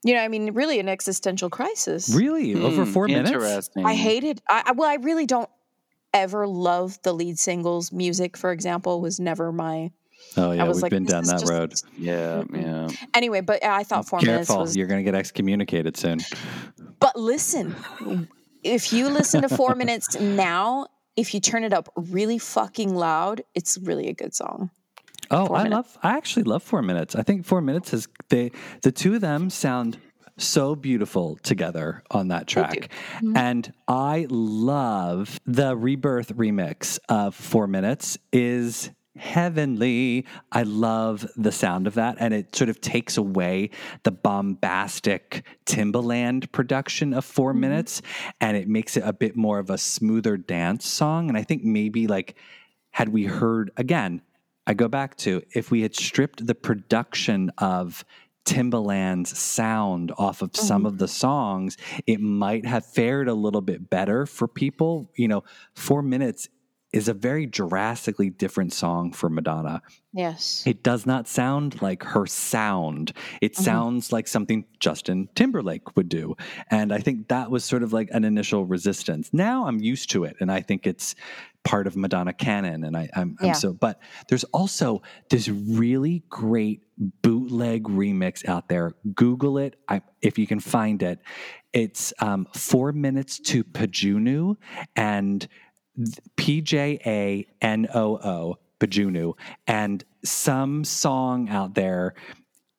you 0.03 0.13
know 0.13 0.21
I 0.21 0.27
mean 0.27 0.51
really 0.53 0.79
an 0.79 0.89
existential 0.89 1.49
crisis 1.49 2.09
Really, 2.13 2.55
over 2.55 2.85
Hmm, 2.85 2.91
four 2.91 3.07
minutes. 3.07 3.31
Interesting. 3.31 3.85
I 3.85 3.93
hated 3.93 4.41
I 4.49 4.63
I- 4.67 4.71
well 4.73 4.89
I 4.89 4.95
really 4.95 5.25
don't 5.25 5.49
ever 6.13 6.45
love 6.47 6.99
the 7.03 7.13
lead 7.13 7.39
singles 7.39 7.91
music 7.91 8.35
for 8.37 8.51
example 8.51 8.99
was 9.01 9.19
never 9.19 9.51
my 9.51 9.91
Oh 10.37 10.51
yeah, 10.51 10.63
I 10.63 10.67
was 10.67 10.77
we've 10.77 10.83
like 10.83 10.89
been 10.91 11.03
down 11.05 11.23
is 11.23 11.29
that 11.29 11.39
just- 11.39 11.51
road. 11.51 11.73
Yeah, 11.97 12.43
yeah. 12.53 12.87
anyway 13.13 13.41
but 13.41 13.63
I 13.63 13.83
thought 13.83 14.07
4 14.07 14.21
minutes 14.21 14.47
Careful, 14.47 14.61
was 14.63 14.75
you're 14.77 14.87
going 14.87 14.99
to 14.99 15.03
get 15.03 15.15
excommunicated 15.17 15.97
soon. 15.97 16.19
But 16.99 17.15
listen, 17.15 17.75
if 18.63 18.93
you 18.93 19.09
listen 19.09 19.41
to 19.41 19.49
four 19.49 19.73
minutes 19.73 20.19
now, 20.19 20.85
if 21.15 21.33
you 21.33 21.39
turn 21.39 21.63
it 21.63 21.73
up 21.73 21.89
really 21.95 22.37
fucking 22.37 22.93
loud, 22.93 23.41
it's 23.55 23.77
really 23.79 24.07
a 24.07 24.13
good 24.13 24.35
song. 24.35 24.69
Oh, 25.31 25.53
I 25.55 25.63
Minutes. 25.63 25.71
love. 25.95 25.97
I 26.03 26.17
actually 26.17 26.43
love 26.43 26.61
four 26.63 26.81
minutes. 26.81 27.15
I 27.15 27.23
think 27.23 27.45
four 27.45 27.61
minutes 27.61 27.93
is 27.93 28.07
they 28.29 28.51
the 28.81 28.91
two 28.91 29.15
of 29.15 29.21
them 29.21 29.49
sound 29.49 29.97
so 30.37 30.75
beautiful 30.75 31.37
together 31.43 32.03
on 32.11 32.29
that 32.29 32.47
track, 32.47 32.89
Mm-hmm. 33.17 33.37
and 33.37 33.73
I 33.87 34.27
love 34.29 35.39
the 35.45 35.75
rebirth 35.75 36.35
remix 36.35 36.99
of 37.09 37.35
four 37.35 37.67
minutes 37.67 38.17
is 38.33 38.89
heavenly. 39.17 40.25
I 40.51 40.63
love 40.63 41.27
the 41.35 41.51
sound 41.51 41.85
of 41.85 41.93
that, 41.95 42.15
and 42.19 42.33
it 42.33 42.55
sort 42.55 42.69
of 42.69 42.79
takes 42.81 43.17
away 43.17 43.69
the 44.03 44.11
bombastic 44.11 45.43
Timbaland 45.65 46.51
production 46.51 47.13
of 47.13 47.25
4 47.25 47.53
minutes, 47.53 48.01
and 48.39 48.55
it 48.57 48.67
makes 48.67 48.97
it 48.97 49.03
a 49.05 49.13
bit 49.13 49.35
more 49.35 49.59
of 49.59 49.69
a 49.69 49.77
smoother 49.77 50.37
dance 50.37 50.87
song. 50.87 51.27
And 51.29 51.37
I 51.37 51.43
think 51.43 51.63
maybe 51.63 52.07
like 52.07 52.35
had 52.91 53.09
we 53.09 53.25
heard 53.25 53.69
again, 53.77 54.21
I 54.67 54.73
go 54.73 54.87
back 54.87 55.15
to 55.17 55.41
if 55.53 55.71
we 55.71 55.81
had 55.81 55.95
stripped 55.95 56.45
the 56.45 56.55
production 56.55 57.51
of 57.57 58.05
Timbaland's 58.45 59.37
sound 59.37 60.11
off 60.17 60.41
of 60.41 60.55
some 60.55 60.85
of 60.85 60.93
mm-hmm. 60.93 60.99
the 60.99 61.07
songs, 61.07 61.77
it 62.07 62.19
might 62.19 62.65
have 62.65 62.85
fared 62.85 63.27
a 63.27 63.33
little 63.33 63.61
bit 63.61 63.89
better 63.89 64.25
for 64.25 64.47
people. 64.47 65.11
You 65.15 65.27
know, 65.27 65.43
four 65.73 66.01
minutes 66.01 66.49
is 66.91 67.07
a 67.07 67.13
very 67.13 67.45
drastically 67.45 68.29
different 68.29 68.73
song 68.73 69.13
for 69.13 69.29
Madonna. 69.29 69.81
Yes. 70.13 70.63
It 70.65 70.83
does 70.83 71.05
not 71.05 71.27
sound 71.27 71.81
like 71.81 72.03
her 72.03 72.25
sound. 72.25 73.13
It 73.41 73.53
mm-hmm. 73.53 73.63
sounds 73.63 74.11
like 74.11 74.27
something 74.27 74.65
Justin 74.79 75.29
Timberlake 75.35 75.95
would 75.95 76.09
do. 76.09 76.35
And 76.69 76.91
I 76.91 76.97
think 76.97 77.29
that 77.29 77.49
was 77.49 77.63
sort 77.63 77.83
of 77.83 77.93
like 77.93 78.09
an 78.11 78.25
initial 78.25 78.65
resistance. 78.65 79.29
Now 79.31 79.67
I'm 79.67 79.79
used 79.79 80.09
to 80.11 80.25
it 80.25 80.35
and 80.41 80.51
I 80.51 80.61
think 80.61 80.85
it's 80.85 81.15
part 81.63 81.87
of 81.87 81.95
Madonna 81.95 82.33
canon. 82.33 82.83
And 82.83 82.97
I, 82.97 83.09
I'm, 83.15 83.37
I'm 83.39 83.47
Yeah. 83.47 83.51
so, 83.53 83.73
but 83.73 83.99
there's 84.29 84.43
also 84.45 85.01
this 85.29 85.47
really 85.47 86.23
great 86.29 86.81
bootleg 86.97 87.83
remix 87.83 88.47
out 88.47 88.67
there. 88.69 88.93
Google 89.13 89.57
it 89.57 89.75
I, 89.87 90.01
if 90.21 90.37
you 90.37 90.47
can 90.47 90.59
find 90.59 91.01
it. 91.03 91.19
It's 91.73 92.13
um, 92.19 92.47
four 92.53 92.91
minutes 92.91 93.39
to 93.39 93.63
Pjanoo 93.63 94.55
and 94.95 95.47
P 96.35 96.61
J 96.61 96.99
A 97.05 97.47
N 97.61 97.87
O 97.93 98.17
O, 98.17 98.57
Pjanoo, 98.79 99.33
and 99.67 100.03
some 100.23 100.83
song 100.83 101.49
out 101.49 101.75
there. 101.75 102.13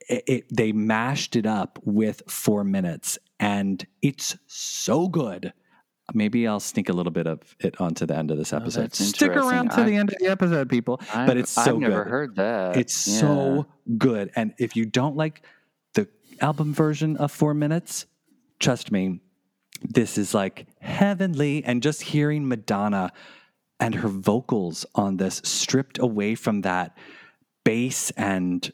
It, 0.09 0.25
it, 0.27 0.45
they 0.55 0.73
mashed 0.73 1.37
it 1.37 1.47
up 1.47 1.79
with 1.85 2.23
four 2.29 2.65
minutes, 2.65 3.19
and 3.39 3.87
it's 4.03 4.37
so 4.47 5.09
good. 5.09 5.53
Maybe 6.15 6.47
I'll 6.47 6.61
sneak 6.61 6.89
a 6.89 6.93
little 6.93 7.13
bit 7.13 7.27
of 7.27 7.41
it 7.61 7.81
onto 7.81 8.07
the 8.07 8.17
end 8.17 8.31
of 8.31 8.37
this 8.37 8.53
oh, 8.53 8.57
episode. 8.59 8.83
that's 8.83 8.99
Stick 8.99 9.31
around 9.33 9.47
to 9.71 9.81
interesting. 9.81 9.87
the 9.87 9.97
end 9.97 10.11
of 10.13 10.19
the 10.19 10.27
episode, 10.27 10.69
people. 10.69 11.01
I've, 11.15 11.27
but 11.27 11.37
it's 11.37 11.51
so 11.51 11.63
I've 11.63 11.79
never 11.79 12.03
good. 12.05 12.11
heard 12.11 12.37
that. 12.37 12.77
It's 12.77 13.07
Yeah. 13.07 13.21
so 13.21 13.67
good. 13.99 14.31
And 14.35 14.53
if 14.59 14.75
you 14.77 14.85
don't 14.85 15.17
like 15.17 15.45
the 15.95 16.09
album 16.41 16.75
version 16.75 17.17
of 17.17 17.31
four 17.31 17.55
minutes, 17.55 18.07
trust 18.59 18.91
me, 18.91 19.21
this 19.81 20.19
is 20.19 20.35
like 20.35 20.67
heavenly. 20.81 21.65
And 21.65 21.83
just 21.83 22.03
hearing 22.03 22.49
Madonna 22.49 23.13
and 23.81 23.95
her 23.97 24.09
vocals 24.09 24.85
on 24.95 25.17
this 25.17 25.41
stripped 25.45 25.99
away 25.99 26.35
from 26.35 26.61
that 26.63 26.97
bass 27.65 28.11
and 28.13 28.73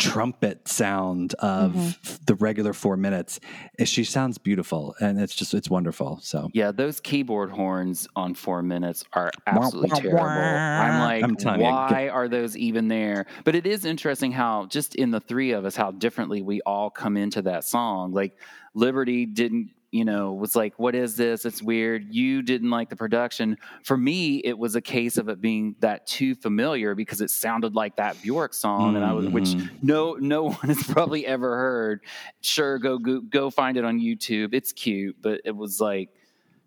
trumpet 0.00 0.66
sound 0.66 1.34
of 1.34 1.72
Mm-hmm. 1.72 2.14
the 2.26 2.34
regular 2.36 2.72
four 2.72 2.96
minutes. 2.96 3.38
She 3.84 4.02
sounds 4.04 4.38
beautiful 4.38 4.94
and 5.00 5.20
it's 5.20 5.34
just, 5.34 5.52
it's 5.54 5.68
wonderful. 5.68 6.18
So 6.22 6.48
Yeah, 6.54 6.72
those 6.72 7.00
keyboard 7.00 7.50
horns 7.50 8.08
on 8.16 8.34
four 8.34 8.62
minutes 8.62 9.04
are 9.12 9.30
absolutely 9.46 9.90
terrible. 10.00 10.18
I'm 10.20 11.00
like, 11.00 11.22
I'm 11.22 11.36
telling 11.36 11.60
you, 11.60 11.66
why 11.66 12.08
are 12.08 12.28
those 12.28 12.56
even 12.56 12.88
there? 12.88 13.26
But 13.44 13.54
it 13.54 13.66
is 13.66 13.84
interesting 13.84 14.32
how 14.32 14.66
just 14.66 14.94
in 14.94 15.10
the 15.10 15.20
three 15.20 15.52
of 15.52 15.64
us, 15.64 15.76
how 15.76 15.90
differently 15.90 16.40
we 16.42 16.60
all 16.62 16.88
come 16.90 17.16
into 17.16 17.42
that 17.42 17.64
song. 17.64 18.12
Like 18.12 18.36
Liberty 18.74 19.26
didn't, 19.26 19.70
you 19.92 20.04
know, 20.04 20.32
was 20.32 20.54
like, 20.54 20.78
what 20.78 20.94
is 20.94 21.16
this? 21.16 21.44
It's 21.44 21.60
weird. 21.60 22.14
You 22.14 22.42
didn't 22.42 22.70
like 22.70 22.90
the 22.90 22.96
production. 22.96 23.58
For 23.82 23.96
me, 23.96 24.36
it 24.38 24.56
was 24.56 24.76
a 24.76 24.80
case 24.80 25.16
of 25.16 25.28
it 25.28 25.40
being 25.40 25.74
that 25.80 26.06
too 26.06 26.36
familiar 26.36 26.94
because 26.94 27.20
it 27.20 27.30
sounded 27.30 27.74
like 27.74 27.96
that 27.96 28.20
Bjork 28.22 28.54
song, 28.54 28.94
and 28.94 29.04
I 29.04 29.12
was, 29.12 29.26
which 29.28 29.48
Mhm. 29.48 29.68
no 29.82 30.14
no 30.14 30.44
one 30.50 30.68
has 30.68 30.82
probably 30.84 31.26
ever 31.26 31.56
heard. 31.56 32.00
Sure, 32.40 32.78
go 32.78 32.98
go 32.98 33.20
go 33.20 33.50
find 33.50 33.76
it 33.76 33.84
on 33.84 33.98
YouTube. 33.98 34.54
It's 34.54 34.72
cute, 34.72 35.16
but 35.20 35.40
it 35.44 35.56
was 35.56 35.80
like 35.80 36.10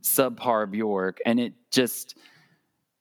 subpar 0.02 0.70
Bjork, 0.70 1.20
and 1.26 1.40
it 1.40 1.54
just 1.72 2.18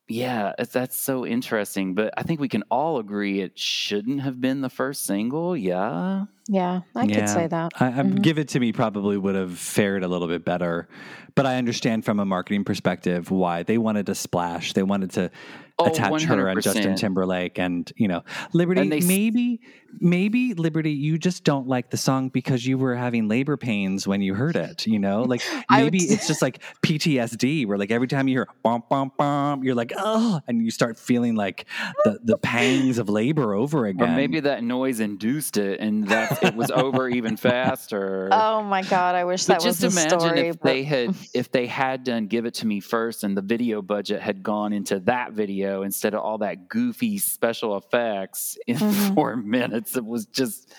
yeah, 0.09 0.49
it's- 0.51 0.73
that's 0.73 1.01
so 1.01 1.25
interesting. 1.27 1.95
But 1.95 2.13
I 2.19 2.23
think 2.23 2.39
we 2.39 2.49
can 2.49 2.65
all 2.71 2.99
agree 2.99 3.41
it 3.41 3.59
shouldn't 3.59 4.21
have 4.21 4.41
been 4.41 4.61
the 4.61 4.69
first 4.69 5.05
single. 5.05 5.57
Yeah, 5.57 6.27
Yeah, 6.49 6.81
I 6.97 7.07
could 7.07 7.29
say 7.29 7.47
that. 7.47 7.73
I, 7.79 7.87
I, 7.87 7.91
Mhm. 8.03 8.23
Give 8.23 8.39
It 8.39 8.49
To 8.49 8.61
Me 8.61 8.73
probably 8.73 9.17
would 9.17 9.35
have 9.35 9.59
fared 9.59 10.03
a 10.03 10.09
little 10.09 10.29
bit 10.29 10.45
better. 10.45 10.89
But 11.35 11.47
I 11.47 11.57
understand 11.57 12.05
from 12.05 12.21
a 12.21 12.25
marketing 12.27 12.65
perspective 12.65 13.31
why 13.31 13.63
they 13.63 13.79
wanted 13.79 14.07
to 14.07 14.15
splash. 14.15 14.73
They 14.75 14.83
wanted 14.83 15.13
to 15.13 15.31
Oh, 15.79 15.87
attach 15.87 16.25
her 16.25 16.49
and 16.49 16.63
Justin 16.63 16.95
Timberlake 16.97 17.59
and, 17.59 17.91
you 17.97 18.07
know, 18.07 18.23
Liberty. 18.53 18.89
They 18.89 19.01
maybe, 19.01 19.61
maybe 19.99 20.53
Liberty, 20.53 20.93
you 20.93 21.17
just 21.17 21.45
don't 21.45 21.67
like 21.67 21.89
the 21.91 21.97
song 21.97 22.29
because 22.29 22.65
you 22.67 22.77
were 22.77 22.95
having 22.95 23.27
labor 23.27 23.57
pains 23.57 24.07
when 24.07 24.21
you 24.21 24.35
heard 24.35 24.55
it, 24.55 24.87
you 24.87 24.99
know? 24.99 25.23
Like 25.23 25.41
I 25.71 25.85
would 25.85 25.95
maybe 25.95 26.05
it's 26.05 26.27
just 26.27 26.43
like 26.43 26.63
PTSD 26.83 27.67
where 27.67 27.79
like 27.79 27.91
every 27.91 28.07
time 28.07 28.29
you 28.29 28.37
hear 28.37 28.49
bum, 28.63 28.83
bum, 28.91 29.13
bum, 29.17 29.65
you're 29.65 29.75
like, 29.75 29.93
oh, 29.97 30.41
and 30.47 30.63
you 30.63 30.71
start 30.71 30.99
feeling 30.99 31.35
like 31.37 31.65
the, 32.05 32.19
the 32.23 32.37
pangs 32.37 32.99
of 32.99 33.09
labor 33.09 33.55
over 33.55 33.87
again. 33.87 34.03
or 34.03 34.05
again. 34.05 34.17
maybe 34.17 34.41
that 34.41 34.63
noise 34.63 35.01
induced 35.01 35.57
it, 35.57 35.81
and 35.81 36.07
that 36.09 36.42
it 36.43 36.55
was 36.55 36.71
over 36.71 37.09
even 37.09 37.37
faster. 37.37 38.29
Oh 38.33 38.63
my 38.63 38.83
god, 38.83 39.15
I 39.15 39.25
wish 39.25 39.45
But 39.47 39.61
that 39.61 39.67
was 39.67 39.79
just 39.81 39.95
the 39.95 40.01
imagine 40.01 40.21
story. 40.21 40.49
if 40.49 40.59
but- 40.61 40.69
they 40.69 40.83
had 40.85 41.15
if 41.35 41.51
they 41.51 41.67
had 41.67 42.05
done 42.05 42.27
"Give 42.27 42.45
It 42.47 42.55
to 42.55 42.67
Me" 42.67 42.81
first, 42.81 43.25
and 43.25 43.37
the 43.37 43.43
video 43.43 43.83
budget 43.83 44.21
had 44.21 44.43
gone 44.43 44.73
into 44.73 45.01
that 45.01 45.33
video 45.33 45.83
instead 45.83 46.15
of 46.15 46.21
all 46.21 46.39
that 46.39 46.69
goofy 46.69 47.19
special 47.19 47.77
effects 47.77 48.59
in 48.67 48.77
Mhm. 48.83 49.15
four 49.15 49.37
minutes. 49.37 49.97
It 49.97 50.05
was 50.05 50.27
just, 50.27 50.73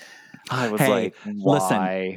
I 0.49 0.68
was 0.70 0.82
Hey, 0.82 0.89
like, 0.89 1.16
why? 1.26 1.53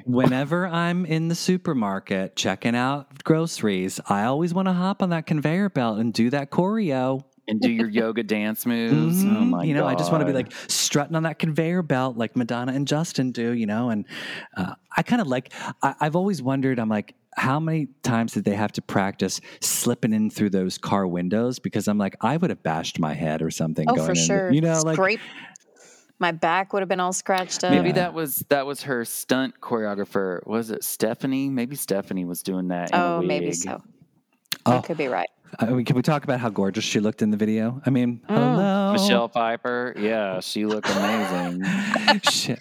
Listen, 0.03 0.13
whenever 0.13 0.67
I'm 0.67 1.07
in 1.07 1.29
the 1.29 1.35
supermarket 1.35 2.35
checking 2.37 2.75
out 2.75 3.23
groceries, 3.25 4.01
I 4.09 4.25
always 4.25 4.53
want 4.55 4.67
to 4.69 4.73
hop 4.73 5.03
on 5.03 5.11
that 5.11 5.27
conveyor 5.27 5.71
belt 5.71 5.99
and 5.99 6.13
do 6.13 6.31
that 6.31 6.51
choreo. 6.51 7.23
And 7.49 7.61
do 7.61 7.71
your 7.71 7.89
yoga 7.89 8.23
dance 8.23 8.67
moves. 8.67 9.23
Oh 9.25 9.29
Mhm. 9.29 9.49
my 9.51 9.65
you 9.65 9.75
know, 9.75 9.87
I 9.87 9.95
just 9.95 10.11
want 10.11 10.23
to 10.23 10.27
be 10.27 10.33
like 10.33 10.53
strutting 10.69 11.15
on 11.15 11.23
that 11.25 11.39
conveyor 11.39 11.83
belt 11.83 12.17
like 12.17 12.37
Madonna 12.37 12.73
and 12.73 12.87
Justin 12.87 13.31
do, 13.33 13.53
you 13.53 13.67
know. 13.67 13.91
And 13.91 14.05
uh, 14.57 14.75
I 14.97 15.03
kind 15.03 15.21
of 15.23 15.29
like, 15.29 15.53
I, 15.83 15.95
I've 16.01 16.17
always 16.17 16.43
wondered, 16.43 16.79
I'm 16.79 16.89
like, 16.89 17.15
how 17.37 17.61
many 17.61 17.87
times 18.03 18.33
did 18.33 18.45
they 18.45 18.55
have 18.55 18.73
to 18.73 18.83
practice 18.83 19.41
slipping 19.61 20.13
in 20.15 20.31
through 20.31 20.51
those 20.51 20.79
car 20.79 21.07
windows? 21.07 21.59
Because 21.59 21.87
I'm 21.87 21.99
like, 21.99 22.17
I 22.21 22.37
would 22.37 22.51
have 22.51 22.63
bashed 22.63 22.99
my 22.99 23.13
head 23.15 23.43
or 23.43 23.51
something. 23.51 23.87
oh, 23.89 23.95
going 23.95 24.07
for 24.07 24.13
in, 24.13 24.27
sure. 24.27 24.53
You 24.53 24.63
know, 24.63 24.81
like, 24.83 24.95
Scrape. 24.97 25.21
My 26.19 26.33
back 26.33 26.73
would 26.73 26.81
have 26.81 26.89
been 26.89 26.99
all 27.01 27.13
scratched 27.13 27.63
up. 27.63 27.73
Maybe 27.73 27.89
Yeah. 27.89 27.95
that 27.97 28.15
was 28.15 28.37
that 28.49 28.65
was 28.67 28.85
her 28.85 29.05
stunt 29.05 29.61
choreographer. 29.61 30.41
Was 30.47 30.71
it 30.71 30.83
Stephanie? 30.83 31.51
Maybe 31.51 31.77
Stephanie 31.77 32.25
was 32.25 32.43
doing 32.43 32.69
that. 32.69 32.91
In 32.91 32.99
a 32.99 33.05
Oh, 33.19 33.23
maybe 33.23 33.53
so. 33.53 33.83
Oh. 34.65 34.77
You 34.77 34.83
could 34.83 34.97
be 34.97 35.09
right. 35.09 35.29
I 35.59 35.67
mean, 35.67 35.85
can 35.85 35.97
we 35.97 36.03
talk 36.03 36.25
about 36.25 36.41
how 36.41 36.49
gorgeous 36.51 36.85
she 36.85 37.01
looked 37.01 37.23
in 37.23 37.31
the 37.31 37.37
video? 37.37 37.81
I 37.87 37.91
mean, 37.91 38.21
Mm. 38.29 38.35
hello. 38.35 38.93
Michelle 38.93 39.29
Pfeiffer. 39.29 39.95
Yeah, 39.99 40.41
she 40.41 40.65
looked 40.67 40.89
amazing. 40.91 41.65
Shit. 42.31 42.59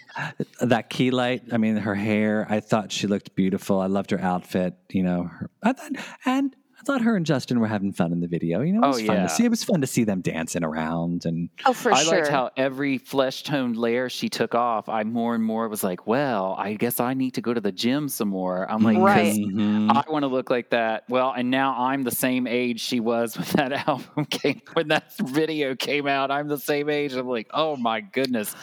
that 0.62 0.90
key 0.90 1.12
light. 1.12 1.44
I 1.52 1.58
mean, 1.58 1.78
her 1.78 1.96
hair. 1.96 2.46
I 2.50 2.60
thought 2.60 2.92
she 2.92 3.08
looked 3.08 3.36
beautiful. 3.36 3.80
I 3.80 3.88
loved 3.88 4.12
her 4.12 4.20
outfit. 4.20 4.76
You 4.92 5.04
know, 5.04 5.24
her, 5.24 5.50
I 5.64 5.74
thought, 5.74 5.92
and 6.26 6.56
I 6.56 6.65
thought 6.86 7.02
her 7.02 7.16
and 7.16 7.26
Justin 7.26 7.60
were 7.60 7.68
having 7.68 7.92
fun 7.92 8.12
in 8.14 8.20
the 8.22 8.28
video. 8.28 8.62
You 8.62 8.74
know, 8.74 8.80
it 8.82 8.86
Oh, 8.86 8.90
was 8.90 9.02
fun 9.02 9.16
yeah. 9.18 9.24
to 9.24 9.30
see. 9.30 9.44
It 9.46 9.50
was 9.50 9.64
fun 9.64 9.82
to 9.82 9.88
see 9.88 10.04
them 10.04 10.22
dancing 10.22 10.64
around 10.64 11.26
and 11.26 11.50
Oh, 11.66 11.74
for 11.74 11.92
I 11.92 12.04
sure. 12.04 12.16
liked 12.20 12.28
how 12.30 12.52
every 12.56 12.98
flesh 12.98 13.44
toned 13.44 13.76
layer 13.78 14.08
she 14.10 14.30
took 14.30 14.56
off, 14.56 14.88
I 14.88 15.04
more 15.04 15.36
and 15.36 15.44
more 15.44 15.68
was 15.68 15.84
like, 15.84 16.08
well, 16.08 16.56
I 16.58 16.76
guess 16.76 17.00
I 17.00 17.14
need 17.14 17.32
to 17.36 17.42
go 17.42 17.54
to 17.54 17.62
the 17.62 17.72
gym 17.72 18.08
some 18.08 18.30
more. 18.30 18.70
I'm 18.72 18.82
like, 18.84 18.98
Right. 18.98 19.36
Mhm. 19.36 19.92
I 19.92 20.04
want 20.10 20.24
to 20.24 20.28
look 20.28 20.50
like 20.50 20.70
that. 20.70 21.04
Well, 21.10 21.34
and 21.36 21.50
now 21.52 21.76
I'm 21.78 22.04
the 22.04 22.12
same 22.12 22.48
age 22.48 22.80
she 22.80 23.00
was 23.00 23.38
when 23.38 23.48
that 23.56 23.72
album 23.88 24.26
came, 24.26 24.62
when 24.74 24.88
that 24.90 25.12
video 25.18 25.76
came 25.76 26.08
out. 26.08 26.32
I'm 26.32 26.48
the 26.48 26.60
same 26.60 26.90
age. 26.90 27.14
I'm 27.14 27.28
like, 27.28 27.48
oh 27.54 27.76
my 27.76 28.02
goodness. 28.02 28.56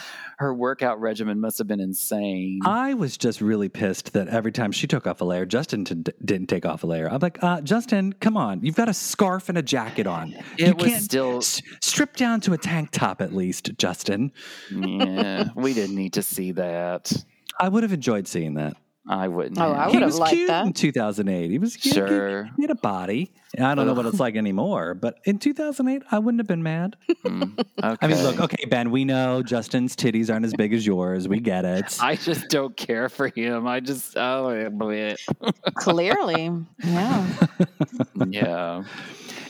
Her 0.43 0.53
workout 0.53 1.01
regimen 1.01 1.39
must 1.41 1.59
have 1.59 1.69
been 1.69 1.79
insane. 1.79 2.59
I 2.65 2.95
was 2.95 3.17
just 3.17 3.41
really 3.41 3.69
pissed 3.69 4.13
that 4.15 4.27
every 4.27 4.51
time 4.51 4.73
she 4.73 4.89
took 4.89 5.07
off 5.07 5.21
a 5.21 5.25
layer, 5.25 5.47
Justin 5.47 5.85
t- 5.85 6.03
didn't 6.25 6.49
take 6.49 6.67
off 6.67 6.83
a 6.83 6.87
layer. 6.89 7.09
I'm 7.09 7.21
like, 7.21 7.41
uh, 7.45 7.61
Justin, 7.61 8.13
come 8.15 8.37
on. 8.37 8.61
You've 8.61 8.75
got 8.75 8.89
a 8.89 8.93
scarf 8.93 9.49
and 9.49 9.57
a 9.57 9.63
jacket 9.63 10.09
on. 10.09 10.35
It 10.59 10.67
you 10.67 10.75
was 10.75 10.85
can't 10.85 11.03
still- 11.05 11.37
s- 11.39 11.63
strip 11.81 12.17
down 12.17 12.41
to 12.41 12.55
a 12.55 12.59
tank 12.59 12.91
top 12.91 13.21
at 13.23 13.33
least, 13.33 13.71
Justin. 13.79 14.33
yeah, 14.73 15.51
we 15.55 15.75
didn't 15.75 15.95
need 15.95 16.15
to 16.15 16.23
see 16.23 16.51
that. 16.51 17.13
I 17.61 17.69
would 17.69 17.85
have 17.85 17.93
enjoyed 17.93 18.27
seeing 18.27 18.55
that. 18.55 18.77
I 19.09 19.27
wouldn't. 19.27 19.59
Oh, 19.59 19.73
I 19.73 19.83
have. 19.85 19.91
he 19.91 19.97
would 19.97 20.03
have 20.03 20.09
was 20.13 20.19
liked 20.19 20.35
cute 20.35 20.49
that. 20.49 20.65
in 20.65 20.73
2008. 20.73 21.51
He 21.51 21.59
was 21.59 21.77
cute. 21.77 21.95
Sure. 21.95 22.49
He 22.57 22.63
had 22.63 22.71
a 22.71 22.77
body. 22.77 23.33
I 23.59 23.75
don't 23.75 23.87
know 23.87 23.95
what 23.95 24.07
it's 24.07 24.21
like 24.21 24.37
anymore, 24.37 24.95
but 24.95 25.19
in 25.25 25.39
2008, 25.39 26.03
I 26.11 26.19
wouldn't 26.21 26.39
have 26.41 26.47
been 26.47 26.63
mad. 26.63 26.97
Mm, 27.25 27.59
okay. 27.59 27.97
I 28.01 28.07
mean, 28.07 28.23
look, 28.23 28.41
okay, 28.41 28.65
Ben, 28.67 28.91
we 28.91 29.05
know 29.05 29.43
Justin's 29.43 29.97
titties 29.97 30.33
aren't 30.33 30.45
as 30.45 30.55
big 30.55 30.73
as 30.73 30.87
yours. 30.87 31.27
We 31.27 31.41
get 31.41 31.65
it. 31.65 31.99
I 32.03 32.17
just 32.17 32.49
don't 32.49 32.77
care 32.77 33.09
for 33.09 33.29
him. 33.29 33.67
I 33.67 33.81
just, 33.81 34.17
oh, 34.17 34.71
bleh. 34.73 35.17
Clearly. 35.75 36.65
Yeah. 36.85 37.27
yeah. 38.29 38.85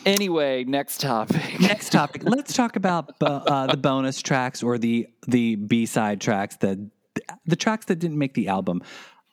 Anyway, 0.05 0.65
next 0.65 1.01
topic. 1.01 1.61
Next 1.61 1.91
topic. 1.91 2.23
Let's 2.27 2.55
talk 2.55 2.77
about 2.77 3.15
uh, 3.21 3.25
uh, 3.25 3.67
the 3.69 3.77
bonus 3.77 4.21
tracks 4.21 4.63
or 4.63 4.79
the 4.79 5.09
the 5.29 5.57
B 5.57 5.87
side 5.87 6.21
tracks 6.21 6.57
that 6.57 6.79
the 7.47 7.57
tracks 7.57 7.87
that 7.87 7.99
didn't 7.99 8.19
make 8.19 8.35
the 8.35 8.49
album. 8.49 8.83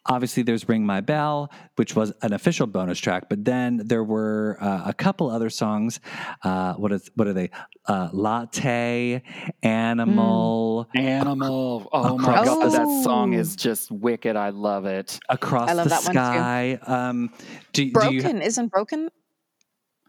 Obviously, 0.06 0.44
there's 0.44 0.68
"Ring 0.68 0.86
My 0.86 1.02
Bell," 1.02 1.52
which 1.76 1.96
was 1.96 2.14
an 2.22 2.34
official 2.34 2.66
bonus 2.68 2.98
track, 3.00 3.30
but 3.30 3.44
then 3.46 3.78
there 3.86 4.04
were 4.04 4.58
uh, 4.62 4.84
a 4.86 4.94
couple 4.94 5.30
other 5.30 5.50
songs. 5.50 6.00
Uh, 6.44 6.74
what 6.76 6.92
is 6.92 7.12
what 7.16 7.28
are 7.28 7.34
they? 7.34 7.52
Uh, 7.86 8.10
Latte, 8.14 9.22
Animal, 9.62 10.88
Animal. 10.96 11.90
Oh 11.92 12.18
my 12.18 12.44
god, 12.46 12.66
the- 12.72 12.78
that 12.78 13.04
song 13.04 13.34
is 13.34 13.56
just 13.56 13.92
wicked. 13.92 14.36
I 14.36 14.50
love 14.50 14.86
it. 14.86 15.20
Across 15.30 15.70
I 15.70 15.74
love 15.74 15.84
the 15.86 15.90
that 15.90 16.04
one 16.06 16.14
too. 16.14 16.20
Sky. 16.20 16.80
Um, 16.88 17.34
do, 17.74 17.84
do 17.84 17.84
you, 17.84 17.92
Broken 18.22 18.42
isn't 18.42 18.68
broken. 18.70 19.10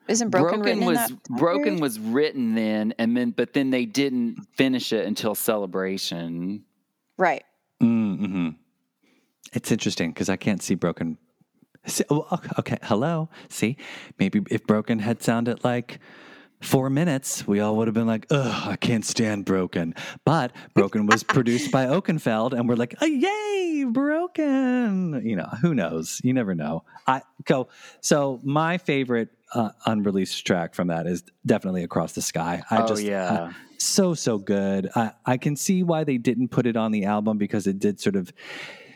Isn't 0.09 0.31
broken, 0.31 0.61
written 0.63 0.85
was 0.87 0.99
in 1.11 1.17
that 1.17 1.23
broken 1.39 1.63
period? 1.65 1.81
was 1.81 2.01
written 2.01 2.55
then, 2.55 2.95
and 2.99 3.17
then 3.17 3.31
but 3.31 3.53
then 3.53 3.71
they 3.71 3.85
didn't 3.87 4.39
finish 4.57 4.93
it 4.93 5.05
until 5.07 5.35
Celebration. 5.35 6.65
right. 7.17 7.45
Mm-hmm. 7.83 8.49
It's 9.53 9.73
interesting 9.73 10.11
because 10.11 10.29
I 10.29 10.37
can't 10.37 10.63
see 10.63 10.75
broken. 10.75 11.19
See, 11.87 12.05
oh, 12.11 12.39
okay, 12.59 12.79
hello. 12.83 13.31
See, 13.49 13.77
maybe 14.19 14.43
if 14.51 14.67
broken 14.67 14.99
had 14.99 15.23
sounded 15.23 15.65
like 15.65 15.99
four 16.61 16.91
minutes, 16.91 17.47
we 17.49 17.61
all 17.61 17.77
would 17.77 17.89
have 17.89 17.95
been 17.95 18.07
like, 18.07 18.27
"Ugh, 18.31 18.69
I 18.69 18.77
can't 18.77 19.05
stand 19.05 19.45
broken." 19.45 19.95
But 20.25 20.53
broken 20.75 21.07
was 21.07 21.23
produced 21.23 21.73
by 21.73 21.87
Oakenfold, 21.97 22.53
and 22.53 22.69
we're 22.69 22.77
like, 22.77 22.95
oh, 23.01 23.07
"Yay, 23.07 23.85
broken!" 23.85 25.23
You 25.25 25.37
know, 25.37 25.49
who 25.63 25.75
knows? 25.75 26.21
You 26.23 26.33
never 26.33 26.55
know. 26.55 26.85
I 27.07 27.23
go. 27.45 27.69
So 28.01 28.41
my 28.45 28.79
favorite 28.79 29.31
uh, 29.55 29.71
unreleased 29.87 30.47
track 30.47 30.75
from 30.75 30.89
that 30.89 31.07
is 31.07 31.25
definitely 31.47 31.83
"Across 31.83 32.13
the 32.13 32.23
Sky." 32.23 32.63
I 32.71 32.83
oh 32.83 32.87
just, 32.87 33.03
yeah. 33.03 33.33
uh, 33.33 33.53
so 33.79 34.15
so 34.15 34.39
good. 34.39 34.91
I, 34.95 35.13
I 35.25 35.37
can 35.39 35.57
see 35.57 35.83
why 35.83 36.05
they 36.05 36.19
didn't 36.19 36.49
put 36.49 36.67
it 36.67 36.77
on 36.77 36.93
the 36.93 37.05
album 37.07 37.39
because 37.39 37.67
it 37.67 37.79
did 37.79 38.01
sort 38.01 38.17
of 38.17 38.33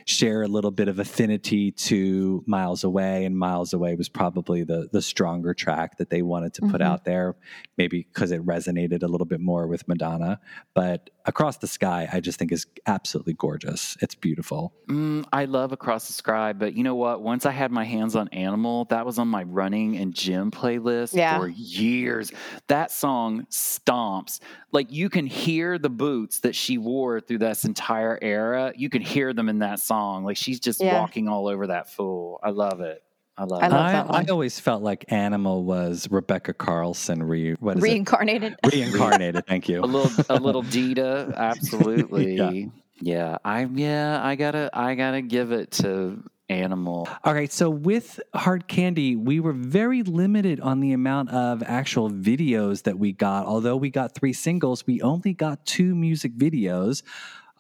share 0.07 0.43
a 0.43 0.49
little 0.49 0.71
bit 0.71 0.89
of 0.89 0.99
affinity 0.99 1.71
to 1.71 2.43
Miles 2.47 2.85
Away, 2.85 3.25
and 3.25 3.39
Miles 3.39 3.73
Away 3.73 3.95
was 3.95 4.09
probably 4.09 4.63
the 4.65 4.89
the 4.93 5.03
stronger 5.03 5.55
track 5.55 5.97
that 5.99 6.11
they 6.11 6.23
wanted 6.23 6.55
to 6.55 6.63
put 6.63 6.81
Mhm. 6.81 6.85
out 6.85 7.05
there, 7.05 7.37
maybe 7.79 8.07
because 8.13 8.31
it 8.31 8.45
resonated 8.45 9.03
a 9.03 9.07
little 9.09 9.27
bit 9.27 9.41
more 9.41 9.67
with 9.67 9.87
Madonna. 9.89 10.41
But 10.75 11.11
Across 11.27 11.57
the 11.59 11.67
Sky, 11.67 12.07
I 12.13 12.21
just 12.21 12.39
think 12.39 12.53
is 12.53 12.67
absolutely 12.87 13.33
gorgeous. 13.33 13.97
It's 14.03 14.15
beautiful. 14.15 14.75
Mm, 14.89 15.25
I 15.33 15.47
love 15.47 15.73
Across 15.73 16.07
the 16.09 16.13
Sky, 16.13 16.53
but 16.53 16.75
you 16.75 16.85
know 16.85 16.95
what? 16.95 17.23
Once 17.23 17.47
I 17.47 17.51
had 17.51 17.73
my 17.73 17.85
hands 17.85 18.15
on 18.15 18.29
Animal, 18.29 18.85
that 18.87 19.07
was 19.07 19.19
on 19.19 19.29
my 19.29 19.43
running 19.45 19.97
and 19.97 20.13
gym 20.15 20.51
playlist 20.51 21.15
Yeah. 21.15 21.39
for 21.39 21.49
years. 21.49 22.31
That 22.69 22.91
song 22.91 23.47
stomps. 23.51 24.41
Like 24.71 24.93
you 24.93 25.09
can 25.09 25.27
hear 25.27 25.79
the 25.79 25.89
boots 25.89 26.41
that 26.41 26.55
she 26.55 26.77
wore 26.77 27.21
through 27.21 27.39
this 27.39 27.65
entire 27.65 28.19
era. 28.21 28.73
You 28.77 28.91
can 28.91 29.01
hear 29.01 29.33
them 29.33 29.49
in 29.49 29.61
that 29.61 29.81
song. 29.81 30.25
Like 30.25 30.37
she's 30.37 30.61
just 30.61 30.81
Yeah. 30.81 31.01
walking 31.01 31.27
all 31.29 31.47
over 31.49 31.69
that 31.69 31.91
fool. 31.91 32.39
I 32.43 32.51
love 32.51 32.81
it. 32.81 33.03
I 33.37 33.45
love 33.45 33.63
I 33.63 33.67
it. 33.67 33.71
love 33.71 33.81
I, 33.87 33.93
that 33.93 34.09
one. 34.09 34.27
I 34.29 34.31
always 34.31 34.61
felt 34.61 34.83
like 34.83 35.05
Animal 35.09 35.65
was 35.65 36.09
Rebecca 36.11 36.55
Carlson 36.55 37.23
re 37.23 37.55
what 37.55 37.77
is 37.79 37.83
Reincarnated. 37.83 38.57
it? 38.63 38.73
Reincarnated. 38.73 39.47
Thank 39.47 39.69
you. 39.69 39.81
a 39.81 39.87
little 39.87 40.25
a 40.29 40.39
little 40.39 40.63
Dita, 40.63 41.33
absolutely. 41.37 42.37
Yeah. 42.37 42.69
yeah. 43.01 43.39
I 43.45 43.65
yeah, 43.65 44.25
I 44.25 44.37
gotta 44.37 44.71
I 44.73 44.95
gotta 44.95 45.21
give 45.23 45.51
it 45.53 45.73
to 45.73 46.23
Animal. 46.51 47.09
All 47.25 47.33
right, 47.33 47.51
so 47.51 47.71
with 47.71 48.21
Hard 48.35 48.69
Candy, 48.69 49.17
we 49.17 49.41
were 49.41 49.55
very 49.55 50.03
limited 50.03 50.61
on 50.61 50.81
the 50.81 50.93
amount 50.93 51.31
of 51.31 51.63
actual 51.63 52.11
videos 52.11 52.83
that 52.83 52.99
we 52.99 53.13
got. 53.13 53.47
Although 53.47 53.77
we 53.77 53.89
got 53.89 54.15
three 54.15 54.35
singles, 54.35 54.87
we 54.87 55.01
only 55.01 55.33
got 55.33 55.65
two 55.65 55.95
music 55.95 56.37
videos. 56.37 57.03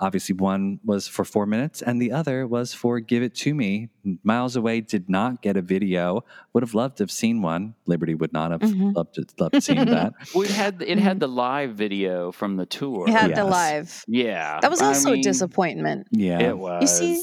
Obviously, 0.04 0.34
one 0.34 0.80
was 0.84 1.08
for 1.08 1.24
four 1.24 1.46
minutes, 1.46 1.80
and 1.80 2.00
the 2.02 2.12
other 2.12 2.46
was 2.46 2.74
for 2.74 3.00
Give 3.00 3.22
It 3.22 3.34
To 3.36 3.54
Me. 3.54 3.88
Miles 4.22 4.54
Away 4.54 4.82
did 4.82 5.08
not 5.08 5.40
get 5.40 5.56
a 5.56 5.62
video. 5.62 6.24
Would 6.52 6.62
have 6.62 6.74
loved 6.74 6.98
to 6.98 7.04
have 7.04 7.10
seen 7.10 7.40
one. 7.40 7.74
Liberty 7.86 8.14
would 8.14 8.32
not 8.32 8.50
have 8.50 8.60
Mhm. 8.60 8.94
loved 8.94 9.14
to 9.14 9.24
loved 9.38 9.62
seeing 9.62 9.86
that. 9.86 10.12
We 10.34 10.48
had 10.48 10.82
it 10.82 10.98
had 10.98 11.20
the 11.20 11.26
live 11.28 11.70
video 11.74 12.32
from 12.32 12.56
the 12.56 12.66
tour. 12.66 13.08
It 13.08 13.12
had 13.12 13.34
the 13.34 13.44
live. 13.44 14.04
Yeah. 14.06 14.58
That 14.60 14.70
was 14.70 14.82
I 14.82 14.88
also 14.88 15.12
a 15.14 15.22
disappointment. 15.22 16.08
Yeah, 16.10 16.40
It 16.50 16.58
was. 16.58 16.82
You 16.82 16.88
see, 17.16 17.22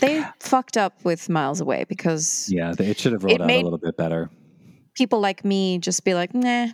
they 0.00 0.24
fucked 0.40 0.76
up 0.76 0.94
with 1.04 1.28
Miles 1.28 1.60
Away 1.60 1.84
because 1.88 2.48
yeah, 2.50 2.74
it 2.76 2.98
should 2.98 3.12
have 3.12 3.22
rolled 3.22 3.40
out 3.40 3.48
a 3.50 3.62
little 3.62 3.78
bit 3.78 3.96
better. 3.96 4.30
people 4.94 5.20
like 5.20 5.44
me 5.44 5.78
just 5.78 6.02
be 6.04 6.14
like, 6.14 6.34
nah. 6.34 6.68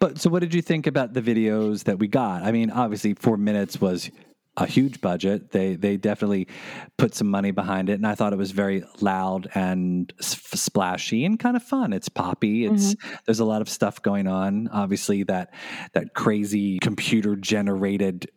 But 0.00 0.18
so, 0.20 0.28
what 0.28 0.40
did 0.40 0.52
you 0.54 0.62
think 0.62 0.86
about 0.86 1.14
the 1.14 1.22
videos 1.22 1.84
that 1.84 1.98
we 1.98 2.08
got? 2.08 2.42
I 2.42 2.52
mean, 2.52 2.70
obviously, 2.70 3.14
four 3.14 3.36
minutes 3.38 3.80
was 3.80 4.10
a 4.60 4.66
huge 4.66 5.00
budget. 5.00 5.50
They 5.50 5.74
they 5.74 5.96
definitely 5.96 6.46
put 6.98 7.14
some 7.14 7.28
money 7.28 7.50
behind 7.50 7.88
it, 7.88 7.94
and 7.94 8.06
I 8.06 8.14
thought 8.14 8.32
it 8.32 8.36
was 8.38 8.52
very 8.52 8.84
loud 9.00 9.48
and 9.54 10.12
s- 10.20 10.40
splashy 10.54 11.24
and 11.24 11.38
kind 11.38 11.56
of 11.56 11.62
fun. 11.62 11.92
It's 11.92 12.08
poppy. 12.08 12.66
It's 12.66 12.94
there's 13.26 13.40
a 13.40 13.44
lot 13.44 13.62
of 13.62 13.68
stuff 13.68 14.02
going 14.02 14.26
on. 14.28 14.68
Obviously, 14.68 15.22
that 15.24 15.52
that 15.94 16.14
crazy 16.14 16.78
computer 16.78 17.34
generated 17.36 18.30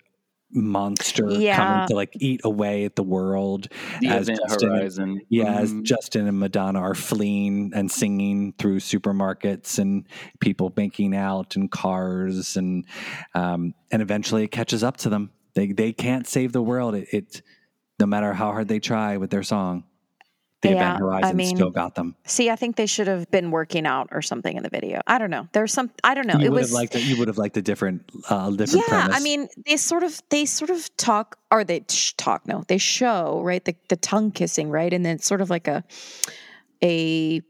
monster 0.55 1.31
Yeah. 1.31 1.57
coming 1.57 1.87
to 1.87 1.95
like 1.95 2.11
eat 2.19 2.41
away 2.43 2.85
at 2.85 2.95
the 2.95 3.01
world 3.01 3.67
the 4.01 4.07
as 4.09 4.29
event 4.29 4.39
Justin 4.47 4.69
and- 4.69 4.77
horizon. 4.77 5.21
yeah, 5.29 5.55
as 5.55 5.73
Mhm. 5.73 5.83
Justin 5.83 6.27
and 6.27 6.39
Madonna 6.39 6.79
are 6.79 6.93
fleeing 6.93 7.71
and 7.73 7.91
singing 7.91 8.53
through 8.59 8.77
supermarkets 8.79 9.79
and 9.79 10.05
people 10.39 10.71
making 10.77 11.15
out 11.15 11.55
and 11.55 11.71
cars, 11.71 12.55
and 12.55 12.85
um, 13.33 13.73
and 13.91 14.01
eventually 14.03 14.43
it 14.43 14.51
catches 14.51 14.83
up 14.83 14.97
to 14.97 15.09
them. 15.09 15.31
They 15.55 15.71
they 15.71 15.93
can't 15.93 16.27
save 16.27 16.51
the 16.51 16.61
world. 16.61 16.95
It, 16.95 17.07
it 17.11 17.41
no 17.99 18.05
matter 18.05 18.33
how 18.33 18.51
hard 18.51 18.67
they 18.67 18.79
try 18.79 19.17
with 19.17 19.29
their 19.29 19.43
song, 19.43 19.83
the 20.61 20.69
Yeah, 20.69 20.75
event 20.75 20.95
I 20.95 20.97
horizon 20.99 21.37
mean, 21.37 21.55
still 21.55 21.69
got 21.69 21.93
them. 21.95 22.15
See, 22.25 22.49
I 22.49 22.55
think 22.55 22.75
they 22.75 22.85
should 22.85 23.07
have 23.07 23.29
been 23.29 23.51
working 23.51 23.85
out 23.85 24.09
or 24.11 24.21
something 24.21 24.55
in 24.57 24.63
the 24.63 24.69
video. 24.69 25.01
I 25.05 25.19
don't 25.19 25.29
know. 25.29 25.47
There's 25.51 25.71
some. 25.71 25.91
I 26.03 26.15
don't 26.15 26.25
know. 26.25 26.39
you 26.39 26.45
it 26.45 26.49
would 26.49 26.61
was 26.61 26.69
have 26.69 26.75
liked 26.75 26.95
it. 26.95 27.03
You 27.03 27.17
would 27.19 27.27
have 27.27 27.37
liked 27.37 27.55
a 27.57 27.61
different 27.61 28.09
uh, 28.29 28.49
different 28.51 28.85
yeah. 28.87 29.01
premise. 29.01 29.15
I 29.15 29.19
mean, 29.19 29.47
they 29.67 29.77
sort 29.77 30.03
of 30.03 30.21
they 30.29 30.45
sort 30.45 30.71
of 30.71 30.95
talk 30.97 31.37
or 31.51 31.63
they 31.63 31.85
sh- 31.89 32.13
talk. 32.13 32.47
No, 32.47 32.63
they 32.67 32.77
show 32.77 33.41
right 33.43 33.63
the 33.63 33.75
the 33.89 33.97
tongue 33.97 34.31
kissing 34.31 34.69
right, 34.69 34.91
and 34.91 35.05
then 35.05 35.17
it's 35.17 35.27
sort 35.27 35.41
of 35.41 35.49
like 35.49 35.67
a 35.67 35.83
a 36.81 37.41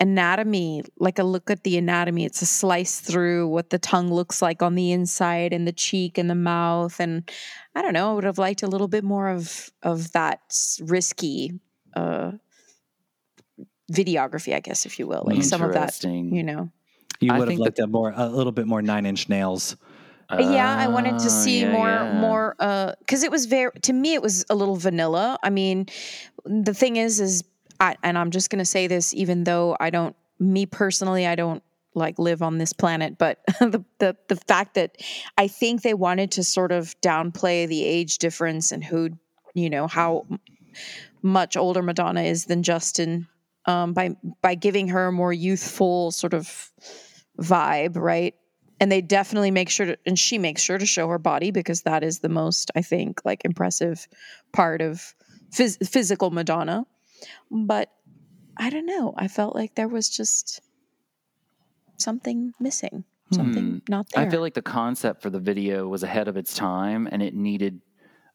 anatomy, 0.00 0.82
like 0.98 1.18
a 1.18 1.24
look 1.24 1.50
at 1.50 1.62
the 1.64 1.76
anatomy. 1.78 2.24
It's 2.24 2.42
a 2.42 2.46
slice 2.46 3.00
through 3.00 3.48
what 3.48 3.70
the 3.70 3.78
tongue 3.78 4.12
looks 4.12 4.42
like 4.42 4.62
on 4.62 4.74
the 4.74 4.92
inside 4.92 5.52
and 5.52 5.66
the 5.66 5.72
cheek 5.72 6.18
and 6.18 6.28
the 6.28 6.34
mouth. 6.34 7.00
And 7.00 7.30
I 7.74 7.82
don't 7.82 7.92
know, 7.92 8.10
I 8.10 8.14
would 8.14 8.24
have 8.24 8.38
liked 8.38 8.62
a 8.62 8.66
little 8.66 8.88
bit 8.88 9.04
more 9.04 9.28
of 9.28 9.70
of 9.82 10.12
that 10.12 10.40
risky 10.80 11.52
uh 11.94 12.32
videography, 13.92 14.54
I 14.54 14.60
guess, 14.60 14.86
if 14.86 14.98
you 14.98 15.06
will. 15.06 15.22
Like 15.26 15.42
some 15.42 15.62
of 15.62 15.72
that, 15.72 15.82
Interesting. 15.82 16.34
you 16.34 16.42
know. 16.42 16.70
you 17.20 17.32
I 17.32 17.38
would 17.38 17.48
have 17.48 17.56
think 17.56 17.60
liked 17.60 17.78
a 17.78 17.86
more 17.86 18.12
a 18.14 18.28
little 18.28 18.52
bit 18.52 18.66
more 18.66 18.82
Nine 18.82 19.06
Inch 19.06 19.28
Nails. 19.28 19.76
yeah, 20.38 20.76
I 20.78 20.88
wanted 20.88 21.18
to 21.18 21.26
Ah, 21.26 21.28
see 21.28 21.60
yeah, 21.60 21.72
more 21.72 21.88
yeah. 21.88 22.20
more 22.20 22.56
uh 22.58 22.92
cuz 23.06 23.22
it 23.22 23.30
was 23.30 23.46
very 23.46 23.70
to 23.82 23.92
me 23.92 24.14
it 24.14 24.22
was 24.22 24.44
a 24.50 24.54
little 24.54 24.76
vanilla. 24.76 25.38
I 25.42 25.50
mean, 25.50 25.86
the 26.44 26.74
thing 26.74 26.96
is 26.96 27.20
is 27.20 27.44
I 27.84 27.96
and 28.02 28.16
I'm 28.16 28.30
just 28.30 28.50
going 28.50 28.60
to 28.60 28.64
say 28.64 28.86
this 28.86 29.12
even 29.14 29.44
though 29.44 29.76
I 29.78 29.90
don't 29.90 30.16
me 30.38 30.66
personally 30.66 31.26
I 31.26 31.34
don't 31.34 31.62
like 31.96 32.18
live 32.18 32.42
on 32.42 32.58
this 32.58 32.72
planet, 32.72 33.18
but 33.18 33.38
the, 33.60 33.84
the 33.98 34.16
the 34.28 34.36
fact 34.36 34.74
that 34.74 34.96
I 35.38 35.48
think 35.48 35.82
they 35.82 35.94
wanted 35.94 36.32
to 36.32 36.44
sort 36.44 36.72
of 36.72 36.98
downplay 37.00 37.68
the 37.68 37.84
age 37.84 38.18
difference 38.18 38.72
and 38.72 38.82
who, 38.82 39.10
you 39.54 39.70
know, 39.70 39.86
how 39.86 40.26
much 41.22 41.56
older 41.56 41.82
Madonna 41.82 42.22
is 42.22 42.46
than 42.46 42.62
Justin 42.62 43.28
um 43.66 43.92
by 43.92 44.16
by 44.42 44.54
giving 44.54 44.88
her 44.88 45.08
a 45.08 45.12
more 45.12 45.32
youthful 45.32 46.10
sort 46.10 46.34
of 46.34 46.72
vibe, 47.40 47.96
right? 47.96 48.34
and 48.80 48.90
they 48.90 49.00
definitely 49.00 49.50
make 49.50 49.70
sure 49.70 49.86
to 49.86 49.98
and 50.04 50.18
she 50.18 50.36
makes 50.36 50.60
sure 50.60 50.78
to 50.78 50.86
show 50.86 51.08
her 51.08 51.18
body 51.18 51.50
because 51.50 51.82
that 51.82 52.02
is 52.02 52.18
the 52.18 52.28
most 52.28 52.70
i 52.74 52.82
think 52.82 53.24
like 53.24 53.44
impressive 53.44 54.08
part 54.52 54.80
of 54.80 55.14
phys- 55.52 55.88
physical 55.88 56.30
madonna 56.30 56.84
but 57.50 57.90
i 58.56 58.70
don't 58.70 58.86
know. 58.86 59.14
I 59.16 59.28
felt 59.28 59.54
like 59.54 59.74
there 59.74 59.88
was 59.88 60.08
just 60.08 60.60
something 61.96 62.52
missing 62.60 63.04
something 63.32 63.64
hmm. 63.64 63.78
not 63.88 64.06
there. 64.10 64.26
I 64.26 64.30
feel 64.30 64.40
like 64.40 64.54
the 64.54 64.62
concept 64.62 65.22
for 65.22 65.30
the 65.30 65.40
video 65.40 65.88
was 65.88 66.02
ahead 66.02 66.28
of 66.28 66.36
its 66.36 66.54
time 66.54 67.08
and 67.10 67.22
it 67.22 67.34
needed 67.34 67.80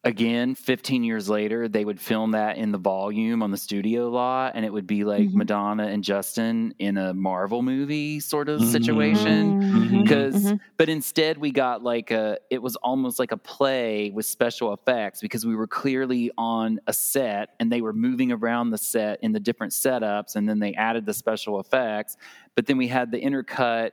again 0.05 0.55
15 0.55 1.03
years 1.03 1.27
later 1.27 1.67
they 1.67 1.83
would 1.83 1.99
film 1.99 2.31
that 2.31 2.55
in 2.57 2.71
the 2.71 2.77
volume 2.77 3.43
on 3.43 3.51
the 3.51 3.57
studio 3.57 4.09
lot 4.09 4.53
and 4.55 4.63
it 4.63 4.71
would 4.71 4.87
be 4.87 5.03
like 5.03 5.27
Mhm. 5.27 5.33
Madonna 5.33 5.87
and 5.87 6.05
Justin 6.05 6.73
in 6.79 6.97
a 6.97 7.13
Marvel 7.13 7.61
movie 7.61 8.21
sort 8.21 8.47
of 8.47 8.61
Mhm. 8.61 8.71
situation 8.71 9.61
Mhm, 9.61 10.01
because 10.03 10.53
mhm. 10.53 10.59
but 10.77 10.87
instead 10.87 11.37
we 11.37 11.51
got 11.51 11.83
like 11.83 12.11
a 12.11 12.37
it 12.49 12.61
was 12.61 12.77
almost 12.77 13.19
like 13.19 13.33
a 13.33 13.37
play 13.37 14.09
with 14.11 14.25
special 14.25 14.71
effects 14.71 15.19
because 15.19 15.45
we 15.45 15.53
were 15.53 15.67
clearly 15.67 16.31
on 16.37 16.79
a 16.87 16.93
set 16.93 17.55
and 17.59 17.69
they 17.69 17.81
were 17.81 17.93
moving 17.93 18.31
around 18.31 18.69
the 18.69 18.77
set 18.77 19.19
in 19.21 19.33
the 19.33 19.39
different 19.39 19.73
setups 19.73 20.37
and 20.37 20.47
then 20.47 20.59
they 20.59 20.73
added 20.75 21.05
the 21.05 21.13
special 21.13 21.59
effects 21.59 22.15
but 22.55 22.67
then 22.67 22.77
we 22.77 22.87
had 22.87 23.11
the 23.11 23.21
intercut 23.21 23.91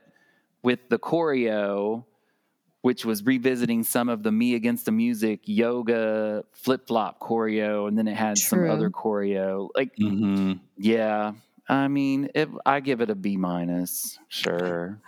with 0.63 0.87
the 0.87 0.97
choreo 0.97 2.05
which 2.87 3.01
was 3.09 3.17
revisiting 3.33 3.83
some 3.83 4.07
of 4.09 4.23
the 4.23 4.31
me 4.31 4.55
against 4.55 4.85
the 4.85 4.91
music 4.91 5.39
yoga 5.45 6.43
flip-flop 6.63 7.19
choreo 7.19 7.87
and 7.87 7.97
then 7.97 8.07
it 8.07 8.15
had 8.15 8.37
some 8.37 8.69
other 8.69 8.89
choreo 8.89 9.69
like 9.75 9.91
Mm-hmm. 9.97 10.53
yeah 10.77 11.33
i 11.69 11.87
mean 11.97 12.29
it, 12.33 12.47
i 12.65 12.79
give 12.79 12.99
it 13.01 13.09
a 13.09 13.15
b 13.15 13.35
minus 13.35 14.17
sure 14.29 14.99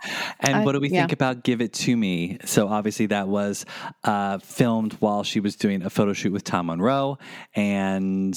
And 0.46 0.54
I- 0.56 0.64
what 0.64 0.72
do 0.72 0.80
we 0.80 0.88
yeah. 0.90 1.00
think 1.00 1.12
about 1.20 1.34
Give 1.48 1.60
It 1.66 1.72
To 1.84 1.92
Me? 1.96 2.38
So, 2.44 2.60
obviously, 2.68 3.06
that 3.16 3.26
was 3.28 3.64
uh, 4.04 4.38
filmed 4.58 4.92
while 5.04 5.22
she 5.30 5.38
was 5.46 5.54
doing 5.64 5.82
a 5.82 5.90
photo 5.90 6.12
shoot 6.14 6.32
with 6.32 6.44
Tom 6.44 6.64
Munro, 6.66 7.18
and 7.54 8.32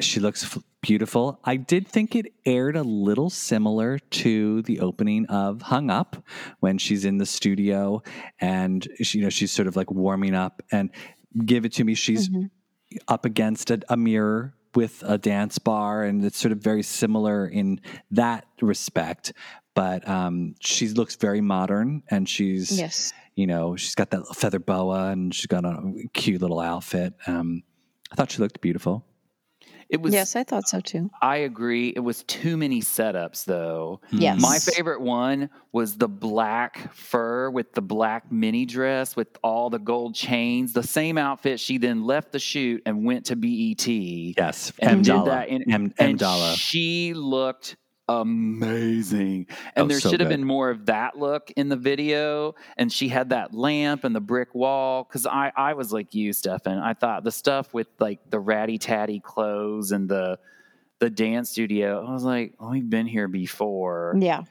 she 0.00 0.20
looks 0.20 0.44
f- 0.44 0.62
beautiful. 0.86 1.40
I 1.42 1.56
did 1.56 1.88
think 1.88 2.14
it 2.14 2.32
aired 2.44 2.76
a 2.76 2.84
little 2.84 3.28
similar 3.28 3.98
to 3.98 4.62
the 4.62 4.78
opening 4.78 5.26
of 5.26 5.62
Hung 5.62 5.90
Up 5.90 6.16
when 6.60 6.78
she's 6.78 7.04
in 7.04 7.18
the 7.18 7.26
studio 7.26 8.02
and 8.40 8.86
she, 9.02 9.18
you 9.18 9.24
know 9.24 9.30
she's 9.30 9.50
sort 9.50 9.66
of 9.66 9.74
like 9.74 9.90
warming 9.90 10.34
up 10.36 10.62
and 10.70 10.90
Give 11.44 11.64
It 11.64 11.72
To 11.74 11.84
Me. 11.84 11.94
She's 11.94 12.28
Mhm. 12.28 12.50
up 13.08 13.24
against 13.24 13.70
a, 13.72 13.80
a 13.88 13.96
mirror 13.96 14.54
with 14.76 15.02
a 15.04 15.18
dance 15.18 15.58
bar, 15.58 16.04
and 16.04 16.24
it's 16.24 16.38
sort 16.38 16.52
of 16.52 16.58
very 16.58 16.82
similar 16.84 17.46
in 17.48 17.80
that 18.12 18.46
respect. 18.62 19.32
But 19.74 20.06
um, 20.08 20.54
she 20.60 20.88
looks 20.88 21.16
very 21.16 21.40
modern, 21.40 22.04
and 22.10 22.28
she's 22.28 22.70
yes 22.78 23.12
you 23.34 23.46
know 23.48 23.74
she's 23.74 23.96
got 23.96 24.10
that 24.12 24.24
feather 24.36 24.60
boa, 24.60 25.08
and 25.10 25.34
she's 25.34 25.46
got 25.46 25.64
a 25.64 25.82
cute 26.14 26.40
little 26.40 26.60
outfit. 26.60 27.12
Um, 27.26 27.64
I 28.12 28.14
thought 28.14 28.30
she 28.30 28.38
looked 28.38 28.60
beautiful. 28.60 29.04
It 29.88 30.00
was 30.00 30.12
yes 30.12 30.34
i 30.36 30.42
thought 30.44 30.66
so 30.68 30.80
too 30.80 31.10
I 31.22 31.38
agree. 31.38 31.88
It 31.94 32.00
was 32.00 32.22
too 32.24 32.56
many 32.56 32.80
setups, 32.80 33.44
though. 33.44 34.00
Hmm. 34.10 34.18
yes 34.18 34.40
My 34.40 34.58
favorite 34.58 35.00
one 35.00 35.50
was 35.72 35.96
the 35.96 36.08
black 36.08 36.92
fur 36.94 37.50
with 37.50 37.72
the 37.72 37.82
black 37.82 38.30
mini 38.30 38.64
dress 38.66 39.16
with 39.16 39.28
all 39.42 39.70
the 39.70 39.78
gold 39.78 40.14
chains. 40.14 40.72
The 40.72 40.82
same 40.82 41.18
outfit 41.18 41.58
she 41.60 41.78
then 41.78 42.04
left 42.04 42.32
the 42.32 42.38
shoot 42.38 42.82
and 42.86 43.04
went 43.04 43.26
to 43.26 43.36
BET. 43.36 43.86
Yes, 43.88 44.72
and 44.78 44.90
M 44.90 45.02
did 45.02 45.24
that 45.26 45.48
in- 45.48 45.62
M, 45.70 45.84
M 45.86 45.94
and 45.98 46.18
Dalla. 46.18 46.54
She 46.54 47.14
looked 47.14 47.76
amazing. 48.08 49.46
And 49.74 49.84
Oh, 49.84 49.88
there 49.88 50.00
so 50.00 50.10
should 50.10 50.20
have 50.20 50.28
good. 50.28 50.36
been 50.36 50.46
more 50.46 50.70
of 50.70 50.86
that 50.86 51.18
look 51.18 51.50
in 51.56 51.68
the 51.68 51.76
video. 51.76 52.54
And 52.76 52.92
she 52.92 53.08
had 53.08 53.30
that 53.30 53.54
lamp 53.54 54.04
and 54.04 54.14
the 54.14 54.20
brick 54.20 54.54
wall. 54.54 55.04
Cause 55.04 55.26
I, 55.26 55.52
I 55.56 55.74
was 55.74 55.92
like 55.92 56.14
you, 56.14 56.32
Stefan. 56.32 56.78
I 56.78 56.94
thought 56.94 57.24
the 57.24 57.32
stuff 57.32 57.72
with 57.74 57.88
like 57.98 58.20
the 58.30 58.38
ratty 58.40 58.78
tatty 58.78 59.20
clothes 59.20 59.92
and 59.92 60.08
the 60.08 60.38
the 60.98 61.10
dance 61.10 61.50
studio, 61.50 62.06
I 62.08 62.12
was 62.14 62.24
like, 62.24 62.54
oh, 62.58 62.70
we've 62.70 62.88
been 62.88 63.06
here 63.06 63.28
before. 63.28 64.14
Yeah. 64.18 64.44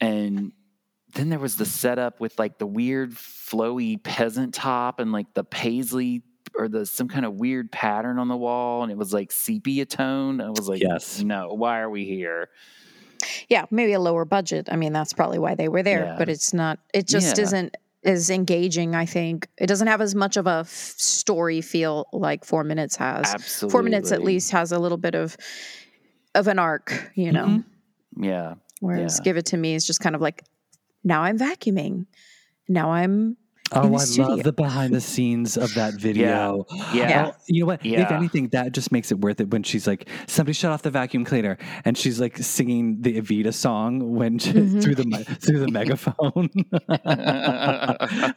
And 0.00 0.52
then 1.12 1.28
there 1.28 1.38
was 1.38 1.56
the 1.56 1.66
setup 1.66 2.18
with 2.18 2.38
like 2.38 2.56
the 2.58 2.66
weird 2.66 3.12
flowy 3.12 4.02
peasant 4.02 4.54
top 4.54 5.00
and 5.00 5.12
like 5.12 5.32
the 5.34 5.44
paisley 5.44 6.22
or 6.58 6.68
the 6.68 6.86
some 6.86 7.08
kind 7.08 7.24
of 7.24 7.34
weird 7.34 7.70
pattern 7.70 8.18
on 8.18 8.28
the 8.28 8.36
wall 8.36 8.82
and 8.82 8.90
it 8.92 8.96
was 8.98 9.12
like 9.12 9.30
sepia 9.32 9.84
tone. 9.84 10.40
I 10.40 10.50
was 10.50 10.68
like, 10.68 10.80
Yes. 10.82 11.22
no, 11.22 11.48
why 11.54 11.80
are 11.80 11.90
we 11.90 12.04
here? 12.04 12.48
Yeah, 13.48 13.64
maybe 13.70 13.92
a 13.92 14.00
lower 14.00 14.24
budget. 14.24 14.68
I 14.70 14.76
mean, 14.76 14.92
that's 14.92 15.12
probably 15.12 15.38
why 15.38 15.54
they 15.54 15.68
were 15.68 15.82
there, 15.82 16.04
Yeah. 16.04 16.16
but 16.18 16.28
it's 16.28 16.52
not, 16.54 16.78
it 16.94 17.06
just 17.06 17.36
Yeah. 17.38 17.42
isn't 17.44 17.76
as 18.04 18.30
engaging, 18.30 18.94
I 18.94 19.04
think. 19.06 19.48
It 19.58 19.66
doesn't 19.66 19.86
have 19.88 20.00
as 20.00 20.14
much 20.14 20.36
of 20.36 20.46
a 20.46 20.60
f- 20.60 20.68
story 20.68 21.60
feel 21.60 22.06
like 22.12 22.44
Four 22.44 22.62
Minutes 22.62 22.94
has. 22.96 23.34
Absolutely. 23.34 23.72
Four 23.72 23.82
Minutes 23.82 24.12
at 24.12 24.22
least 24.22 24.50
has 24.52 24.70
a 24.72 24.78
little 24.78 24.98
bit 24.98 25.14
of 25.14 25.36
of 26.34 26.46
an 26.48 26.58
arc, 26.58 27.10
you 27.14 27.32
know. 27.32 27.46
Mhm. 27.46 27.64
Yeah. 28.18 28.54
Whereas 28.80 29.18
Yeah. 29.18 29.24
Give 29.24 29.36
It 29.38 29.46
to 29.46 29.56
Me 29.56 29.74
is 29.74 29.86
just 29.86 30.00
kind 30.00 30.14
of 30.14 30.20
like, 30.20 30.44
now 31.02 31.22
I'm 31.22 31.38
vacuuming. 31.38 32.04
Now 32.68 32.90
I'm 32.92 33.38
Oh, 33.72 33.82
in 33.82 33.90
the 33.92 33.96
I 33.98 34.00
studio. 34.04 34.28
love 34.30 34.42
the 34.44 34.52
behind 34.52 34.94
the 34.94 35.00
scenes 35.00 35.56
of 35.56 35.74
that 35.74 35.94
video. 36.00 36.66
Yeah. 36.94 37.32
Oh, 37.32 37.36
you 37.48 37.60
know 37.60 37.66
what? 37.66 37.84
If 37.84 38.10
anything, 38.10 38.48
that 38.50 38.72
just 38.72 38.92
makes 38.92 39.10
it 39.10 39.18
worth 39.20 39.40
it 39.40 39.50
when 39.50 39.62
she's 39.64 39.86
like, 39.86 40.08
somebody 40.26 40.52
shut 40.52 40.70
off 40.70 40.82
the 40.82 40.90
vacuum 40.90 41.24
cleaner, 41.24 41.58
and 41.84 41.98
she's 41.98 42.20
like 42.20 42.38
singing 42.38 43.00
the 43.02 43.20
Evita 43.20 43.52
song 43.52 44.14
when 44.14 44.38
she, 44.38 44.52
Mhm. 44.52 44.82
through 44.82 44.94
the 44.94 45.36
through 45.40 45.60
the 45.60 45.70
megaphone. 45.70 46.48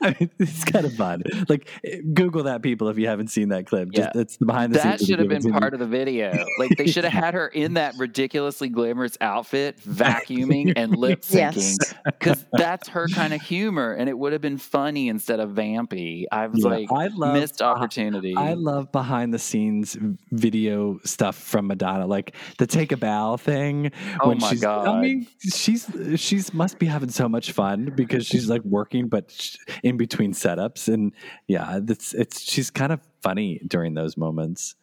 I 0.01 0.15
mean, 0.19 0.31
it's 0.39 0.63
kind 0.63 0.85
of 0.85 0.93
fun. 0.93 1.23
Like, 1.47 1.67
Google 2.13 2.43
that, 2.43 2.61
people, 2.61 2.87
if 2.89 2.97
you 2.97 3.07
haven't 3.07 3.27
seen 3.29 3.49
that 3.49 3.65
clip. 3.67 3.91
Just, 3.91 4.09
Yeah. 4.15 4.21
It's 4.21 4.37
the 4.37 4.45
behind 4.45 4.73
the 4.73 4.79
That 4.79 4.83
scenes. 4.83 4.99
That 4.99 5.05
should 5.05 5.19
have 5.31 5.41
been 5.43 5.51
part 5.51 5.73
of 5.73 5.79
the 5.79 5.85
video. 5.87 6.45
Like 6.57 6.71
they 6.77 6.87
should 6.87 7.03
have 7.03 7.13
had 7.13 7.33
her 7.33 7.47
in 7.47 7.75
that 7.75 7.95
ridiculously 7.97 8.69
glamorous 8.69 9.17
outfit, 9.21 9.79
vacuuming 9.87 10.73
and 10.75 10.95
lip 10.95 11.21
syncing, 11.21 11.77
Yes. 11.77 11.93
because 12.05 12.45
that's 12.53 12.89
her 12.89 13.07
kind 13.07 13.33
of 13.33 13.41
humor, 13.41 13.93
and 13.93 14.09
it 14.09 14.17
would 14.17 14.33
have 14.33 14.41
been 14.41 14.57
funny 14.57 15.07
instead 15.19 15.41
of 15.41 15.49
vampy. 15.49 16.23
I 16.31 16.47
was 16.47 16.63
Yeah, 16.63 16.69
like, 16.69 16.87
I 16.93 17.07
love- 17.07 17.33
missed 17.33 17.61
opportunity. 17.61 18.33
I 18.37 18.53
love 18.53 18.89
behind 18.93 19.33
the 19.33 19.39
scenes 19.39 19.97
video 20.31 20.99
stuff 21.03 21.35
from 21.35 21.67
Madonna, 21.67 22.07
like 22.07 22.33
the 22.57 22.65
take 22.65 22.93
a 22.93 22.97
bow 22.97 23.35
thing. 23.35 23.91
Oh 24.21 24.29
when 24.29 24.37
my 24.39 24.49
she's, 24.49 24.63
I 24.63 25.01
mean, 25.01 25.27
she's 25.41 25.85
she's 26.15 26.53
must 26.53 26.79
be 26.79 26.85
having 26.85 27.09
so 27.09 27.27
much 27.27 27.51
fun 27.51 27.91
because 27.95 28.25
she's 28.25 28.49
like 28.49 28.63
working, 28.63 29.09
but 29.09 29.29
sh- 29.29 29.57
in 29.83 29.97
between 29.97 30.31
setups, 30.33 30.87
and 30.93 31.11
yeah, 31.47 31.81
it's 31.85 32.13
it's 32.13 32.41
she's 32.41 32.71
kind 32.71 32.93
of 32.93 33.01
funny 33.21 33.59
during 33.67 33.93
those 33.95 34.15
moments. 34.15 34.75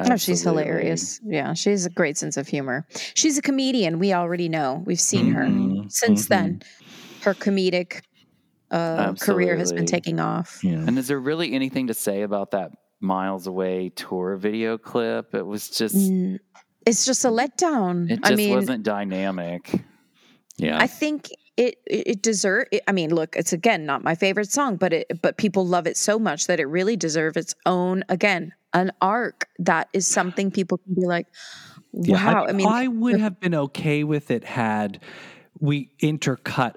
Oh, 0.00 0.16
she's 0.16 0.42
hilarious. 0.42 1.20
Yeah, 1.24 1.54
she 1.54 1.70
has 1.70 1.86
a 1.86 1.90
great 1.90 2.16
sense 2.16 2.36
of 2.36 2.46
humor. 2.48 2.86
She's 3.14 3.36
a 3.38 3.42
comedian. 3.42 3.98
We 4.00 4.12
already 4.12 4.48
know. 4.48 4.82
We've 4.86 5.00
seen 5.00 5.32
her. 5.32 5.42
Mhm, 5.44 5.90
Since 5.90 6.26
then, 6.28 6.62
her 7.22 7.34
comedic 7.34 8.02
uh, 8.70 9.14
career 9.14 9.56
has 9.56 9.72
been 9.72 9.86
taking 9.86 10.20
off. 10.20 10.62
Yeah. 10.62 10.84
And 10.86 10.98
is 10.98 11.08
there 11.08 11.18
really 11.20 11.52
anything 11.52 11.86
to 11.88 11.94
say 11.94 12.22
about 12.22 12.50
that 12.52 12.72
miles 13.00 13.46
away 13.46 13.90
tour 13.90 14.36
video 14.36 14.78
clip? 14.78 15.34
It 15.34 15.46
was 15.46 15.68
just, 15.70 15.96
Mm, 15.96 16.38
It's 16.86 17.04
just 17.04 17.24
a 17.24 17.28
letdown. 17.28 18.10
it 18.10 18.20
just 18.20 18.32
I 18.32 18.36
mean, 18.36 18.54
wasn't 18.54 18.82
dynamic. 18.82 19.72
yeah. 20.56 20.78
I 20.80 20.86
think 20.86 21.28
it 21.56 21.76
it, 21.86 22.06
it 22.06 22.22
deserve. 22.22 22.66
It, 22.70 22.82
I 22.86 22.92
mean, 22.92 23.14
look, 23.14 23.34
it's 23.36 23.52
again 23.52 23.84
not 23.84 24.04
my 24.04 24.14
favorite 24.14 24.50
song, 24.52 24.76
but 24.76 24.92
it 24.92 25.20
but 25.22 25.36
people 25.36 25.66
love 25.66 25.86
it 25.86 25.96
so 25.96 26.18
much 26.18 26.46
that 26.46 26.60
it 26.60 26.66
really 26.66 26.96
deserves 26.96 27.36
its 27.36 27.54
own 27.66 28.04
again 28.08 28.52
an 28.74 28.92
arc 29.00 29.48
that 29.58 29.88
is 29.92 30.06
something 30.06 30.50
people 30.50 30.78
can 30.78 30.94
be 30.94 31.06
like, 31.06 31.26
wow. 31.92 32.44
I, 32.46 32.52
mean, 32.52 32.66
I 32.68 32.86
would 32.86 33.18
have 33.18 33.40
been 33.40 33.54
okay 33.54 34.04
with 34.04 34.30
it 34.30 34.44
had 34.44 35.00
we 35.58 35.90
intercut 36.02 36.74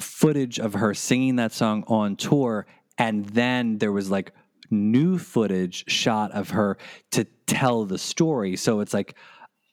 footage 0.00 0.58
of 0.58 0.74
her 0.74 0.94
singing 0.94 1.36
that 1.36 1.52
song 1.52 1.84
on 1.86 2.16
tour, 2.16 2.66
and 2.98 3.26
then 3.26 3.78
there 3.78 3.92
was 3.92 4.10
like 4.10 4.32
new 4.70 5.18
footage 5.18 5.84
shot 5.90 6.32
of 6.32 6.50
her 6.50 6.76
to 7.12 7.24
tell 7.46 7.84
the 7.84 7.98
story. 7.98 8.56
So 8.56 8.80
it's 8.80 8.94
like 8.94 9.16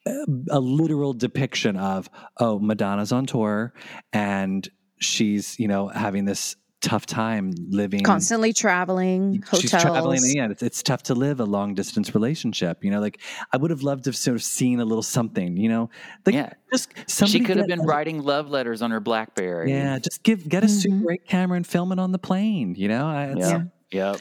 a, 0.06 0.60
literal 0.60 1.12
depiction 1.12 1.76
of, 1.76 2.08
oh, 2.38 2.58
Madonna's 2.58 3.12
on 3.12 3.26
tour 3.26 3.72
and 4.12 4.68
she's, 5.00 5.58
you 5.58 5.68
know, 5.68 5.88
having 5.88 6.24
this 6.24 6.56
tough 6.84 7.06
time 7.06 7.52
living 7.70 8.02
constantly 8.02 8.52
traveling, 8.52 9.42
hotels. 9.42 9.60
She's 9.62 9.70
traveling, 9.70 10.20
yeah, 10.24 10.50
it's, 10.50 10.62
it's 10.62 10.82
tough 10.82 11.02
to 11.04 11.14
live 11.14 11.40
a 11.40 11.44
long 11.44 11.74
distance 11.74 12.14
relationship. 12.14 12.84
You 12.84 12.90
know, 12.90 13.00
like 13.00 13.20
I 13.52 13.56
would 13.56 13.70
have 13.70 13.82
loved 13.82 14.04
to 14.04 14.08
have 14.10 14.16
sort 14.16 14.36
of 14.36 14.42
seen 14.42 14.80
a 14.80 14.84
little 14.84 15.02
something. 15.02 15.56
You 15.56 15.68
know, 15.68 15.90
like 16.26 16.34
Yeah. 16.34 16.50
just 16.72 16.90
somebody 17.06 17.38
She 17.38 17.44
could 17.44 17.56
have 17.56 17.66
been 17.66 17.80
a- 17.80 17.84
writing 17.84 18.22
love 18.22 18.50
letters 18.50 18.82
on 18.82 18.90
her 18.90 19.00
BlackBerry. 19.00 19.70
Yeah, 19.70 19.98
just 19.98 20.22
give 20.22 20.48
get 20.48 20.62
a 20.62 20.66
Mhm. 20.66 20.70
Super 20.82 21.12
8 21.12 21.26
camera 21.28 21.56
and 21.56 21.66
film 21.66 21.90
it 21.92 21.98
on 21.98 22.12
the 22.12 22.18
plane. 22.18 22.74
You 22.76 22.88
know, 22.88 23.06
I- 23.06 23.30
it's- 23.30 23.50
Yep. 23.50 23.62
Yep. 23.92 24.16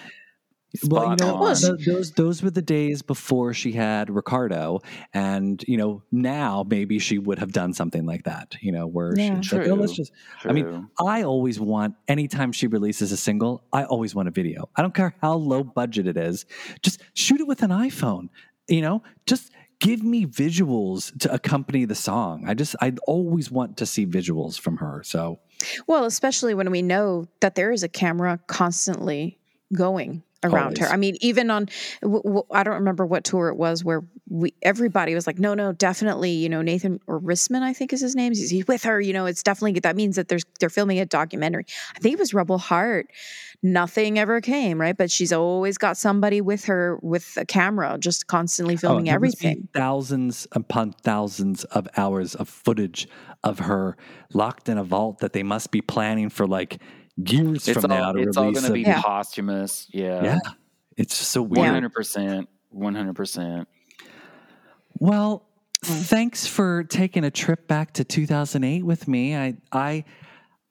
Well, 0.87 1.11
you 1.11 1.15
know, 1.17 1.35
on. 1.35 1.55
th- 1.55 1.85
those 1.85 2.11
those 2.13 2.41
were 2.41 2.49
the 2.49 2.61
days 2.61 3.01
before 3.01 3.53
she 3.53 3.71
had 3.73 4.09
Ricardo, 4.09 4.79
and 5.13 5.63
you 5.67 5.77
know, 5.77 6.01
now 6.11 6.65
maybe 6.67 6.97
she 6.99 7.19
would 7.19 7.39
have 7.39 7.51
done 7.51 7.73
something 7.73 8.05
like 8.05 8.23
that. 8.23 8.55
You 8.61 8.71
know, 8.71 8.87
where 8.87 9.13
Yeah. 9.17 9.41
she's 9.41 9.53
like, 9.53 9.67
oh, 9.67 9.75
let's 9.75 9.93
True. 9.93 10.03
just. 10.05 10.13
I 10.45 10.53
mean, 10.53 10.87
I 10.99 11.23
always 11.23 11.59
want 11.59 11.95
anytime 12.07 12.51
she 12.51 12.67
releases 12.67 13.11
a 13.11 13.17
single, 13.17 13.63
I 13.71 13.83
always 13.83 14.15
want 14.15 14.27
a 14.27 14.31
video. 14.31 14.69
I 14.75 14.81
don't 14.81 14.93
care 14.93 15.13
how 15.21 15.35
low 15.35 15.63
budget 15.63 16.07
it 16.07 16.17
is. 16.17 16.45
Just 16.81 17.01
shoot 17.13 17.39
it 17.39 17.47
with 17.47 17.61
an 17.63 17.69
iPhone. 17.69 18.29
You 18.67 18.81
know, 18.81 19.03
just 19.27 19.51
give 19.79 20.01
me 20.01 20.25
visuals 20.25 21.15
to 21.19 21.31
accompany 21.33 21.85
the 21.85 21.95
song. 21.95 22.45
I 22.47 22.53
just 22.53 22.75
I 22.81 22.93
always 23.05 23.51
want 23.51 23.77
to 23.77 23.85
see 23.85 24.05
visuals 24.07 24.59
from 24.59 24.77
her. 24.77 25.01
So 25.03 25.39
Well, 25.87 26.05
especially 26.05 26.53
when 26.53 26.71
we 26.71 26.81
know 26.81 27.27
that 27.41 27.55
there 27.55 27.71
is 27.71 27.83
a 27.83 27.89
camera 27.89 28.39
constantly 28.47 29.39
going 29.73 30.23
around 30.43 30.77
her. 30.77 30.87
I 30.87 30.97
mean, 30.97 31.15
even 31.21 31.49
on 31.49 31.67
w- 32.01 32.23
w- 32.23 32.43
I 32.51 32.63
don't 32.63 32.75
remember 32.75 33.05
what 33.05 33.23
tour 33.23 33.49
it 33.49 33.55
was 33.55 33.83
where 33.83 34.03
we 34.29 34.53
everybody 34.61 35.13
was 35.15 35.27
like, 35.27 35.39
no, 35.39 35.53
no, 35.53 35.71
definitely, 35.73 36.31
you 36.31 36.49
know, 36.49 36.61
Nathan 36.61 36.99
or 37.07 37.19
Rissman, 37.19 37.61
I 37.61 37.73
think 37.73 37.93
is 37.93 38.01
his 38.01 38.15
name. 38.15 38.33
He's, 38.33 38.49
he's 38.49 38.67
with 38.67 38.83
her. 38.83 38.99
You 38.99 39.13
know, 39.13 39.25
it's 39.25 39.43
definitely 39.43 39.79
that 39.81 39.95
means 39.95 40.15
that 40.15 40.27
there's 40.27 40.43
they're 40.59 40.69
filming 40.69 40.99
a 40.99 41.05
documentary. 41.05 41.65
I 41.95 41.99
think 41.99 42.13
it 42.13 42.19
was 42.19 42.33
Rebel 42.33 42.57
Heart. 42.57 43.07
Nothing 43.65 44.19
ever 44.19 44.41
came, 44.41 44.79
right? 44.79 44.97
But 44.97 45.09
she's 45.09 45.31
always 45.31 45.77
got 45.77 45.95
somebody 45.95 46.41
with 46.41 46.65
her 46.65 46.99
with 47.01 47.37
a 47.37 47.45
camera, 47.45 47.97
just 47.97 48.27
constantly 48.27 48.75
oh, 48.75 48.77
filming 48.77 49.09
Oh, 49.09 49.19
must 49.19 49.39
be 49.39 49.47
everything. 49.47 49.69
Thousands 49.73 50.47
upon 50.51 50.91
thousands 50.91 51.63
of 51.65 51.87
hours 51.95 52.35
of 52.35 52.49
footage 52.49 53.07
of 53.43 53.59
her 53.59 53.95
locked 54.33 54.67
in 54.67 54.77
a 54.77 54.83
vault 54.83 55.19
that 55.19 55.33
they 55.33 55.43
must 55.43 55.71
be 55.71 55.81
planning 55.81 56.29
for 56.29 56.47
like 56.47 56.81
years 57.17 57.67
It's 57.67 57.79
from 57.79 57.89
now 57.89 58.07
all, 58.07 58.13
to 58.13 58.19
it's 58.19 58.37
all 58.37 58.51
going 58.51 58.65
to 58.65 58.73
be 58.73 58.81
Yeah. 58.81 59.01
posthumous. 59.01 59.87
Yeah. 59.91 60.23
yeah, 60.23 60.39
it's 60.97 61.17
just 61.17 61.31
so 61.31 61.41
weird. 61.41 61.67
hundred 61.67 61.93
percent. 61.93 62.49
One 62.69 62.95
hundred 62.95 63.15
percent. 63.15 63.67
Well, 64.99 65.45
mm. 65.83 66.01
thanks 66.05 66.47
for 66.47 66.83
taking 66.83 67.23
a 67.23 67.31
trip 67.31 67.67
back 67.67 67.93
to 67.93 68.03
2008 68.03 68.83
with 68.83 69.07
me. 69.07 69.35
I 69.35 69.55
I 69.71 70.03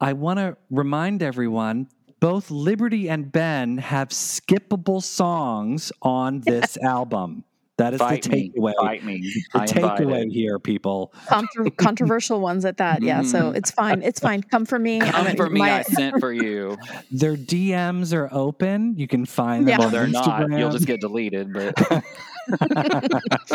I 0.00 0.12
want 0.14 0.38
to 0.38 0.56
remind 0.70 1.22
everyone 1.22 1.88
both 2.20 2.50
Liberty 2.50 3.08
and 3.08 3.30
Ben 3.32 3.78
have 3.78 4.08
skippable 4.10 5.02
songs 5.02 5.92
on 6.02 6.40
this 6.40 6.76
album. 6.82 7.44
That 7.82 7.94
is 7.94 7.98
Fight 7.98 8.22
the 8.22 8.28
takeaway. 8.30 8.74
Fight 8.80 9.04
me. 9.04 9.32
The 9.52 9.60
I 9.62 9.66
takeaway 9.66 10.30
here, 10.30 10.60
people. 10.60 11.12
Contro- 11.26 11.70
controversial 11.76 12.40
ones 12.40 12.64
at 12.64 12.76
that. 12.76 13.02
Yeah. 13.02 13.22
So 13.22 13.50
mm. 13.52 13.56
it's 13.56 13.72
fine. 13.72 14.02
It's 14.02 14.20
fine. 14.20 14.42
Come 14.44 14.66
for 14.66 14.78
me. 14.78 15.00
Come 15.00 15.26
I'm- 15.26 15.36
for 15.36 15.50
me. 15.50 15.58
my- 15.58 15.78
I 15.78 15.82
sent 15.82 16.20
for 16.20 16.32
you. 16.32 16.78
Their 17.10 17.36
DMs 17.36 18.12
are 18.14 18.28
open. 18.32 18.94
You 18.96 19.08
can 19.08 19.26
find 19.26 19.66
them 19.66 19.70
Yeah. 19.70 19.78
Well, 19.78 19.90
they're 19.90 20.06
Instagram. 20.06 20.50
not. 20.50 20.58
You'll 20.60 20.70
just 20.70 20.86
get 20.86 21.00
deleted. 21.00 21.52
But 21.52 21.74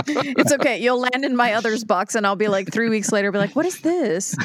it's 0.05 0.51
okay. 0.53 0.81
You'll 0.81 0.99
land 0.99 1.23
in 1.25 1.35
my 1.35 1.53
others 1.53 1.83
box, 1.83 2.15
and 2.15 2.25
I'll 2.27 2.35
be 2.35 2.47
like 2.47 2.71
three 2.71 2.89
weeks 2.89 3.11
later, 3.11 3.31
be 3.31 3.37
like, 3.37 3.55
"What 3.55 3.65
is 3.65 3.79
this? 3.81 4.35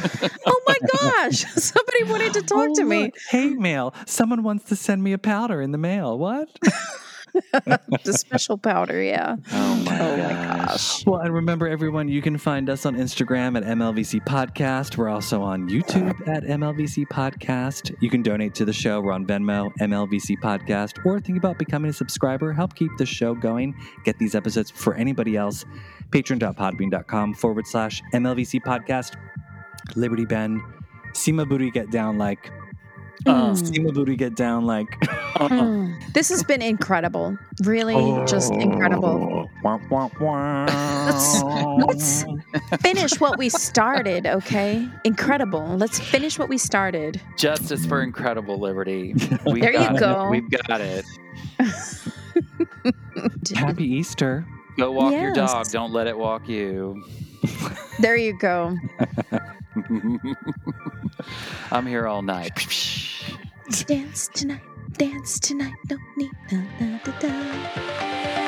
oh 0.47 0.61
my 0.67 0.77
gosh! 1.01 1.45
Somebody 1.55 2.05
wanted 2.05 2.35
to 2.35 2.43
talk 2.43 2.69
Oh, 2.71 2.75
to 2.75 2.85
me." 2.85 3.05
look, 3.05 3.15
Hate 3.31 3.59
mail. 3.59 3.95
Someone 4.07 4.43
wants 4.43 4.65
to 4.67 4.77
send 4.77 5.03
me 5.03 5.13
a 5.13 5.19
powder 5.19 5.61
in 5.61 5.73
the 5.73 5.79
mail. 5.79 6.19
What? 6.19 6.49
The 8.05 8.13
special 8.13 8.59
powder, 8.59 9.03
yeah. 9.03 9.37
oh 9.53 9.77
my 9.85 9.99
Oh 10.01 10.17
my 10.17 10.33
gosh. 10.67 11.07
Well, 11.07 11.21
and 11.21 11.33
remember, 11.33 11.69
everyone, 11.69 12.09
you 12.09 12.21
can 12.23 12.37
find 12.39 12.69
us 12.69 12.85
on 12.87 12.97
Instagram 12.97 13.57
at 13.57 13.65
MLVC 13.65 14.25
Podcast. 14.25 14.97
We're 14.97 15.09
also 15.09 15.43
on 15.43 15.69
YouTube 15.69 16.27
at 16.29 16.45
MLVC 16.45 17.07
Podcast. 17.09 17.95
You 18.01 18.11
can 18.11 18.23
donate 18.23 18.55
to 18.57 18.65
the 18.65 18.73
show. 18.73 19.01
We're 19.01 19.13
on 19.13 19.27
Venmo, 19.27 19.73
MLVC 19.81 20.39
Podcast, 20.43 21.05
or 21.05 21.21
think 21.21 21.39
about 21.39 21.59
becoming 21.59 21.91
a 21.91 21.95
subscriber. 21.95 22.53
Help 22.53 22.75
keep 22.75 22.91
the 22.99 23.07
show 23.07 23.35
going. 23.35 23.75
Get 24.05 24.19
these 24.19 24.35
episodes 24.35 24.71
for 24.71 24.95
anybody 24.95 25.37
else. 25.37 25.65
patreon.podbean.com 26.11 27.35
forward 27.35 27.67
slash 27.67 28.03
MLVC 28.13 28.61
podcast. 28.63 29.17
Liberty 29.97 30.25
Ben. 30.25 30.63
Sima 31.13 31.49
Booty 31.49 31.71
get 31.71 31.91
down 31.91 32.19
like. 32.19 32.51
Uh, 33.27 33.53
Sima 33.53 33.93
Booty 33.95 34.17
get 34.17 34.35
down 34.35 34.65
like. 34.67 34.89
Mm. 35.43 35.95
This 36.13 36.29
has 36.29 36.45
been 36.45 36.63
incredible. 36.63 37.37
Really, 37.65 37.95
just 38.27 38.53
incredible. 38.53 39.51
Let's, 39.65 41.43
let's 41.43 42.25
finish 42.81 43.19
what 43.19 43.39
we 43.39 43.49
started, 43.49 44.27
okay? 44.27 44.87
Incredible. 45.03 45.77
Let's 45.79 45.99
finish 45.99 46.39
what 46.39 46.49
we 46.49 46.59
started. 46.59 47.21
Justice 47.37 47.85
for 47.87 48.03
incredible 48.03 48.61
liberty. 48.61 49.15
We 49.47 49.61
There 49.63 49.73
you 49.73 49.79
got 49.79 49.97
it. 49.97 50.01
go. 50.01 50.29
We've 50.29 50.51
got 50.51 50.81
it. 50.81 51.05
Happy 53.57 53.85
Easter. 53.85 54.47
Go 54.79 54.93
walk 54.93 55.13
your 55.13 55.33
dog. 55.33 55.67
Don't 55.71 55.93
let 55.93 56.07
it 56.07 56.17
walk 56.17 56.49
you. 56.49 57.03
There 57.99 58.17
you 58.17 58.39
go. 58.39 58.77
I'm 61.73 61.87
here 61.87 62.07
all 62.07 62.23
night. 62.23 62.53
Dance 63.73 64.29
tonight, 64.35 64.61
dance 64.99 65.41
tonight. 65.41 65.73
don't 65.89 66.01
need, 66.19 66.31
da, 66.51 66.59
da, 66.79 66.99
da, 67.05 67.19
da. 67.21 68.42